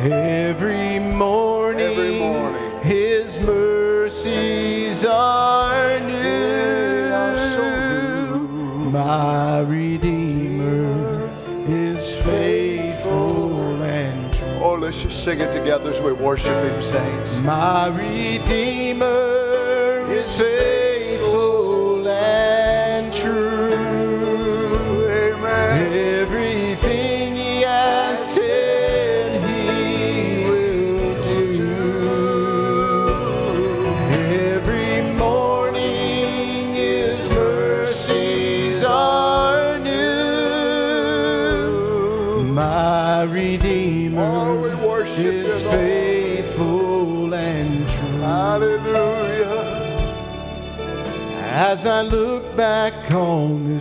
Every 0.00 0.98
morning, 0.98 1.86
Every 1.98 2.18
morning. 2.18 2.80
his 2.82 3.38
mercies 3.44 5.04
are 5.04 6.00
new. 6.00 6.18
My 8.90 9.60
Redeemer 9.60 11.30
is 11.68 12.10
faithful 12.24 13.82
and 13.82 14.32
true. 14.32 14.48
Oh, 14.62 14.74
let's 14.80 15.02
just 15.02 15.22
sing 15.24 15.40
it 15.40 15.52
together 15.52 15.90
as 15.90 16.00
we 16.00 16.12
worship 16.12 16.56
Him, 16.64 16.80
saints. 16.80 17.40
My 17.42 17.88
Redeemer 17.88 19.06
is 20.10 20.40
faithful 20.40 20.77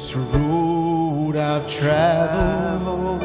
this 0.08 0.16
road 0.16 1.36
I've 1.36 1.68
traveled, 1.68 3.22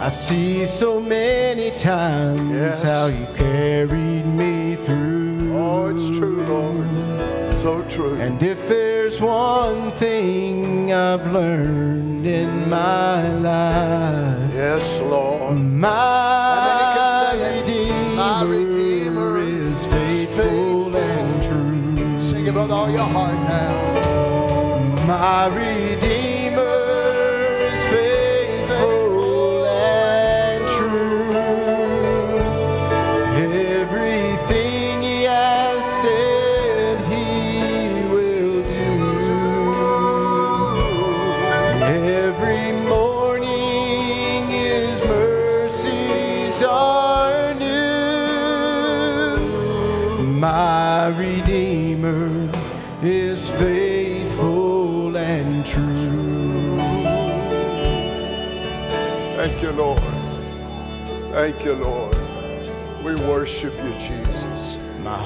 I 0.00 0.08
see 0.08 0.64
so 0.64 1.00
many 1.00 1.70
times 1.76 2.50
Yes. 2.50 2.82
how 2.82 3.06
you 3.06 3.26
carried 3.36 4.26
me 4.26 4.74
through. 4.74 5.38
Oh, 5.54 5.94
it's 5.94 6.10
true, 6.10 6.42
Lord. 6.46 7.54
So 7.62 7.82
true. 7.88 8.16
And 8.16 8.42
if 8.42 8.66
there's 8.68 9.20
one 9.20 9.92
thing 9.92 10.92
I've 10.92 11.30
learned 11.32 12.26
in 12.26 12.68
my 12.68 13.22
life, 13.38 14.50
yes, 14.52 15.00
Lord. 15.02 15.58
my 15.58 16.11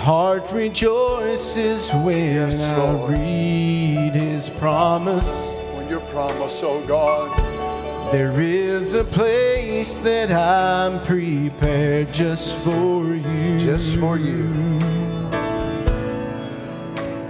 heart 0.07 0.45
rejoices 0.53 1.91
when 2.05 2.53
Yes, 2.53 2.63
I 2.63 3.09
read 3.09 4.13
His 4.15 4.49
promise. 4.49 5.59
When 5.75 5.89
your 5.89 5.99
promise, 6.03 6.61
oh 6.63 6.81
God, 6.87 7.37
There 8.13 8.41
is 8.41 8.95
a 8.95 9.03
place 9.03 9.97
that 10.09 10.31
I'm 10.31 11.05
prepared 11.05 12.15
just 12.15 12.55
for 12.63 13.17
you. 13.17 13.59
just 13.59 13.99
for 13.99 14.17
you. 14.17 14.47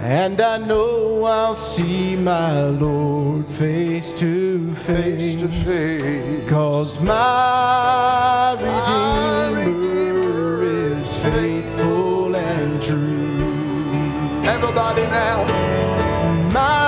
And 0.03 0.39
I 0.39 0.57
know 0.59 1.23
I'll 1.23 1.55
see 1.55 2.15
my 2.15 2.61
Lord 2.61 3.47
face 3.47 4.13
to 4.21 4.75
Face 4.75 5.33
to 5.41 5.47
face. 5.47 6.47
Cause 6.47 6.99
my 6.99 8.55
My 8.61 9.55
Redeemer 9.65 10.63
is 10.63 11.17
faithful 11.17 11.56
My 16.57 16.86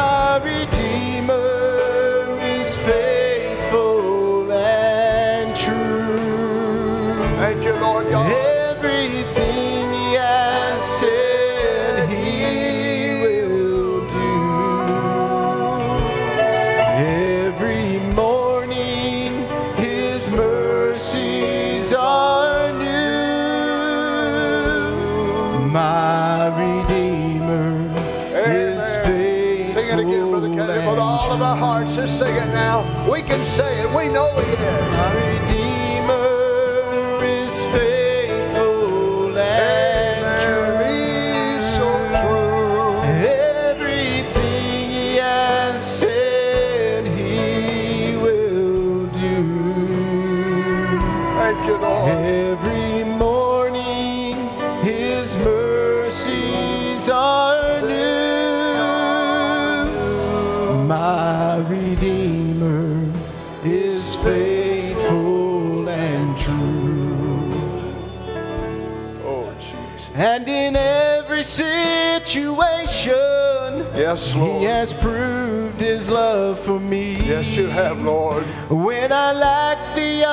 Jesus. 74.15 74.33
And 74.35 74.43
in 74.43 74.51
every 74.51 74.59
situation, 74.59 74.59
Yes, 74.59 74.59
He 74.59 74.65
has 74.65 74.93
proved 74.93 75.81
his 75.81 76.09
love 76.09 76.59
for 76.59 76.79
me. 76.79 77.15
Yes, 77.25 77.55
you 77.55 77.67
have, 77.67 78.01
Lord. 78.01 78.43
When 78.69 79.11
I 79.11 79.33
lack 79.33 79.95
the 79.95 80.25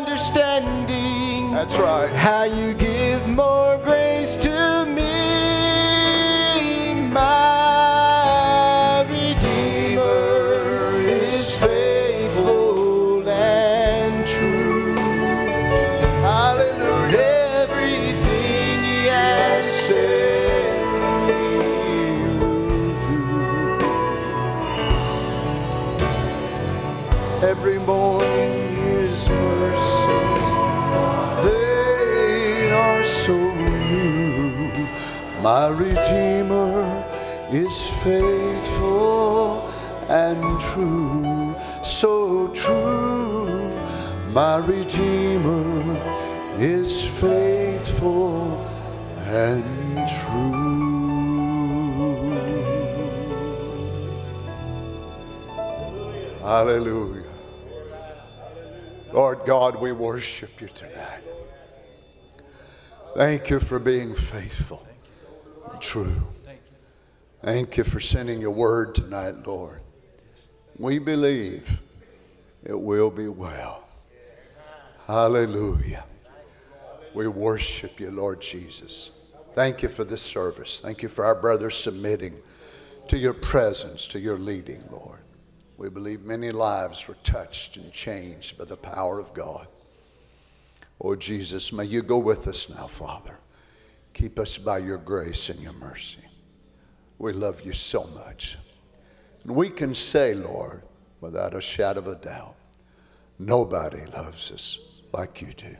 understanding, 0.00 1.52
That's 1.52 1.76
right. 1.76 2.10
how 2.12 2.44
you 2.44 2.74
give 2.74 3.26
more 3.28 3.78
grace 3.84 4.03
Redeemer 35.94 37.04
is 37.52 37.88
faithful 38.02 39.70
and 40.08 40.60
true, 40.60 41.54
so 41.84 42.48
true. 42.48 43.70
My 44.32 44.56
Redeemer 44.56 45.96
is 46.58 47.00
faithful 47.20 48.60
and 49.18 50.08
true. 50.08 50.72
Hallelujah. 56.40 57.22
Lord 59.12 59.38
God, 59.46 59.80
we 59.80 59.92
worship 59.92 60.60
you 60.60 60.66
tonight. 60.74 61.22
Thank 63.14 63.48
you 63.48 63.60
for 63.60 63.78
being 63.78 64.12
faithful 64.12 64.84
true. 65.80 66.22
Thank 67.42 67.76
you 67.76 67.84
for 67.84 68.00
sending 68.00 68.40
your 68.40 68.52
word 68.52 68.94
tonight, 68.94 69.46
Lord. 69.46 69.80
We 70.78 70.98
believe 70.98 71.82
it 72.64 72.78
will 72.78 73.10
be 73.10 73.28
well. 73.28 73.86
Hallelujah. 75.06 76.04
We 77.12 77.28
worship 77.28 78.00
you, 78.00 78.10
Lord 78.10 78.40
Jesus. 78.40 79.10
Thank 79.54 79.82
you 79.82 79.88
for 79.88 80.04
this 80.04 80.22
service. 80.22 80.80
Thank 80.80 81.02
you 81.02 81.08
for 81.08 81.24
our 81.24 81.40
brothers 81.40 81.76
submitting 81.76 82.40
to 83.08 83.18
your 83.18 83.34
presence, 83.34 84.06
to 84.08 84.18
your 84.18 84.38
leading, 84.38 84.82
Lord. 84.90 85.20
We 85.76 85.90
believe 85.90 86.22
many 86.22 86.50
lives 86.50 87.06
were 87.06 87.16
touched 87.22 87.76
and 87.76 87.92
changed 87.92 88.58
by 88.58 88.64
the 88.64 88.76
power 88.76 89.18
of 89.18 89.34
God. 89.34 89.66
Oh, 91.00 91.14
Jesus, 91.14 91.72
may 91.72 91.84
you 91.84 92.02
go 92.02 92.18
with 92.18 92.48
us 92.48 92.70
now, 92.70 92.86
Father. 92.86 93.38
Keep 94.14 94.38
us 94.38 94.56
by 94.56 94.78
your 94.78 94.98
grace 94.98 95.50
and 95.50 95.60
your 95.60 95.72
mercy. 95.74 96.20
We 97.18 97.32
love 97.32 97.62
you 97.62 97.72
so 97.72 98.06
much. 98.14 98.56
And 99.42 99.54
we 99.54 99.68
can 99.68 99.94
say, 99.94 100.34
Lord, 100.34 100.82
without 101.20 101.54
a 101.54 101.60
shadow 101.60 102.00
of 102.00 102.06
a 102.06 102.14
doubt, 102.14 102.54
nobody 103.38 104.04
loves 104.16 104.50
us 104.50 105.02
like 105.12 105.42
you 105.42 105.52
do. 105.52 105.76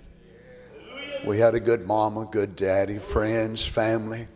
We 1.24 1.38
had 1.38 1.54
a 1.54 1.60
good 1.60 1.86
mama, 1.86 2.28
good 2.30 2.56
daddy, 2.56 2.98
friends, 2.98 3.64
family, 3.64 4.26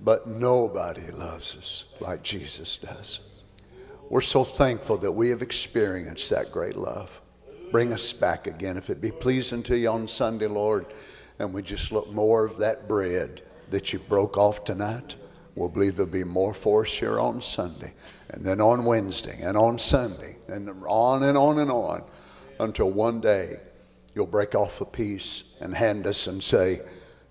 but 0.00 0.28
nobody 0.28 1.10
loves 1.10 1.56
us 1.56 1.86
like 2.00 2.22
Jesus 2.22 2.76
does. 2.76 3.42
We're 4.08 4.20
so 4.20 4.44
thankful 4.44 4.98
that 4.98 5.12
we 5.12 5.30
have 5.30 5.42
experienced 5.42 6.30
that 6.30 6.52
great 6.52 6.76
love. 6.76 7.20
Bring 7.72 7.92
us 7.92 8.12
back 8.12 8.46
again. 8.46 8.76
If 8.76 8.88
it 8.88 9.00
be 9.00 9.10
pleasing 9.10 9.62
to 9.64 9.76
you 9.76 9.88
on 9.90 10.06
Sunday, 10.06 10.46
Lord, 10.46 10.86
and 11.38 11.54
we 11.54 11.62
just 11.62 11.92
look 11.92 12.10
more 12.12 12.44
of 12.44 12.58
that 12.58 12.88
bread 12.88 13.42
that 13.70 13.92
you 13.92 13.98
broke 13.98 14.36
off 14.36 14.64
tonight, 14.64 15.16
we'll 15.54 15.68
believe 15.68 15.96
there'll 15.96 16.10
be 16.10 16.24
more 16.24 16.54
for 16.54 16.82
us 16.82 16.98
here 16.98 17.20
on 17.20 17.40
Sunday, 17.40 17.92
and 18.30 18.44
then 18.44 18.60
on 18.60 18.84
Wednesday, 18.84 19.38
and 19.42 19.56
on 19.56 19.78
Sunday, 19.78 20.36
and 20.48 20.68
on 20.86 21.22
and 21.22 21.36
on 21.36 21.58
and 21.58 21.70
on 21.70 22.02
until 22.60 22.90
one 22.90 23.20
day 23.20 23.56
you'll 24.14 24.26
break 24.26 24.54
off 24.54 24.80
a 24.80 24.84
piece 24.84 25.44
and 25.60 25.74
hand 25.74 26.06
us 26.06 26.26
and 26.26 26.42
say, 26.42 26.80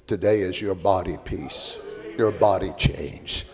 Today 0.08 0.40
is 0.40 0.62
your 0.62 0.76
body 0.76 1.18
piece, 1.26 1.78
your 2.18 2.32
body 2.32 2.72
change. 2.78 3.46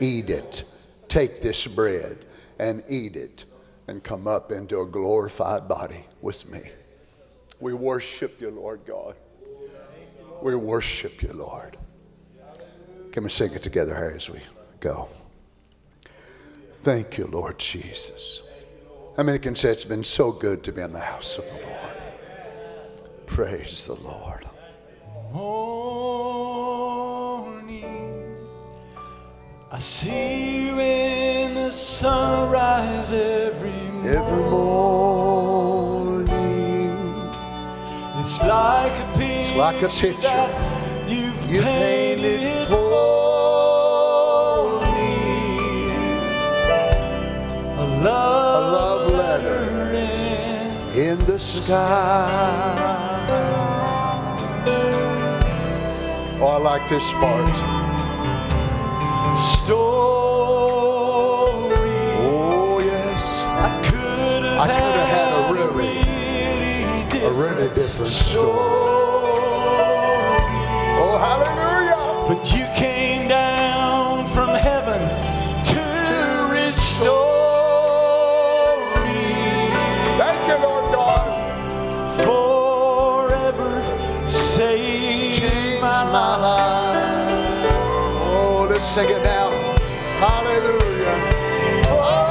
Eat 0.00 0.30
it. 0.30 0.64
Take 1.08 1.42
this 1.42 1.66
bread 1.66 2.24
and 2.58 2.82
eat 2.88 3.14
it 3.14 3.44
and 3.88 4.02
come 4.02 4.26
up 4.26 4.50
into 4.50 4.80
a 4.80 4.86
glorified 4.86 5.68
body 5.68 6.06
with 6.22 6.48
me. 6.50 6.60
We 7.60 7.74
worship 7.74 8.40
you, 8.40 8.50
Lord 8.50 8.80
God. 8.86 9.16
We 10.42 10.54
worship 10.54 11.22
you, 11.22 11.32
Lord. 11.32 11.76
Can 13.12 13.24
we 13.24 13.30
sing 13.30 13.52
it 13.52 13.62
together 13.62 13.94
here 13.94 14.12
as 14.14 14.30
we 14.30 14.40
go? 14.80 15.08
Thank 16.82 17.18
you, 17.18 17.26
Lord 17.26 17.58
Jesus. 17.58 18.42
How 19.16 19.24
many 19.24 19.38
can 19.40 19.56
say 19.56 19.70
it's 19.70 19.84
been 19.84 20.04
so 20.04 20.30
good 20.30 20.62
to 20.64 20.72
be 20.72 20.80
in 20.80 20.92
the 20.92 21.00
house 21.00 21.38
of 21.38 21.44
the 21.48 21.54
Lord? 21.54 21.96
Praise 23.26 23.86
the 23.86 23.94
Lord. 23.94 24.44
morning. 25.32 25.88
I 29.70 29.78
see 29.80 30.66
you 30.66 30.78
in 30.80 31.54
the 31.54 31.70
sunrise 31.70 33.12
every 33.12 33.70
morning. 33.70 34.16
Every 34.16 34.42
morning, 34.50 36.28
It's 38.20 38.40
like 38.42 38.92
a 38.92 39.06
picture, 39.18 39.37
like 39.58 39.82
a 39.82 39.88
picture 39.88 40.48
you, 41.08 41.32
you 41.48 41.60
painted 41.62 42.40
painted 42.40 42.68
for 42.68 42.78
me. 44.94 45.90
A 47.76 47.86
love, 48.04 48.72
love 48.72 49.10
letter 49.10 49.60
in 50.94 51.18
the 51.26 51.38
sky. 51.40 52.28
Oh, 56.40 56.46
I 56.46 56.58
like 56.58 56.88
this 56.88 57.12
part. 57.14 57.48
story. 59.38 59.80
Oh, 62.30 62.78
yes. 62.80 63.22
I 63.44 63.80
could 63.90 64.42
have 64.44 64.60
I 64.60 64.66
had 64.72 64.96
a 64.96 65.06
had 65.14 65.50
really- 65.52 66.00
really 67.10 67.24
A 67.26 67.32
really 67.32 67.68
different 67.74 68.06
story. 68.06 69.07
Sing 88.98 89.16
it 89.16 89.22
now. 89.22 89.50
Hallelujah. 90.18 91.14
Oh, 91.86 92.27